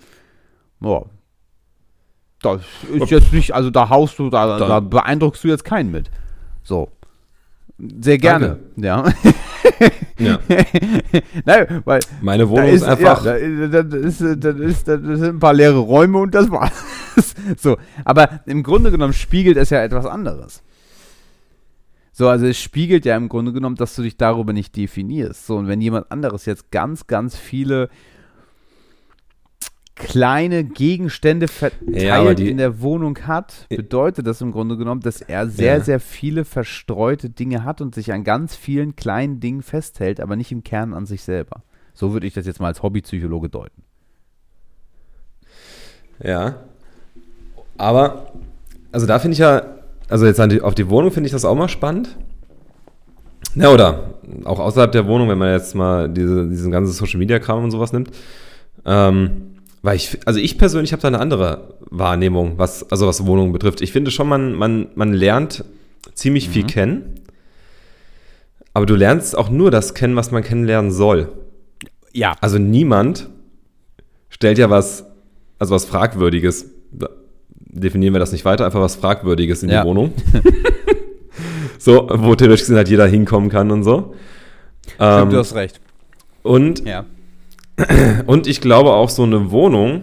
boah, 0.78 1.06
das 2.42 2.62
ist 2.92 3.10
jetzt 3.10 3.32
nicht, 3.32 3.54
also 3.54 3.70
da 3.70 3.90
haust 3.90 4.18
du, 4.18 4.30
da, 4.30 4.58
da 4.58 4.80
beeindruckst 4.80 5.44
du 5.44 5.48
jetzt 5.48 5.64
keinen 5.64 5.90
mit. 5.90 6.10
So. 6.62 6.88
Sehr 8.00 8.18
gerne. 8.18 8.58
Danke. 8.76 8.86
Ja. 8.86 9.04
ja. 10.18 10.38
Nein, 11.44 11.82
weil 11.84 12.00
Meine 12.20 12.48
Wohnung 12.48 12.68
ist, 12.68 12.82
ist, 12.82 12.88
einfach. 12.88 13.24
Ja, 13.24 13.68
da, 13.68 13.82
das, 13.82 14.18
das, 14.18 14.56
ist, 14.56 14.88
das 14.88 15.00
sind 15.00 15.24
ein 15.24 15.38
paar 15.38 15.54
leere 15.54 15.78
Räume 15.78 16.18
und 16.18 16.34
das 16.34 16.50
war's. 16.50 16.72
so. 17.56 17.78
Aber 18.04 18.40
im 18.46 18.62
Grunde 18.62 18.90
genommen 18.90 19.12
spiegelt 19.12 19.56
es 19.56 19.70
ja 19.70 19.82
etwas 19.82 20.06
anderes. 20.06 20.62
So, 22.20 22.28
also 22.28 22.44
es 22.44 22.60
spiegelt 22.60 23.06
ja 23.06 23.16
im 23.16 23.30
Grunde 23.30 23.50
genommen, 23.50 23.76
dass 23.76 23.96
du 23.96 24.02
dich 24.02 24.18
darüber 24.18 24.52
nicht 24.52 24.76
definierst. 24.76 25.46
So, 25.46 25.56
und 25.56 25.68
wenn 25.68 25.80
jemand 25.80 26.12
anderes 26.12 26.44
jetzt 26.44 26.70
ganz, 26.70 27.06
ganz 27.06 27.34
viele 27.34 27.88
kleine 29.94 30.64
Gegenstände 30.64 31.48
verteilt 31.48 31.80
ja, 32.02 32.30
in 32.30 32.58
der 32.58 32.82
Wohnung 32.82 33.18
hat, 33.26 33.64
bedeutet 33.70 34.26
das 34.26 34.42
im 34.42 34.52
Grunde 34.52 34.76
genommen, 34.76 35.00
dass 35.00 35.22
er 35.22 35.48
sehr, 35.48 35.78
ja. 35.78 35.80
sehr 35.80 35.98
viele 35.98 36.44
verstreute 36.44 37.30
Dinge 37.30 37.64
hat 37.64 37.80
und 37.80 37.94
sich 37.94 38.12
an 38.12 38.22
ganz 38.22 38.54
vielen 38.54 38.96
kleinen 38.96 39.40
Dingen 39.40 39.62
festhält, 39.62 40.20
aber 40.20 40.36
nicht 40.36 40.52
im 40.52 40.62
Kern 40.62 40.92
an 40.92 41.06
sich 41.06 41.22
selber. 41.22 41.62
So 41.94 42.12
würde 42.12 42.26
ich 42.26 42.34
das 42.34 42.44
jetzt 42.44 42.60
mal 42.60 42.66
als 42.66 42.82
Hobbypsychologe 42.82 43.48
deuten. 43.48 43.82
Ja. 46.22 46.56
Aber, 47.78 48.30
also 48.92 49.06
da 49.06 49.18
finde 49.18 49.32
ich 49.32 49.38
ja, 49.38 49.79
also 50.10 50.26
jetzt 50.26 50.40
die, 50.52 50.60
auf 50.60 50.74
die 50.74 50.88
Wohnung 50.88 51.10
finde 51.10 51.26
ich 51.28 51.32
das 51.32 51.44
auch 51.44 51.54
mal 51.54 51.68
spannend. 51.68 52.16
Ja, 53.54 53.70
oder 53.72 54.14
auch 54.44 54.58
außerhalb 54.58 54.92
der 54.92 55.06
Wohnung, 55.06 55.28
wenn 55.28 55.38
man 55.38 55.52
jetzt 55.52 55.74
mal 55.74 56.08
diese, 56.08 56.48
diesen 56.48 56.70
ganzen 56.70 56.92
Social 56.92 57.18
Media 57.18 57.38
Kram 57.38 57.64
und 57.64 57.70
sowas 57.70 57.92
nimmt. 57.92 58.10
Ähm, 58.84 59.56
weil 59.82 59.96
ich, 59.96 60.18
also 60.26 60.38
ich 60.38 60.58
persönlich 60.58 60.92
habe 60.92 61.02
da 61.02 61.08
eine 61.08 61.20
andere 61.20 61.74
Wahrnehmung, 61.90 62.58
was, 62.58 62.90
also 62.90 63.06
was 63.06 63.26
Wohnungen 63.26 63.52
betrifft. 63.52 63.80
Ich 63.80 63.92
finde 63.92 64.10
schon, 64.10 64.28
man, 64.28 64.54
man, 64.54 64.88
man 64.94 65.12
lernt 65.12 65.64
ziemlich 66.14 66.48
mhm. 66.48 66.52
viel 66.52 66.64
kennen. 66.64 67.14
Aber 68.72 68.86
du 68.86 68.94
lernst 68.94 69.36
auch 69.36 69.50
nur 69.50 69.70
das 69.70 69.94
kennen, 69.94 70.16
was 70.16 70.30
man 70.30 70.44
kennenlernen 70.44 70.92
soll. 70.92 71.32
Ja. 72.12 72.36
Also 72.40 72.58
niemand 72.58 73.28
stellt 74.28 74.58
ja 74.58 74.70
was, 74.70 75.04
also 75.58 75.74
was 75.74 75.84
Fragwürdiges, 75.86 76.66
definieren 77.72 78.14
wir 78.14 78.20
das 78.20 78.32
nicht 78.32 78.44
weiter, 78.44 78.66
einfach 78.66 78.80
was 78.80 78.96
Fragwürdiges 78.96 79.62
in 79.62 79.70
ja. 79.70 79.82
die 79.82 79.88
Wohnung. 79.88 80.12
so, 81.78 82.08
wo 82.12 82.34
theoretisch 82.34 82.68
halt 82.68 82.88
jeder 82.88 83.06
hinkommen 83.06 83.50
kann 83.50 83.70
und 83.70 83.84
so. 83.84 84.14
Stimmt, 84.82 84.98
ähm, 85.00 85.30
du 85.30 85.38
hast 85.38 85.54
recht. 85.54 85.80
Und 86.42 86.86
ja. 86.86 87.04
Und 88.26 88.46
ich 88.46 88.60
glaube 88.60 88.92
auch, 88.92 89.08
so 89.08 89.22
eine 89.22 89.50
Wohnung 89.50 90.02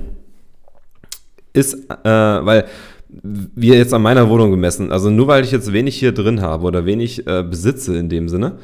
ist, 1.53 1.75
äh, 1.75 2.09
weil 2.09 2.65
wir 3.09 3.77
jetzt 3.77 3.93
an 3.93 4.01
meiner 4.01 4.29
Wohnung 4.29 4.51
gemessen, 4.51 4.91
also 4.91 5.09
nur 5.09 5.27
weil 5.27 5.43
ich 5.43 5.51
jetzt 5.51 5.71
wenig 5.73 5.95
hier 5.97 6.11
drin 6.11 6.41
habe 6.41 6.65
oder 6.65 6.85
wenig 6.85 7.25
äh, 7.27 7.43
besitze 7.43 7.97
in 7.97 8.09
dem 8.09 8.29
Sinne, 8.29 8.57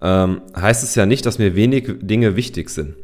ähm, 0.00 0.42
heißt 0.54 0.82
es 0.82 0.94
ja 0.94 1.06
nicht, 1.06 1.26
dass 1.26 1.38
mir 1.38 1.54
wenig 1.54 1.90
Dinge 2.00 2.36
wichtig 2.36 2.70
sind. 2.70 2.94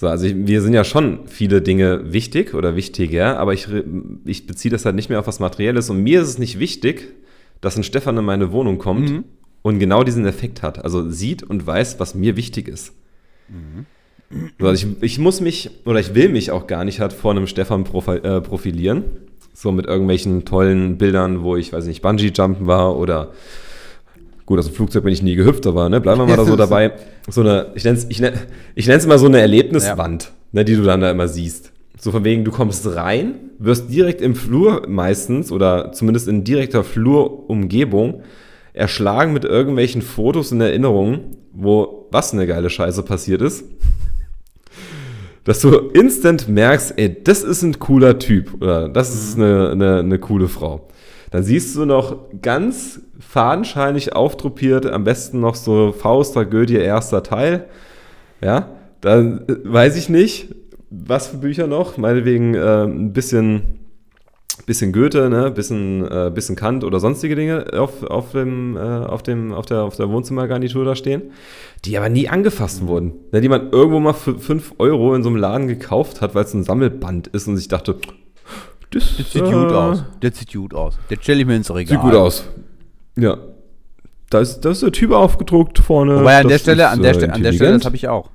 So, 0.00 0.06
also 0.06 0.26
ich, 0.26 0.46
wir 0.46 0.62
sind 0.62 0.74
ja 0.74 0.84
schon 0.84 1.26
viele 1.26 1.60
Dinge 1.60 2.12
wichtig 2.12 2.54
oder 2.54 2.76
wichtiger, 2.76 3.38
aber 3.40 3.52
ich, 3.52 3.66
ich 4.24 4.46
beziehe 4.46 4.70
das 4.70 4.84
halt 4.84 4.94
nicht 4.94 5.10
mehr 5.10 5.18
auf 5.18 5.26
was 5.26 5.40
Materielles 5.40 5.90
und 5.90 6.02
mir 6.04 6.22
ist 6.22 6.28
es 6.28 6.38
nicht 6.38 6.60
wichtig, 6.60 7.08
dass 7.60 7.76
ein 7.76 7.82
Stefan 7.82 8.16
in 8.16 8.24
meine 8.24 8.52
Wohnung 8.52 8.78
kommt 8.78 9.10
mhm. 9.10 9.24
und 9.62 9.80
genau 9.80 10.04
diesen 10.04 10.24
Effekt 10.24 10.62
hat, 10.62 10.84
also 10.84 11.10
sieht 11.10 11.42
und 11.42 11.66
weiß, 11.66 11.98
was 11.98 12.14
mir 12.14 12.36
wichtig 12.36 12.68
ist. 12.68 12.92
Mhm. 13.48 13.86
Also 14.60 14.86
ich, 14.86 15.02
ich 15.02 15.18
muss 15.18 15.40
mich, 15.40 15.70
oder 15.84 15.98
ich 15.98 16.14
will 16.14 16.28
mich 16.28 16.52
auch 16.52 16.68
gar 16.68 16.84
nicht 16.84 17.00
halt 17.00 17.12
vor 17.12 17.32
einem 17.32 17.48
Stefan 17.48 17.84
äh, 17.84 18.40
profilieren. 18.40 19.04
So 19.52 19.72
mit 19.72 19.86
irgendwelchen 19.86 20.44
tollen 20.44 20.98
Bildern, 20.98 21.42
wo 21.42 21.56
ich, 21.56 21.72
weiß 21.72 21.86
nicht, 21.86 22.02
Bungee-Jumpen 22.02 22.68
war 22.68 22.96
oder 22.96 23.32
gut, 24.48 24.58
aus 24.58 24.66
dem 24.66 24.74
Flugzeug 24.74 25.04
bin 25.04 25.12
ich 25.12 25.22
nie 25.22 25.34
gehüpft, 25.34 25.66
aber 25.66 25.88
ne, 25.88 26.00
bleiben 26.00 26.20
wir 26.20 26.26
mal 26.26 26.36
da 26.36 26.44
so 26.44 26.56
dabei. 26.56 26.92
So 27.28 27.42
eine, 27.42 27.72
ich 27.74 27.84
nenne 27.84 27.98
es 27.98 28.06
ich 28.08 28.20
nenn, 28.20 28.32
ich 28.74 28.86
nenn's 28.86 29.04
immer 29.04 29.18
so 29.18 29.26
eine 29.26 29.40
Erlebniswand, 29.40 30.24
ja. 30.24 30.30
ne, 30.52 30.64
die 30.64 30.74
du 30.74 30.82
dann 30.82 31.00
da 31.00 31.10
immer 31.10 31.28
siehst. 31.28 31.72
So 32.00 32.10
von 32.10 32.24
wegen, 32.24 32.44
du 32.44 32.50
kommst 32.50 32.86
rein, 32.96 33.34
wirst 33.58 33.92
direkt 33.92 34.22
im 34.22 34.34
Flur 34.34 34.86
meistens 34.88 35.52
oder 35.52 35.92
zumindest 35.92 36.28
in 36.28 36.44
direkter 36.44 36.82
Flurumgebung 36.82 38.22
erschlagen 38.72 39.32
mit 39.32 39.44
irgendwelchen 39.44 40.00
Fotos 40.00 40.50
und 40.52 40.60
Erinnerungen, 40.60 41.36
wo 41.52 42.08
was 42.10 42.32
eine 42.32 42.46
geile 42.46 42.70
Scheiße 42.70 43.02
passiert 43.02 43.42
ist 43.42 43.64
dass 45.48 45.60
du 45.60 45.70
instant 45.94 46.46
merkst, 46.46 46.92
ey, 46.98 47.22
das 47.24 47.42
ist 47.42 47.62
ein 47.62 47.78
cooler 47.78 48.18
Typ 48.18 48.60
oder 48.60 48.90
das 48.90 49.14
ist 49.14 49.36
eine, 49.36 49.70
eine, 49.70 50.00
eine 50.00 50.18
coole 50.18 50.46
Frau. 50.46 50.88
Dann 51.30 51.42
siehst 51.42 51.76
du 51.76 51.84
noch 51.84 52.16
ganz 52.42 53.00
fadenscheinig 53.18 54.14
auftruppiert, 54.14 54.86
am 54.86 55.04
besten 55.04 55.40
noch 55.40 55.54
so 55.54 55.92
Faust, 55.92 56.34
Tragödie, 56.34 56.76
erster 56.76 57.22
Teil. 57.22 57.66
Ja, 58.40 58.68
dann 59.00 59.44
äh, 59.48 59.56
weiß 59.64 59.96
ich 59.96 60.08
nicht, 60.08 60.54
was 60.90 61.28
für 61.28 61.38
Bücher 61.38 61.66
noch. 61.66 61.96
Meinetwegen 61.96 62.54
äh, 62.54 62.84
ein 62.84 63.12
bisschen 63.12 63.78
bisschen 64.66 64.92
Goethe, 64.92 65.30
ne, 65.30 65.50
bisschen, 65.50 66.06
äh, 66.06 66.30
bisschen 66.32 66.54
Kant 66.54 66.84
oder 66.84 67.00
sonstige 67.00 67.34
Dinge 67.34 67.66
auf, 67.72 68.02
auf, 68.02 68.32
dem, 68.32 68.76
äh, 68.76 68.80
auf, 68.80 69.22
dem, 69.22 69.52
auf, 69.52 69.66
der, 69.66 69.82
auf 69.82 69.96
der 69.96 70.10
Wohnzimmergarnitur 70.10 70.84
da 70.84 70.94
stehen, 70.94 71.30
die 71.84 71.96
aber 71.96 72.08
nie 72.08 72.28
angefasst 72.28 72.86
wurden. 72.86 73.14
Ne, 73.32 73.40
die 73.40 73.48
man 73.48 73.70
irgendwo 73.70 73.98
mal 73.98 74.12
für 74.12 74.38
5 74.38 74.74
Euro 74.78 75.14
in 75.14 75.22
so 75.22 75.30
einem 75.30 75.38
Laden 75.38 75.68
gekauft 75.68 76.20
hat, 76.20 76.34
weil 76.34 76.44
es 76.44 76.54
ein 76.54 76.64
Sammelband 76.64 77.28
ist 77.28 77.48
und 77.48 77.56
sich 77.56 77.68
dachte, 77.68 77.96
das, 78.90 79.16
das 79.16 79.32
sieht 79.32 79.42
äh, 79.42 79.52
gut 79.52 79.72
aus. 79.72 80.04
Der 80.22 80.32
sieht 80.32 80.52
gut 80.52 80.74
aus. 80.74 80.98
Der 81.10 81.16
stelle 81.16 81.40
ich 81.40 81.46
mir 81.46 81.56
ins 81.56 81.70
Regal. 81.70 81.96
Sieht 81.96 82.00
gut 82.00 82.14
aus. 82.14 82.44
Ja. 83.16 83.38
Da 84.30 84.40
ist, 84.40 84.60
da 84.60 84.70
ist 84.70 84.82
der 84.82 84.92
Typ 84.92 85.12
aufgedruckt 85.12 85.78
vorne. 85.78 86.20
Wobei 86.20 86.40
an 86.40 86.48
der 86.48 86.58
Stelle, 86.58 86.88
an 86.88 87.02
der, 87.02 87.16
äh, 87.16 87.28
an 87.30 87.42
der 87.42 87.52
Stelle, 87.52 87.72
das 87.72 87.84
habe 87.84 87.96
ich 87.96 88.08
auch. 88.08 88.30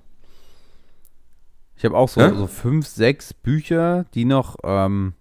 Ich 1.76 1.86
habe 1.86 1.98
auch 1.98 2.10
so, 2.10 2.22
ja? 2.22 2.34
so 2.34 2.48
fünf, 2.48 2.88
sechs 2.88 3.34
Bücher, 3.34 4.06
die 4.14 4.26
noch 4.26 4.58
ähm, 4.64 5.14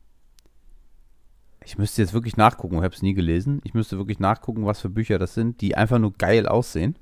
ich 1.64 1.78
müsste 1.78 2.03
jetzt 2.03 2.12
wirklich 2.12 2.37
nachgucken, 2.37 2.76
ich 2.76 2.83
habe 2.83 2.95
es 2.95 3.03
nie 3.03 3.14
gelesen. 3.14 3.61
Ich 3.64 3.74
müsste 3.74 3.99
wirklich 3.99 4.18
nachgucken, 4.18 4.66
was 4.66 4.80
für 4.80 4.89
Bücher 4.89 5.18
das 5.18 5.35
sind, 5.35 5.61
die 5.61 5.76
einfach 5.76 5.99
nur 5.99 6.12
geil 6.12 6.47
aussehen. 6.47 6.97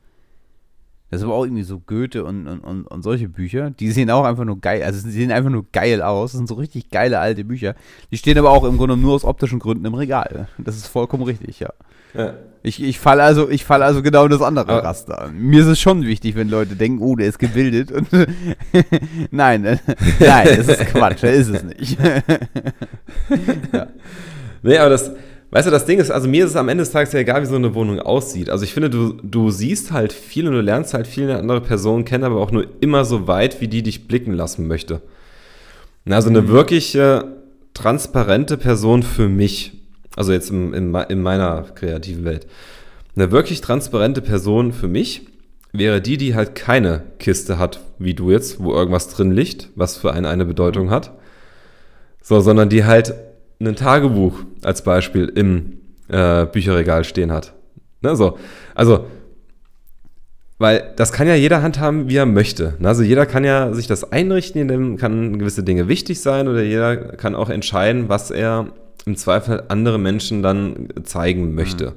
Das 1.11 1.21
ist 1.21 1.25
aber 1.25 1.35
auch 1.35 1.45
irgendwie 1.45 1.65
so 1.65 1.81
Goethe 1.81 2.25
und, 2.25 2.47
und, 2.47 2.61
und, 2.61 2.85
und 2.85 3.03
solche 3.03 3.29
Bücher. 3.29 3.71
Die 3.71 3.91
sehen 3.91 4.11
auch 4.11 4.25
einfach 4.25 4.45
nur 4.45 4.61
geil, 4.61 4.85
also 4.85 5.01
sie 5.01 5.11
sehen 5.11 5.33
einfach 5.33 5.51
nur 5.51 5.67
geil 5.73 6.03
aus. 6.03 6.33
Das 6.33 6.39
sind 6.39 6.49
so 6.49 6.55
richtig 6.55 6.91
geile 6.91 7.19
alte 7.19 7.45
Bücher. 7.45 7.75
Die 8.13 8.17
stehen 8.17 8.39
aber 8.39 8.51
auch 8.51 8.65
im 8.65 8.77
Grunde 8.77 8.97
nur 8.97 9.15
aus 9.15 9.25
optischen 9.25 9.59
Gründen 9.59 9.85
im 9.85 9.95
Regal. 9.95 10.47
Das 10.57 10.77
ist 10.77 10.87
vollkommen 10.87 11.25
richtig, 11.25 11.59
ja. 11.59 11.73
ja. 12.15 12.35
Ich, 12.63 12.81
ich 12.81 13.01
falle 13.01 13.23
also, 13.23 13.49
fall 13.65 13.83
also 13.83 14.03
genau 14.03 14.25
in 14.25 14.31
das 14.31 14.43
andere 14.43 14.71
ja. 14.71 14.79
Raster. 14.79 15.31
Mir 15.33 15.63
ist 15.63 15.67
es 15.67 15.81
schon 15.81 16.05
wichtig, 16.05 16.37
wenn 16.37 16.49
Leute 16.49 16.77
denken, 16.77 17.03
oh, 17.03 17.17
der 17.17 17.27
ist 17.27 17.39
gebildet. 17.39 17.91
Und 17.91 18.09
nein, 19.33 19.65
äh, 19.65 19.79
nein, 20.21 20.49
das 20.59 20.69
ist 20.69 20.87
Quatsch, 20.87 21.25
ist 21.25 21.49
es 21.49 21.63
nicht. 21.65 21.99
ja. 23.73 23.87
Nee, 24.63 24.79
aber 24.79 24.91
das, 24.91 25.11
weißt 25.51 25.67
du, 25.67 25.71
das 25.71 25.85
Ding 25.85 25.99
ist, 25.99 26.11
also 26.11 26.29
mir 26.29 26.45
ist 26.45 26.51
es 26.51 26.57
am 26.57 26.69
Ende 26.69 26.83
des 26.83 26.93
Tages 26.93 27.13
ja 27.13 27.21
egal, 27.21 27.43
wie 27.43 27.47
so 27.47 27.57
eine 27.57 27.75
Wohnung 27.75 27.99
aussieht. 28.01 28.51
Also 28.51 28.65
ich 28.65 28.73
finde, 28.73 28.91
du, 28.91 29.15
du 29.23 29.51
siehst 29.51 29.93
halt 29.93 30.13
viel 30.13 30.47
und 30.47 30.55
du 30.55 30.61
lernst 30.61 30.95
halt 30.95 31.07
viele 31.07 31.39
andere 31.39 31.61
Personen 31.61 32.05
kennen, 32.05 32.25
aber 32.25 32.37
auch 32.37 32.53
nur 32.53 32.67
immer 32.81 33.05
so 33.05 33.27
weit, 33.27 33.61
wie 33.61 33.69
die 33.69 33.83
dich 33.83 34.07
blicken 34.07 34.33
lassen 34.33 34.67
möchte. 34.67 35.03
Also 36.09 36.29
eine 36.29 36.43
mhm. 36.43 36.49
wirklich 36.49 36.95
äh, 36.95 37.23
transparente 37.75 38.57
Person 38.57 39.03
für 39.03 39.29
mich, 39.29 39.73
also 40.17 40.33
jetzt 40.33 40.51
in, 40.51 40.73
in, 40.73 40.95
in 40.95 41.23
meiner 41.23 41.63
kreativen 41.75 42.25
Welt, 42.25 42.47
eine 43.17 43.31
wirklich 43.31 43.61
transparente 43.61 44.23
Person 44.23 44.73
für 44.73 44.89
mich 44.89 45.27
wäre 45.73 46.01
die, 46.01 46.17
die 46.17 46.35
halt 46.35 46.55
keine 46.55 47.03
Kiste 47.19 47.59
hat, 47.59 47.81
wie 47.99 48.15
du 48.15 48.31
jetzt, 48.31 48.63
wo 48.63 48.73
irgendwas 48.73 49.09
drin 49.09 49.31
liegt, 49.31 49.69
was 49.77 49.97
für 49.97 50.13
einen 50.13 50.27
eine 50.27 50.45
Bedeutung 50.45 50.91
hat, 50.91 51.13
So, 52.23 52.41
sondern 52.41 52.69
die 52.69 52.85
halt 52.85 53.15
ein 53.61 53.77
Tagebuch 53.77 54.41
als 54.63 54.83
Beispiel 54.83 55.27
im 55.27 55.81
äh, 56.09 56.47
Bücherregal 56.47 57.05
stehen 57.05 57.31
hat. 57.31 57.53
Ne, 58.03 58.17
so. 58.17 58.39
Also, 58.75 59.07
weil 60.59 60.93
das 60.97 61.13
kann 61.13 61.27
ja 61.27 61.35
jeder 61.35 61.63
handhaben, 61.63 62.09
wie 62.09 62.17
er 62.17 62.27
möchte. 62.27 62.75
Ne, 62.79 62.89
also 62.89 63.03
jeder 63.03 63.27
kann 63.27 63.45
ja 63.45 63.73
sich 63.73 63.87
das 63.87 64.13
einrichten, 64.13 64.69
dem 64.69 64.97
kann 64.97 65.39
gewisse 65.39 65.63
Dinge 65.63 65.89
wichtig 65.89 66.21
sein 66.21 66.49
oder 66.49 66.63
jeder 66.63 66.97
kann 66.97 67.35
auch 67.35 67.51
entscheiden, 67.51 68.09
was 68.09 68.31
er 68.31 68.73
im 69.07 69.17
Zweifel 69.17 69.65
andere 69.69 69.99
Menschen 69.99 70.43
dann 70.43 70.89
zeigen 71.05 71.55
möchte. 71.55 71.87
Mhm. 71.87 71.95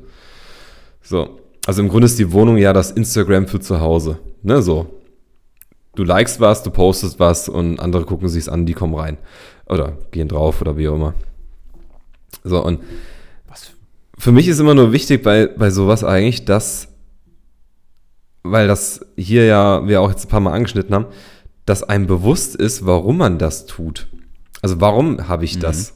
So. 1.02 1.40
Also 1.66 1.82
im 1.82 1.88
Grunde 1.88 2.06
ist 2.06 2.20
die 2.20 2.34
Wohnung 2.34 2.58
ja 2.58 2.74
das 2.74 2.92
Instagram 2.92 3.48
für 3.48 3.60
zu 3.60 3.80
Hause. 3.80 4.20
Ne, 4.42 4.62
so. 4.62 5.00
Du 5.96 6.04
likest 6.04 6.40
was, 6.40 6.64
du 6.64 6.72
postest 6.72 7.20
was 7.20 7.48
und 7.48 7.80
andere 7.80 8.04
gucken 8.04 8.28
sich's 8.28 8.50
an, 8.50 8.66
die 8.66 8.74
kommen 8.74 8.96
rein. 8.96 9.18
Oder 9.68 9.98
gehen 10.12 10.28
drauf 10.28 10.60
oder 10.60 10.78
wie 10.78 10.88
auch 10.88 10.96
immer. 10.96 11.14
So, 12.44 12.64
und 12.64 12.82
was? 13.48 13.72
für 14.18 14.32
mich 14.32 14.48
ist 14.48 14.60
immer 14.60 14.76
nur 14.76 14.92
wichtig 14.92 15.24
bei, 15.24 15.48
bei 15.48 15.70
sowas 15.70 16.04
eigentlich, 16.04 16.46
dass, 16.46 16.88
weil 18.44 18.68
das 18.68 19.06
hier 19.16 19.46
ja 19.46 19.88
wir 19.88 20.02
auch 20.02 20.10
jetzt 20.10 20.26
ein 20.26 20.30
paar 20.30 20.40
Mal 20.40 20.54
angeschnitten 20.54 20.94
haben, 20.94 21.06
dass 21.66 21.84
einem 21.84 22.08
bewusst 22.08 22.56
ist, 22.56 22.86
warum 22.86 23.18
man 23.18 23.38
das 23.38 23.66
tut. 23.66 24.08
Also 24.62 24.82
warum 24.82 25.28
habe 25.28 25.46
ich 25.46 25.58
mhm. 25.58 25.62
das? 25.62 25.96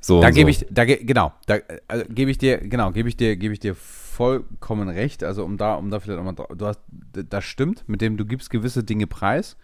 So 0.00 0.20
da 0.20 0.30
gebe 0.30 0.52
so. 0.52 0.62
ich, 0.62 0.66
da 0.70 0.84
genau, 0.84 1.32
da 1.46 1.58
also 1.86 2.04
gebe 2.08 2.30
ich 2.30 2.38
dir, 2.38 2.58
genau, 2.58 2.90
gebe 2.90 3.08
ich 3.08 3.16
dir, 3.16 3.36
gebe 3.36 3.54
ich 3.54 3.60
dir 3.60 3.74
vollkommen 3.74 4.88
recht. 4.88 5.22
Also 5.22 5.44
um 5.44 5.56
da, 5.56 5.74
um 5.74 5.90
da 5.90 6.00
vielleicht 6.00 6.22
nochmal, 6.22 6.34
du 6.56 6.66
hast, 6.66 6.80
das 7.12 7.44
stimmt, 7.44 7.88
mit 7.88 8.00
dem 8.00 8.16
du 8.16 8.24
gibst 8.24 8.50
gewisse 8.50 8.84
Dinge 8.84 9.06
preis. 9.06 9.56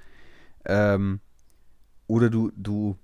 Ähm, 0.65 1.21
oder 2.07 2.31
du, 2.31 2.53
du 2.57 2.97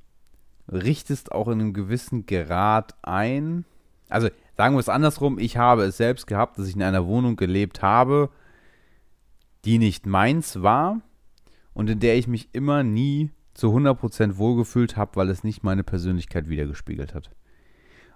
richtest 0.70 1.32
auch 1.32 1.48
in 1.48 1.60
einem 1.60 1.72
gewissen 1.72 2.26
Grad 2.26 2.94
ein. 3.02 3.64
Also 4.08 4.28
sagen 4.56 4.74
wir 4.74 4.80
es 4.80 4.88
andersrum, 4.88 5.38
ich 5.38 5.56
habe 5.56 5.84
es 5.84 5.96
selbst 5.96 6.26
gehabt, 6.26 6.58
dass 6.58 6.68
ich 6.68 6.76
in 6.76 6.82
einer 6.82 7.06
Wohnung 7.06 7.36
gelebt 7.36 7.82
habe, 7.82 8.30
die 9.64 9.78
nicht 9.78 10.06
meins 10.06 10.62
war 10.62 11.00
und 11.72 11.90
in 11.90 12.00
der 12.00 12.16
ich 12.16 12.28
mich 12.28 12.48
immer 12.52 12.82
nie 12.82 13.30
zu 13.54 13.68
100% 13.68 14.36
wohlgefühlt 14.36 14.96
habe, 14.96 15.16
weil 15.16 15.30
es 15.30 15.44
nicht 15.44 15.62
meine 15.62 15.84
Persönlichkeit 15.84 16.48
wiedergespiegelt 16.48 17.14
hat. 17.14 17.30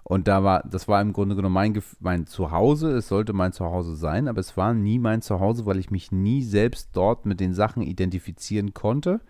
Und 0.03 0.26
da 0.26 0.42
war, 0.42 0.66
das 0.66 0.88
war 0.88 1.03
im 1.03 1.12
Grunde 1.12 1.36
genommen 1.36 1.55
mein, 1.55 1.82
mein 2.01 2.26
Zuhause. 2.26 2.92
Es 2.92 3.09
sollte 3.09 3.34
mein 3.34 3.53
Zuhause 3.53 3.94
sein, 3.94 4.26
aber 4.26 4.40
es 4.40 4.57
war 4.57 4.72
nie 4.72 4.99
mein 4.99 5.20
Zuhause, 5.20 5.66
weil 5.66 5.78
ich 5.78 5.90
mich 5.90 6.11
nie 6.11 6.42
selbst 6.42 6.90
dort 6.94 7.26
mit 7.26 7.40
den 7.40 7.53
Sachen 7.53 7.82
identifizieren 7.82 8.72
konnte 8.72 9.20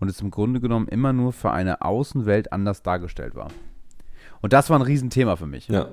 und 0.00 0.08
es 0.08 0.20
im 0.20 0.30
Grunde 0.30 0.60
genommen 0.60 0.88
immer 0.88 1.12
nur 1.12 1.32
für 1.32 1.50
eine 1.50 1.82
Außenwelt 1.82 2.52
anders 2.52 2.82
dargestellt 2.82 3.34
war. 3.34 3.48
Und 4.40 4.52
das 4.52 4.70
war 4.70 4.78
ein 4.78 4.82
Riesenthema 4.82 5.36
für 5.36 5.46
mich. 5.46 5.68
Ja. 5.68 5.88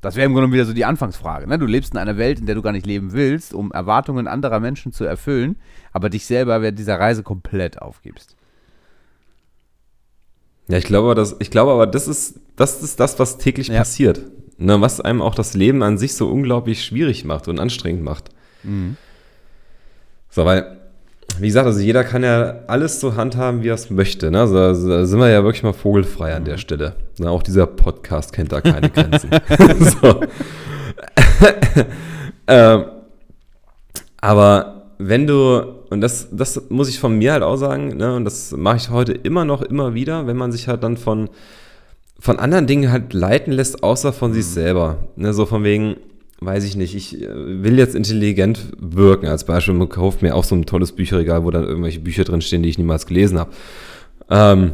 Das 0.00 0.16
wäre 0.16 0.26
im 0.26 0.32
Grunde 0.32 0.50
wieder 0.52 0.64
so 0.64 0.72
die 0.72 0.84
Anfangsfrage. 0.84 1.46
Ne? 1.46 1.58
Du 1.58 1.66
lebst 1.66 1.92
in 1.92 1.98
einer 1.98 2.16
Welt, 2.16 2.40
in 2.40 2.46
der 2.46 2.54
du 2.54 2.62
gar 2.62 2.72
nicht 2.72 2.86
leben 2.86 3.12
willst, 3.12 3.52
um 3.52 3.70
Erwartungen 3.70 4.28
anderer 4.28 4.60
Menschen 4.60 4.92
zu 4.92 5.04
erfüllen, 5.04 5.56
aber 5.92 6.08
dich 6.08 6.24
selber 6.24 6.62
während 6.62 6.78
dieser 6.78 6.98
Reise 6.98 7.22
komplett 7.22 7.82
aufgibst. 7.82 8.36
Ja, 10.68 10.78
ich 10.78 10.84
glaube, 10.84 11.14
das, 11.14 11.36
ich 11.40 11.50
glaube 11.50 11.72
aber, 11.72 11.86
das 11.86 12.08
ist, 12.08 12.40
das 12.56 12.82
ist 12.82 13.00
das, 13.00 13.18
was 13.18 13.38
täglich 13.38 13.68
ja. 13.68 13.78
passiert. 13.78 14.22
Ne, 14.56 14.78
was 14.78 15.00
einem 15.00 15.22
auch 15.22 15.34
das 15.34 15.54
Leben 15.54 15.82
an 15.82 15.96
sich 15.96 16.14
so 16.14 16.28
unglaublich 16.28 16.84
schwierig 16.84 17.24
macht 17.24 17.48
und 17.48 17.58
anstrengend 17.58 18.02
macht. 18.02 18.28
Mhm. 18.62 18.98
So, 20.28 20.44
weil, 20.44 20.79
wie 21.40 21.46
gesagt, 21.46 21.66
also 21.66 21.80
jeder 21.80 22.04
kann 22.04 22.22
ja 22.22 22.60
alles 22.66 23.00
so 23.00 23.16
handhaben, 23.16 23.62
wie 23.62 23.68
er 23.68 23.74
es 23.74 23.90
möchte. 23.90 24.30
Ne? 24.30 24.40
Also, 24.40 24.54
da 24.54 25.04
sind 25.04 25.18
wir 25.18 25.28
ja 25.28 25.42
wirklich 25.44 25.62
mal 25.62 25.72
vogelfrei 25.72 26.34
an 26.34 26.44
der 26.44 26.54
mhm. 26.54 26.58
Stelle. 26.58 26.94
Ne, 27.18 27.30
auch 27.30 27.42
dieser 27.42 27.66
Podcast 27.66 28.32
kennt 28.32 28.52
da 28.52 28.60
keine 28.60 28.90
Grenzen. 28.90 29.30
ähm, 32.46 32.84
aber 34.20 34.82
wenn 34.98 35.26
du 35.26 35.80
und 35.90 36.00
das, 36.00 36.28
das 36.30 36.70
muss 36.70 36.88
ich 36.88 37.00
von 37.00 37.18
mir 37.18 37.32
halt 37.32 37.42
auch 37.42 37.56
sagen, 37.56 37.96
ne, 37.96 38.14
und 38.14 38.24
das 38.24 38.52
mache 38.52 38.76
ich 38.76 38.90
heute 38.90 39.12
immer 39.12 39.44
noch, 39.44 39.60
immer 39.60 39.92
wieder, 39.92 40.28
wenn 40.28 40.36
man 40.36 40.52
sich 40.52 40.68
halt 40.68 40.84
dann 40.84 40.96
von, 40.96 41.28
von 42.18 42.38
anderen 42.38 42.68
Dingen 42.68 42.92
halt 42.92 43.12
leiten 43.12 43.52
lässt, 43.52 43.82
außer 43.82 44.12
von 44.12 44.32
sich 44.32 44.44
mhm. 44.46 44.50
selber. 44.50 44.96
Ne, 45.16 45.34
so 45.34 45.46
von 45.46 45.64
wegen, 45.64 45.96
weiß 46.40 46.64
ich 46.64 46.76
nicht, 46.76 46.94
ich 46.94 47.20
äh, 47.20 47.28
will 47.62 47.78
jetzt 47.78 47.94
intelligent 47.94 48.72
wirken. 48.78 49.26
Als 49.26 49.44
Beispiel, 49.44 49.74
man 49.74 49.88
kauft 49.88 50.22
mir 50.22 50.34
auch 50.34 50.44
so 50.44 50.54
ein 50.54 50.66
tolles 50.66 50.92
Bücherregal, 50.92 51.44
wo 51.44 51.50
dann 51.50 51.64
irgendwelche 51.64 52.00
Bücher 52.00 52.24
drinstehen, 52.24 52.62
die 52.62 52.68
ich 52.68 52.78
niemals 52.78 53.06
gelesen 53.06 53.38
habe. 53.38 53.50
Ähm, 54.30 54.72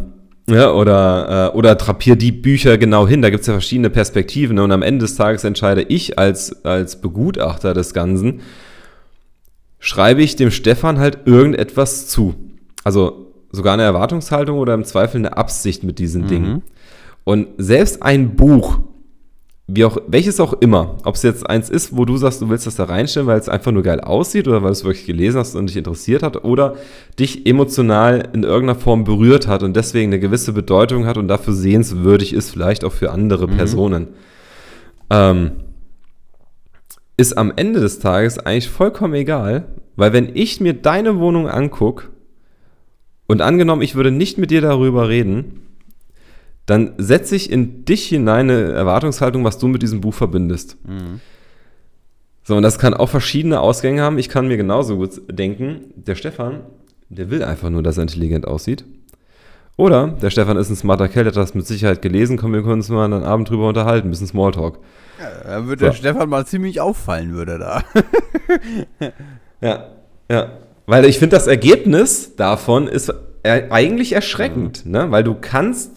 ja, 0.49 0.73
oder, 0.73 1.51
äh, 1.53 1.57
oder 1.57 1.75
drapier 1.75 2.15
die 2.15 2.31
Bücher 2.31 2.79
genau 2.79 3.09
hin. 3.09 3.21
Da 3.21 3.31
gibt 3.31 3.41
es 3.41 3.47
ja 3.49 3.53
verschiedene 3.53 3.91
Perspektiven. 3.91 4.57
Ne, 4.57 4.63
und 4.63 4.71
am 4.71 4.83
Ende 4.83 5.05
des 5.05 5.17
Tages 5.17 5.43
entscheide 5.43 5.83
ich 5.83 6.19
als, 6.19 6.65
als 6.65 7.01
Begutachter 7.01 7.75
des 7.75 7.93
Ganzen, 7.95 8.41
schreibe 9.81 10.23
ich 10.23 10.37
dem 10.37 10.53
Stefan 10.53 10.99
halt 10.99 11.27
irgendetwas 11.27 12.07
zu. 12.07 12.35
Also 12.85 13.33
sogar 13.51 13.75
eine 13.75 13.83
Erwartungshaltung 13.83 14.59
oder 14.59 14.75
im 14.75 14.85
Zweifel 14.85 15.19
eine 15.19 15.37
Absicht 15.37 15.83
mit 15.83 15.99
diesen 15.99 16.23
mhm. 16.23 16.29
Dingen. 16.29 16.63
Und 17.25 17.49
selbst 17.59 18.05
ein 18.05 18.37
Buch, 18.37 18.79
wie 19.69 19.85
auch, 19.85 19.99
welches 20.07 20.39
auch 20.39 20.53
immer, 20.55 20.97
ob 21.05 21.17
es 21.17 21.23
jetzt 21.23 21.49
eins 21.49 21.71
ist, 21.71 21.97
wo 21.97 22.05
du 22.05 22.17
sagst, 22.17 22.41
du 22.41 22.49
willst 22.49 22.69
das 22.69 22.77
da 22.77 22.85
reinstellen, 22.85 23.27
weil 23.27 23.39
es 23.39 23.49
einfach 23.49 23.73
nur 23.73 23.83
geil 23.83 24.01
aussieht 24.01 24.47
oder 24.47 24.63
weil 24.63 24.69
du 24.69 24.73
es 24.73 24.85
wirklich 24.85 25.07
gelesen 25.07 25.39
hast 25.39 25.57
und 25.57 25.69
dich 25.69 25.77
interessiert 25.77 26.23
hat 26.23 26.45
oder 26.45 26.77
dich 27.19 27.47
emotional 27.47 28.29
in 28.33 28.45
irgendeiner 28.45 28.79
Form 28.79 29.03
berührt 29.03 29.49
hat 29.49 29.65
und 29.65 29.75
deswegen 29.75 30.13
eine 30.13 30.21
gewisse 30.21 30.53
Bedeutung 30.53 31.05
hat 31.07 31.19
und 31.19 31.27
dafür 31.27 31.53
sehenswürdig 31.53 32.33
ist, 32.33 32.51
vielleicht 32.51 32.85
auch 32.85 32.93
für 32.93 33.11
andere 33.11 33.49
mhm. 33.49 33.57
Personen. 33.57 34.09
Ähm, 35.11 35.53
ist 37.17 37.37
am 37.37 37.53
Ende 37.57 37.81
des 37.81 37.99
Tages 37.99 38.39
eigentlich 38.39 38.69
vollkommen 38.69 39.15
egal, 39.15 39.67
weil 39.97 40.13
wenn 40.13 40.37
ich 40.37 40.61
mir 40.61 40.75
deine 40.75 41.19
Wohnung 41.19 41.49
angucke 41.49 42.09
und 43.27 43.43
angenommen, 43.43 43.83
ich 43.83 43.97
würde 43.97 44.13
nicht 44.13 44.39
mit 44.39 44.53
dir 44.53 44.61
darüber 44.61 45.09
reden, 45.09 45.66
dann 46.67 46.95
setze 46.99 47.37
ich 47.37 47.51
in 47.51 47.85
dich 47.85 48.07
hinein 48.07 48.51
eine 48.51 48.73
Erwartungshaltung, 48.73 49.45
was 49.45 49.59
du 49.59 49.69
mit 49.69 49.83
diesem 49.83 50.01
Buch 50.01 50.15
verbindest. 50.15 50.77
Mhm. 50.85 51.21
So, 52.43 52.57
und 52.57 52.63
das 52.63 52.79
kann 52.79 52.95
auch 52.95 53.09
verschiedene 53.09 53.61
Ausgänge 53.61 54.03
haben. 54.03 54.19
Ich 54.19 54.29
kann 54.29 54.47
mir 54.49 54.57
genauso 54.57 54.97
gut 54.97 55.21
denken, 55.29 55.93
der 55.97 56.15
Stefan, 56.15 56.61
der 57.09 57.31
will 57.31 57.43
einfach 57.43 57.71
nur, 57.71 57.83
dass 57.83 57.99
er 57.99 58.03
intelligent 58.03 58.47
aussieht. 58.47 58.85
Oder 59.77 60.09
der 60.09 60.31
Stefan 60.31 60.57
ist 60.57 60.71
ein 60.71 60.77
smarter 60.77 61.09
Kerl, 61.09 61.25
der 61.25 61.33
hat 61.33 61.37
das 61.37 61.55
mit 61.55 61.67
Sicherheit 61.67 62.01
gelesen, 62.03 62.39
komm, 62.39 62.53
wir 62.53 62.63
können 62.63 62.75
uns 62.75 62.89
mal 62.89 63.05
einen 63.05 63.25
Abend 63.25 63.51
drüber 63.51 63.69
unterhalten, 63.69 64.09
ein 64.09 64.11
bisschen 64.11 64.27
Smalltalk. 64.27 64.79
Ja, 65.21 65.31
da 65.45 65.67
würde 65.67 65.81
so. 65.81 65.87
der 65.87 65.93
Stefan 65.93 66.29
mal 66.29 66.47
ziemlich 66.47 66.81
auffallen, 66.81 67.35
würde 67.35 67.59
da. 67.59 67.83
ja, 69.61 69.87
ja. 70.31 70.53
Weil 70.87 71.05
ich 71.05 71.19
finde, 71.19 71.37
das 71.37 71.47
Ergebnis 71.47 72.37
davon 72.37 72.87
ist 72.87 73.13
eigentlich 73.45 74.13
erschreckend, 74.13 74.87
mhm. 74.87 74.93
ne? 74.93 75.11
Weil 75.11 75.25
du 75.25 75.35
kannst, 75.35 75.96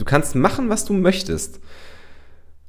du 0.00 0.04
kannst 0.04 0.34
machen, 0.34 0.68
was 0.68 0.84
du 0.84 0.92
möchtest. 0.92 1.60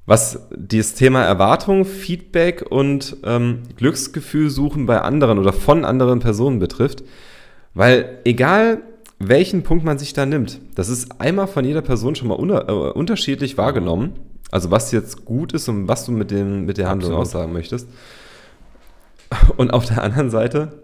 Was 0.06 0.48
dieses 0.56 0.96
Thema 0.96 1.24
Erwartung, 1.24 1.86
Feedback 1.86 2.66
und 2.70 3.18
ähm, 3.24 3.60
Glücksgefühl 3.78 4.50
suchen 4.50 4.86
bei 4.86 5.02
anderen 5.02 5.40
oder 5.40 5.54
von 5.54 5.86
anderen 5.86 6.20
Personen 6.20 6.60
betrifft. 6.60 7.04
Weil 7.74 8.20
egal 8.26 8.82
welchen 9.20 9.64
Punkt 9.64 9.86
man 9.86 10.00
sich 10.00 10.14
da 10.14 10.26
nimmt, 10.26 10.60
das 10.76 10.90
ist 10.90 11.22
einmal 11.22 11.48
von 11.48 11.64
jeder 11.64 11.82
Person 11.82 12.16
schon 12.16 12.28
mal 12.28 12.34
unter, 12.34 12.68
äh, 12.68 12.92
unterschiedlich 12.92 13.58
wahrgenommen. 13.58 14.14
Also 14.50 14.72
was 14.72 14.92
jetzt 14.92 15.24
gut 15.24 15.54
ist 15.54 15.70
und 15.70 15.88
was 15.88 16.06
du 16.06 16.12
mit, 16.12 16.32
dem, 16.32 16.66
mit 16.66 16.78
der 16.78 16.90
Handlung 16.90 17.12
Absolut. 17.12 17.28
aussagen 17.28 17.54
möchtest. 17.54 17.88
Und 19.56 19.72
auf 19.72 19.86
der 19.86 20.04
anderen 20.04 20.30
Seite 20.30 20.81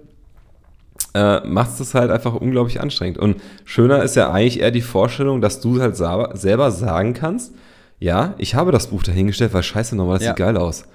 äh, 1.18 1.48
macht 1.48 1.72
es 1.72 1.78
das 1.78 1.96
halt 1.96 2.12
einfach 2.12 2.36
unglaublich 2.36 2.80
anstrengend. 2.80 3.18
Und 3.18 3.42
schöner 3.66 4.04
ist 4.04 4.16
ja 4.16 4.32
eigentlich 4.32 4.60
eher 4.60 4.70
die 4.70 4.82
Vorstellung, 4.82 5.42
dass 5.42 5.60
du 5.62 5.82
halt 5.82 5.96
selber 5.98 6.72
sagen 6.72 7.14
kannst, 7.14 7.56
ja, 8.00 8.36
ich 8.38 8.54
habe 8.54 8.72
das 8.72 8.88
Buch 8.88 9.02
dahingestellt, 9.02 9.54
weil 9.54 9.64
scheiße 9.64 9.96
nochmal, 9.96 10.18
das 10.18 10.26
ja. 10.26 10.30
sieht 10.30 10.38
geil 10.38 10.58
aus. 10.58 10.86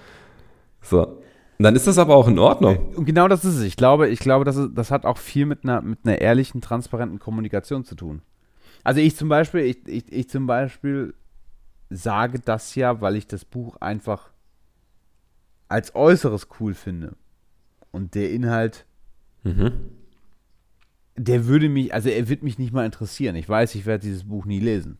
So. 0.80 1.06
Und 1.58 1.64
dann 1.64 1.74
ist 1.74 1.88
das 1.88 1.98
aber 1.98 2.14
auch 2.14 2.28
in 2.28 2.38
Ordnung. 2.38 2.94
Und 2.94 3.04
genau 3.04 3.26
das 3.26 3.44
ist 3.44 3.56
es. 3.56 3.62
Ich 3.62 3.76
glaube, 3.76 4.08
ich 4.08 4.20
glaube, 4.20 4.44
das, 4.44 4.56
ist, 4.56 4.70
das 4.74 4.92
hat 4.92 5.04
auch 5.04 5.18
viel 5.18 5.44
mit 5.46 5.64
einer, 5.64 5.82
mit 5.82 6.00
einer 6.04 6.20
ehrlichen, 6.20 6.60
transparenten 6.60 7.18
Kommunikation 7.18 7.84
zu 7.84 7.96
tun. 7.96 8.22
Also 8.84 9.00
ich 9.00 9.16
zum 9.16 9.28
Beispiel, 9.28 9.62
ich, 9.62 9.86
ich, 9.88 10.12
ich 10.12 10.30
zum 10.30 10.46
Beispiel 10.46 11.14
sage 11.90 12.38
das 12.38 12.76
ja, 12.76 13.00
weil 13.00 13.16
ich 13.16 13.26
das 13.26 13.44
Buch 13.44 13.76
einfach 13.80 14.30
als 15.68 15.94
Äußeres 15.96 16.48
cool 16.60 16.74
finde. 16.74 17.16
Und 17.90 18.14
der 18.14 18.30
Inhalt, 18.30 18.86
mhm. 19.42 19.72
Der 21.16 21.46
würde 21.46 21.68
mich, 21.68 21.92
also 21.92 22.08
er 22.08 22.28
wird 22.28 22.42
mich 22.42 22.58
nicht 22.58 22.72
mal 22.72 22.86
interessieren. 22.86 23.36
Ich 23.36 23.48
weiß, 23.48 23.74
ich 23.74 23.86
werde 23.86 24.02
dieses 24.04 24.24
Buch 24.24 24.44
nie 24.46 24.60
lesen. 24.60 24.98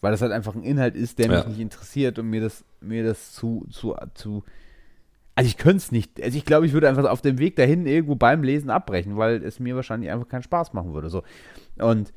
Weil 0.00 0.12
das 0.12 0.22
halt 0.22 0.32
einfach 0.32 0.54
ein 0.54 0.62
Inhalt 0.62 0.96
ist, 0.96 1.18
der 1.18 1.28
mich 1.38 1.46
nicht 1.48 1.60
interessiert 1.60 2.18
und 2.18 2.30
mir 2.30 2.40
das, 2.40 2.64
mir 2.80 3.04
das 3.04 3.32
zu, 3.32 3.66
zu, 3.70 3.94
zu. 4.14 4.44
Also 5.34 5.48
ich 5.48 5.58
könnte 5.58 5.76
es 5.76 5.92
nicht. 5.92 6.22
Also 6.22 6.38
ich 6.38 6.44
glaube, 6.46 6.64
ich 6.66 6.72
würde 6.72 6.88
einfach 6.88 7.04
auf 7.10 7.20
dem 7.20 7.38
Weg 7.38 7.56
dahin 7.56 7.86
irgendwo 7.86 8.14
beim 8.14 8.42
Lesen 8.42 8.70
abbrechen, 8.70 9.16
weil 9.16 9.42
es 9.44 9.60
mir 9.60 9.76
wahrscheinlich 9.76 10.10
einfach 10.10 10.28
keinen 10.28 10.42
Spaß 10.42 10.72
machen 10.72 10.94
würde. 10.94 11.10
So. 11.10 11.22
Und 11.78 12.12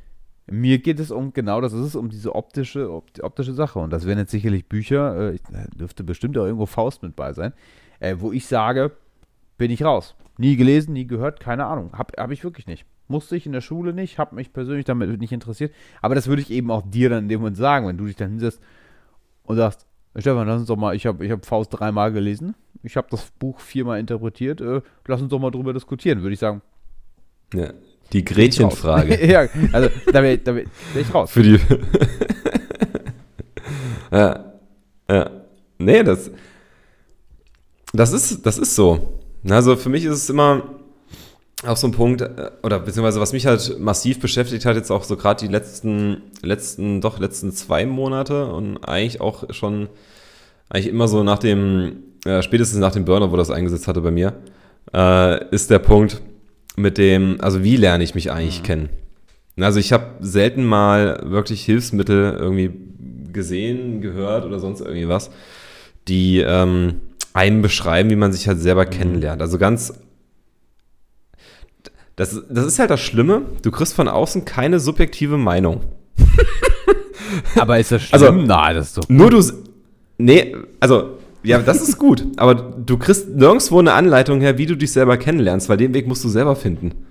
Mir 0.45 0.79
geht 0.79 0.99
es 0.99 1.09
um, 1.09 1.31
genau 1.31 1.61
das 1.61 1.71
ist 1.71 1.85
es, 1.85 1.95
um 1.95 2.09
diese 2.09 2.35
optische, 2.35 2.91
opt- 2.91 3.23
optische 3.23 3.53
Sache. 3.53 3.79
Und 3.79 3.91
das 3.93 4.05
wären 4.05 4.17
jetzt 4.17 4.31
sicherlich 4.31 4.67
Bücher, 4.67 5.31
äh, 5.31 5.35
ich, 5.35 5.41
da 5.43 5.63
dürfte 5.77 6.03
bestimmt 6.03 6.37
auch 6.37 6.45
irgendwo 6.45 6.65
Faust 6.65 7.01
mit 7.01 7.15
bei 7.15 7.31
sein, 7.33 7.53
äh, 8.01 8.15
wo 8.19 8.31
ich 8.33 8.45
sage, 8.45 8.91
bin 9.63 9.71
ich 9.71 9.85
raus. 9.85 10.13
Nie 10.37 10.57
gelesen, 10.57 10.91
nie 10.91 11.07
gehört, 11.07 11.39
keine 11.39 11.63
Ahnung. 11.67 11.91
Hab, 11.93 12.11
hab 12.17 12.31
ich 12.31 12.43
wirklich 12.43 12.67
nicht. 12.67 12.85
Musste 13.07 13.37
ich 13.37 13.45
in 13.45 13.53
der 13.53 13.61
Schule 13.61 13.93
nicht, 13.93 14.19
hab 14.19 14.33
mich 14.33 14.51
persönlich 14.51 14.83
damit 14.83 15.17
nicht 15.21 15.31
interessiert. 15.31 15.73
Aber 16.01 16.15
das 16.15 16.27
würde 16.27 16.41
ich 16.41 16.51
eben 16.51 16.69
auch 16.69 16.81
dir 16.85 17.09
dann 17.09 17.23
in 17.23 17.29
dem 17.29 17.39
Moment 17.39 17.55
sagen, 17.55 17.87
wenn 17.87 17.95
du 17.95 18.05
dich 18.05 18.17
dann 18.17 18.31
hinsetzt 18.31 18.59
und 19.43 19.55
sagst, 19.55 19.87
Stefan, 20.17 20.47
lass 20.47 20.59
uns 20.59 20.67
doch 20.67 20.75
mal, 20.75 20.97
ich 20.97 21.05
habe 21.05 21.25
ich 21.25 21.31
hab 21.31 21.45
Faust 21.45 21.69
dreimal 21.71 22.11
gelesen, 22.11 22.55
ich 22.81 22.97
habe 22.97 23.07
das 23.09 23.31
Buch 23.39 23.61
viermal 23.61 24.01
interpretiert, 24.01 24.59
äh, 24.59 24.81
lass 25.07 25.21
uns 25.21 25.29
doch 25.29 25.39
mal 25.39 25.49
drüber 25.49 25.71
diskutieren, 25.71 26.21
würde 26.23 26.33
ich 26.33 26.39
sagen. 26.39 26.61
Ja. 27.53 27.71
Die 28.11 28.21
bin. 28.21 28.35
Gretchenfrage. 28.35 29.25
ja, 29.31 29.47
also 29.71 29.89
da 30.11 30.21
wäre 30.21 30.39
da 30.39 30.55
wär, 30.55 30.65
wär 30.91 31.01
ich 31.01 31.13
raus. 31.13 31.31
Für 31.31 31.41
die. 31.41 31.57
ja. 34.11 34.53
Ja. 35.09 35.31
Nee, 35.77 36.03
das. 36.03 36.31
Das 37.93 38.11
ist, 38.11 38.45
das 38.45 38.57
ist 38.57 38.75
so. 38.75 39.22
Also 39.49 39.75
für 39.75 39.89
mich 39.89 40.05
ist 40.05 40.13
es 40.13 40.29
immer 40.29 40.63
auch 41.65 41.77
so 41.77 41.87
ein 41.87 41.91
Punkt, 41.91 42.21
äh, 42.21 42.51
oder 42.63 42.79
beziehungsweise 42.79 43.19
was 43.19 43.33
mich 43.33 43.45
halt 43.45 43.79
massiv 43.79 44.19
beschäftigt 44.19 44.65
hat, 44.65 44.75
jetzt 44.75 44.91
auch 44.91 45.03
so 45.03 45.15
gerade 45.15 45.45
die 45.45 45.51
letzten, 45.51 46.21
letzten, 46.41 47.01
doch 47.01 47.19
letzten 47.19 47.51
zwei 47.51 47.85
Monate 47.85 48.47
und 48.47 48.77
eigentlich 48.77 49.21
auch 49.21 49.53
schon, 49.53 49.89
eigentlich 50.69 50.87
immer 50.87 51.07
so 51.07 51.23
nach 51.23 51.39
dem, 51.39 52.03
äh, 52.25 52.41
spätestens 52.41 52.79
nach 52.79 52.91
dem 52.91 53.05
Burner, 53.05 53.31
wo 53.31 53.37
das 53.37 53.51
eingesetzt 53.51 53.87
hatte 53.87 54.01
bei 54.01 54.11
mir, 54.11 54.33
äh, 54.93 55.49
ist 55.53 55.69
der 55.69 55.79
Punkt 55.79 56.21
mit 56.75 56.97
dem, 56.97 57.39
also 57.39 57.63
wie 57.63 57.77
lerne 57.77 58.03
ich 58.03 58.15
mich 58.15 58.31
eigentlich 58.31 58.63
kennen? 58.63 58.89
Also 59.59 59.79
ich 59.79 59.93
habe 59.93 60.05
selten 60.19 60.65
mal 60.65 61.21
wirklich 61.25 61.63
Hilfsmittel 61.63 62.35
irgendwie 62.39 62.71
gesehen, 63.31 64.01
gehört 64.01 64.45
oder 64.45 64.59
sonst 64.59 64.81
irgendwie 64.81 65.07
was, 65.07 65.29
die 66.07 66.39
ähm, 66.39 67.01
einem 67.33 67.61
beschreiben, 67.61 68.09
wie 68.09 68.15
man 68.15 68.31
sich 68.31 68.47
halt 68.47 68.59
selber 68.59 68.85
kennenlernt. 68.85 69.41
Also 69.41 69.57
ganz 69.57 69.93
das, 72.15 72.39
das 72.49 72.65
ist 72.65 72.79
halt 72.79 72.91
das 72.91 73.01
Schlimme, 73.01 73.41
du 73.63 73.71
kriegst 73.71 73.95
von 73.95 74.07
außen 74.07 74.45
keine 74.45 74.79
subjektive 74.79 75.37
Meinung. 75.37 75.81
Aber 77.55 77.79
ist 77.79 77.91
das 77.91 78.13
Also- 78.13 78.27
schlimm? 78.27 78.45
Nein, 78.45 78.75
das 78.75 78.87
ist 78.87 78.97
doch. 78.97 79.09
Nur 79.09 79.31
du. 79.31 79.41
Nee, 80.19 80.55
also, 80.79 81.17
ja, 81.41 81.57
das 81.59 81.81
ist 81.81 81.97
gut. 81.97 82.25
aber 82.37 82.53
du 82.53 82.97
kriegst 82.97 83.29
nirgendwo 83.29 83.79
eine 83.79 83.93
Anleitung 83.93 84.39
her, 84.41 84.57
wie 84.59 84.67
du 84.67 84.77
dich 84.77 84.91
selber 84.91 85.17
kennenlernst, 85.17 85.67
weil 85.69 85.77
den 85.77 85.93
Weg 85.95 86.07
musst 86.07 86.23
du 86.23 86.29
selber 86.29 86.55
finden. 86.55 87.07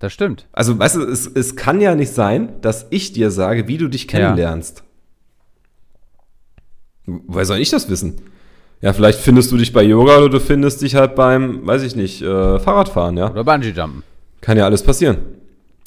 Das 0.00 0.12
stimmt. 0.12 0.48
Also, 0.52 0.76
weißt 0.78 0.96
du, 0.96 1.02
es, 1.04 1.26
es 1.26 1.54
kann 1.56 1.80
ja 1.80 1.94
nicht 1.94 2.12
sein, 2.12 2.60
dass 2.60 2.86
ich 2.90 3.12
dir 3.12 3.30
sage, 3.30 3.68
wie 3.68 3.78
du 3.78 3.88
dich 3.88 4.08
kennenlernst. 4.08 4.82
Woher 7.06 7.46
soll 7.46 7.58
ich 7.58 7.70
das 7.70 7.88
wissen? 7.88 8.16
Ja, 8.80 8.92
vielleicht 8.92 9.18
findest 9.18 9.50
du 9.50 9.56
dich 9.56 9.72
bei 9.72 9.82
Yoga 9.82 10.18
oder 10.18 10.28
du 10.28 10.40
findest 10.40 10.82
dich 10.82 10.94
halt 10.94 11.14
beim, 11.14 11.66
weiß 11.66 11.82
ich 11.82 11.96
nicht, 11.96 12.22
äh, 12.22 12.60
Fahrradfahren, 12.60 13.16
ja. 13.16 13.30
Oder 13.30 13.44
Bungee 13.44 13.70
Jumpen. 13.70 14.04
Kann 14.40 14.56
ja 14.56 14.64
alles 14.64 14.82
passieren. 14.82 15.18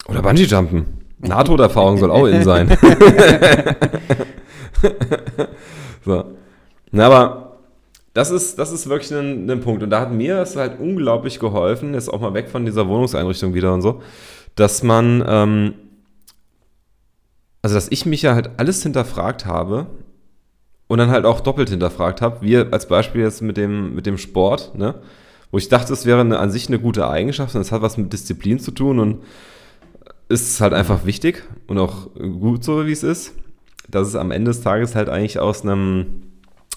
Oder 0.07 0.21
Bungee-Jumpen. 0.21 0.85
Nahtoderfahrung 1.19 1.97
soll 1.97 2.11
auch 2.11 2.25
in 2.25 2.43
sein. 2.51 2.69
so. 6.05 6.25
Na, 6.91 7.05
aber 7.05 7.59
das 8.13 8.31
ist, 8.31 8.59
das 8.59 8.71
ist 8.71 8.89
wirklich 8.89 9.11
ein, 9.11 9.49
ein 9.49 9.61
Punkt. 9.61 9.83
Und 9.83 9.89
da 9.89 10.01
hat 10.01 10.11
mir 10.11 10.39
es 10.39 10.55
halt 10.55 10.79
unglaublich 10.79 11.39
geholfen, 11.39 11.93
jetzt 11.93 12.11
auch 12.11 12.19
mal 12.19 12.33
weg 12.33 12.49
von 12.49 12.65
dieser 12.65 12.87
Wohnungseinrichtung 12.87 13.53
wieder 13.53 13.73
und 13.73 13.81
so, 13.81 14.01
dass 14.55 14.83
man, 14.83 15.23
ähm, 15.25 15.73
also 17.61 17.75
dass 17.75 17.89
ich 17.89 18.05
mich 18.05 18.23
ja 18.23 18.33
halt 18.33 18.49
alles 18.57 18.83
hinterfragt 18.83 19.45
habe 19.45 19.87
und 20.91 20.97
dann 20.97 21.09
halt 21.09 21.23
auch 21.23 21.39
doppelt 21.39 21.69
hinterfragt 21.69 22.19
habe, 22.19 22.41
wie 22.41 22.57
als 22.57 22.85
Beispiel 22.85 23.21
jetzt 23.21 23.41
mit 23.41 23.55
dem, 23.55 23.95
mit 23.95 24.05
dem 24.05 24.17
Sport, 24.17 24.77
ne? 24.77 24.95
wo 25.49 25.57
ich 25.57 25.69
dachte, 25.69 25.93
es 25.93 26.05
wäre 26.05 26.19
eine, 26.19 26.37
an 26.37 26.51
sich 26.51 26.67
eine 26.67 26.79
gute 26.79 27.07
Eigenschaft 27.07 27.55
und 27.55 27.61
es 27.61 27.71
hat 27.71 27.81
was 27.81 27.95
mit 27.95 28.11
Disziplin 28.11 28.59
zu 28.59 28.71
tun 28.71 28.99
und 28.99 29.23
ist 30.27 30.59
halt 30.59 30.73
einfach 30.73 31.05
wichtig 31.05 31.43
und 31.67 31.77
auch 31.77 32.13
gut 32.13 32.65
so, 32.65 32.85
wie 32.85 32.91
es 32.91 33.03
ist, 33.03 33.31
dass 33.89 34.05
es 34.05 34.15
am 34.15 34.31
Ende 34.31 34.51
des 34.51 34.63
Tages 34.63 34.93
halt 34.93 35.07
eigentlich 35.07 35.39
aus 35.39 35.61
einem, 35.63 36.23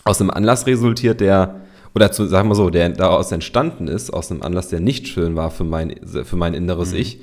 aus 0.04 0.20
einem 0.20 0.30
Anlass 0.30 0.68
resultiert, 0.68 1.20
der, 1.20 1.62
oder 1.92 2.12
zu, 2.12 2.26
sagen 2.26 2.48
wir 2.48 2.54
so, 2.54 2.70
der 2.70 2.90
daraus 2.90 3.32
entstanden 3.32 3.88
ist, 3.88 4.14
aus 4.14 4.30
einem 4.30 4.42
Anlass, 4.42 4.68
der 4.68 4.78
nicht 4.78 5.08
schön 5.08 5.34
war 5.34 5.50
für 5.50 5.64
mein, 5.64 5.92
für 6.06 6.36
mein 6.36 6.54
inneres 6.54 6.92
Ich, 6.92 7.18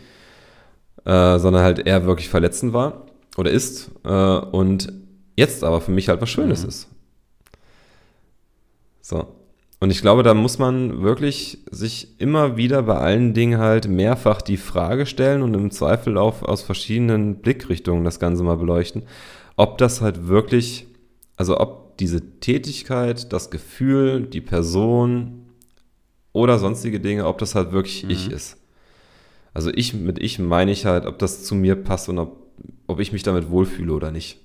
äh, 1.06 1.40
sondern 1.40 1.64
halt 1.64 1.88
eher 1.88 2.06
wirklich 2.06 2.28
verletzend 2.28 2.74
war 2.74 3.04
oder 3.38 3.50
ist 3.50 3.92
äh, 4.04 4.10
und 4.10 5.01
jetzt 5.42 5.64
aber 5.64 5.82
für 5.82 5.92
mich 5.92 6.08
halt 6.08 6.22
was 6.22 6.30
Schönes 6.30 6.64
ist. 6.64 6.88
So. 9.02 9.28
Und 9.80 9.90
ich 9.90 10.02
glaube, 10.02 10.22
da 10.22 10.36
muss 10.36 10.60
man 10.60 11.02
wirklich 11.02 11.58
sich 11.72 12.20
immer 12.20 12.56
wieder 12.56 12.84
bei 12.84 12.98
allen 12.98 13.34
Dingen 13.34 13.60
halt 13.60 13.88
mehrfach 13.88 14.44
die 14.44 14.58
Frage 14.58 15.08
stellen 15.08 15.42
und 15.42 15.56
im 15.56 15.72
Zweifel 15.72 16.20
auch 16.20 16.44
aus 16.44 16.62
verschiedenen 16.62 17.38
Blickrichtungen 17.38 18.04
das 18.04 18.20
Ganze 18.20 18.44
mal 18.44 18.58
beleuchten, 18.58 19.04
ob 19.56 19.80
das 19.80 20.02
halt 20.02 20.28
wirklich, 20.28 20.86
also 21.36 21.60
ob 21.60 21.98
diese 21.98 22.40
Tätigkeit, 22.40 23.34
das 23.34 23.50
Gefühl, 23.50 24.28
die 24.28 24.42
Person 24.42 25.48
oder 26.32 26.60
sonstige 26.60 27.00
Dinge, 27.00 27.26
ob 27.26 27.40
das 27.40 27.56
halt 27.56 27.72
wirklich 27.72 28.08
ich 28.08 28.30
ist. 28.30 28.58
Also 29.54 29.72
ich 29.74 29.96
mit 29.96 30.20
ich 30.20 30.38
meine 30.38 30.72
ich 30.72 30.86
halt, 30.86 31.08
ob 31.08 31.18
das 31.18 31.44
zu 31.44 31.56
mir 31.56 31.76
passt 31.76 32.08
und 32.08 32.20
ob, 32.20 32.38
ob 32.86 33.00
ich 33.00 33.12
mich 33.12 33.24
damit 33.24 33.50
wohlfühle 33.50 33.94
oder 33.94 34.12
nicht. 34.12 34.40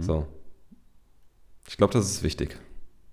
So. 0.00 0.26
Ich 1.68 1.76
glaube, 1.76 1.92
das 1.92 2.10
ist 2.10 2.22
wichtig. 2.22 2.58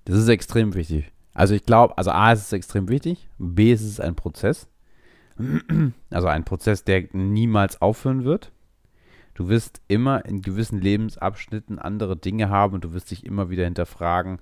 Das 0.05 0.17
ist 0.17 0.27
extrem 0.27 0.73
wichtig. 0.73 1.11
Also 1.33 1.53
ich 1.53 1.65
glaube, 1.65 1.97
also 1.97 2.11
A, 2.11 2.31
ist 2.31 2.41
es 2.41 2.53
extrem 2.53 2.87
wichtig, 2.87 3.29
B, 3.37 3.71
ist 3.71 3.83
es 3.83 3.99
ein 3.99 4.15
Prozess. 4.15 4.67
Also 6.09 6.27
ein 6.27 6.45
Prozess, 6.45 6.85
der 6.85 7.09
niemals 7.11 7.81
aufhören 7.81 8.23
wird. 8.23 8.53
Du 9.33 9.49
wirst 9.49 9.81
immer 9.89 10.23
in 10.23 10.41
gewissen 10.41 10.79
Lebensabschnitten 10.79 11.77
andere 11.77 12.15
Dinge 12.15 12.49
haben 12.49 12.75
und 12.75 12.85
du 12.85 12.93
wirst 12.93 13.11
dich 13.11 13.25
immer 13.25 13.49
wieder 13.49 13.65
hinterfragen, 13.65 14.39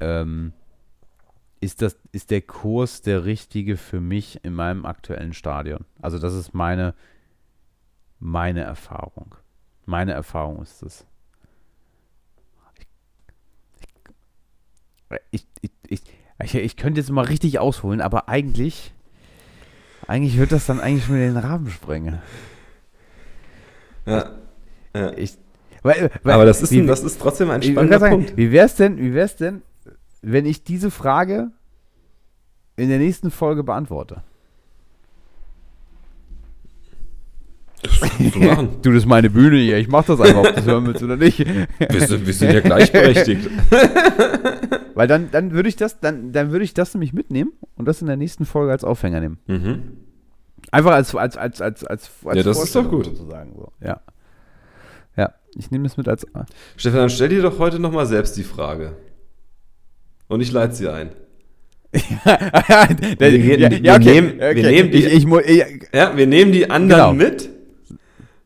ähm, 0.00 0.52
ist, 1.62 1.80
das, 1.80 1.98
ist 2.12 2.30
der 2.30 2.42
Kurs 2.42 3.00
der 3.00 3.24
richtige 3.24 3.78
für 3.78 4.00
mich 4.00 4.44
in 4.44 4.52
meinem 4.52 4.84
aktuellen 4.84 5.32
Stadion? 5.32 5.86
Also 6.02 6.18
das 6.18 6.34
ist 6.34 6.52
meine, 6.52 6.94
meine 8.18 8.60
Erfahrung. 8.60 9.34
Meine 9.86 10.12
Erfahrung 10.12 10.62
ist 10.62 10.82
es. 10.82 11.06
Ich, 15.30 15.46
ich, 15.60 15.70
ich, 15.88 16.02
ich, 16.42 16.54
ich 16.54 16.76
könnte 16.76 17.00
jetzt 17.00 17.10
mal 17.10 17.24
richtig 17.24 17.58
ausholen, 17.58 18.00
aber 18.00 18.28
eigentlich, 18.28 18.92
eigentlich 20.06 20.38
wird 20.38 20.50
das 20.50 20.66
dann 20.66 20.80
eigentlich 20.80 21.04
schon 21.04 21.16
wieder 21.16 21.26
den 21.26 21.36
Rahmen 21.36 21.70
sprengen. 21.70 22.20
Ja. 24.06 24.30
ja. 24.94 25.12
Ich, 25.12 25.38
weil, 25.82 26.10
weil, 26.22 26.34
Aber 26.34 26.44
das 26.46 26.62
ist, 26.62 26.72
wie, 26.72 26.80
ein, 26.80 26.86
das 26.86 27.04
ist 27.04 27.20
trotzdem 27.20 27.50
ein 27.50 27.62
spannender 27.62 28.00
sagen, 28.00 28.16
Punkt. 28.16 28.36
Wie 28.36 28.50
wär's 28.50 28.74
denn, 28.74 28.98
wie 28.98 29.14
wär's 29.14 29.36
denn, 29.36 29.62
wenn 30.22 30.46
ich 30.46 30.64
diese 30.64 30.90
Frage 30.90 31.50
in 32.76 32.88
der 32.88 32.98
nächsten 32.98 33.30
Folge 33.30 33.62
beantworte? 33.62 34.22
Zu 37.90 38.38
machen. 38.40 38.68
Du, 38.82 38.90
das 38.90 38.98
ist 39.02 39.06
meine 39.06 39.30
Bühne 39.30 39.56
hier, 39.58 39.78
ich 39.78 39.88
mach 39.88 40.04
das 40.04 40.20
einfach, 40.20 40.40
ob 40.40 40.46
du 40.48 40.52
das 40.54 40.64
hören 40.66 40.86
willst 40.86 41.02
oder 41.02 41.16
nicht. 41.16 41.38
Wir 41.38 42.00
sind, 42.06 42.26
wir 42.26 42.32
sind 42.34 42.52
ja 42.52 42.60
gleichberechtigt. 42.60 43.48
Weil 44.94 45.08
dann, 45.08 45.30
dann 45.32 45.52
würde 45.52 45.68
ich 45.68 45.76
das, 45.76 46.00
dann, 46.00 46.32
dann 46.32 46.52
würde 46.52 46.64
ich 46.64 46.72
das 46.74 46.94
nämlich 46.94 47.12
mitnehmen 47.12 47.52
und 47.76 47.86
das 47.88 48.00
in 48.00 48.06
der 48.06 48.16
nächsten 48.16 48.44
Folge 48.46 48.72
als 48.72 48.84
Aufhänger 48.84 49.20
nehmen. 49.20 49.38
mhm. 49.46 49.82
Einfach 50.70 50.92
als, 50.92 51.14
als, 51.14 51.36
als, 51.36 51.60
als, 51.60 51.84
als, 51.84 52.10
als 52.24 52.36
Ja, 52.36 52.42
das 52.42 52.62
ist 52.62 52.74
doch 52.74 52.88
gut. 52.88 53.04
Sozusagen, 53.04 53.52
so. 53.54 53.70
Ja. 53.84 54.00
Ja, 55.16 55.32
ich 55.56 55.70
nehme 55.70 55.84
das 55.84 55.96
mit 55.96 56.08
als. 56.08 56.26
Stefan, 56.76 57.00
dann 57.00 57.10
stell 57.10 57.28
dir 57.28 57.42
doch 57.42 57.58
heute 57.58 57.78
nochmal 57.78 58.06
selbst 58.06 58.36
die 58.36 58.42
Frage. 58.42 58.96
Und 60.26 60.40
ich 60.40 60.50
leite 60.50 60.74
sie 60.74 60.88
ein. 60.88 61.10
ja, 62.24 62.86
gehen- 62.86 63.60
ja, 63.60 63.70
wir 63.70 63.94
okay, 63.94 64.20
nehmen- 64.20 64.38
wir 64.40 64.48
okay. 64.50 64.62
nehmen 64.62 64.90
die- 64.90 65.04
ich, 65.06 65.24
ich, 65.24 65.26
ich, 65.26 65.64
Ja, 65.92 66.16
wir 66.16 66.26
nehmen 66.26 66.50
die 66.50 66.68
anderen 66.70 67.18
Genau. 67.18 67.30
mit. 67.30 67.50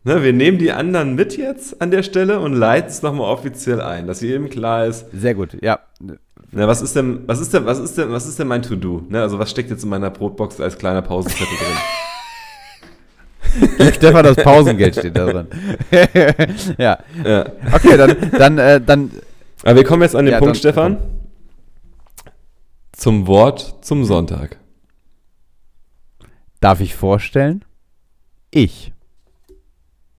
Ne, 0.08 0.22
wir 0.22 0.32
nehmen 0.32 0.56
die 0.56 0.72
anderen 0.72 1.16
mit 1.16 1.36
jetzt 1.36 1.82
an 1.82 1.90
der 1.90 2.02
Stelle 2.02 2.40
und 2.40 2.54
leiten 2.54 2.88
es 2.88 3.02
nochmal 3.02 3.30
offiziell 3.30 3.82
ein, 3.82 4.06
dass 4.06 4.22
jedem 4.22 4.48
klar 4.48 4.86
ist, 4.86 5.04
Sehr 5.12 5.34
gut, 5.34 5.58
ja. 5.60 5.80
na, 6.50 6.66
was 6.66 6.80
ist 6.80 6.96
denn, 6.96 7.24
was 7.28 7.40
ist 7.40 7.52
denn, 7.52 7.66
was 7.66 7.78
ist 7.78 7.98
denn, 7.98 8.10
was 8.10 8.26
ist 8.26 8.38
denn 8.38 8.48
mein 8.48 8.62
To-Do? 8.62 9.04
Ne, 9.10 9.20
also 9.20 9.38
was 9.38 9.50
steckt 9.50 9.68
jetzt 9.68 9.82
in 9.82 9.90
meiner 9.90 10.08
Brotbox 10.08 10.62
als 10.62 10.78
kleiner 10.78 11.02
Pausenzettel 11.02 11.54
drin? 11.58 11.76
Stefan, 13.92 14.24
das 14.24 14.36
Pausengeld 14.36 14.96
steht 14.96 15.14
da 15.14 15.26
drin. 15.26 15.46
ja. 16.78 16.98
Ja. 17.22 17.46
Okay, 17.74 17.98
dann, 17.98 18.16
dann, 18.38 18.58
äh, 18.58 18.80
dann. 18.80 19.10
Aber 19.62 19.76
wir 19.76 19.84
kommen 19.84 20.00
jetzt 20.00 20.16
an 20.16 20.24
den 20.24 20.32
Ja, 20.32 20.38
Punkt, 20.38 20.54
dann- 20.54 20.58
Stefan. 20.58 20.96
Zum 22.92 23.26
Wort 23.26 23.76
zum 23.82 24.06
Sonntag. 24.06 24.56
Darf 26.60 26.80
ich 26.80 26.94
vorstellen? 26.94 27.62
Ich 28.50 28.92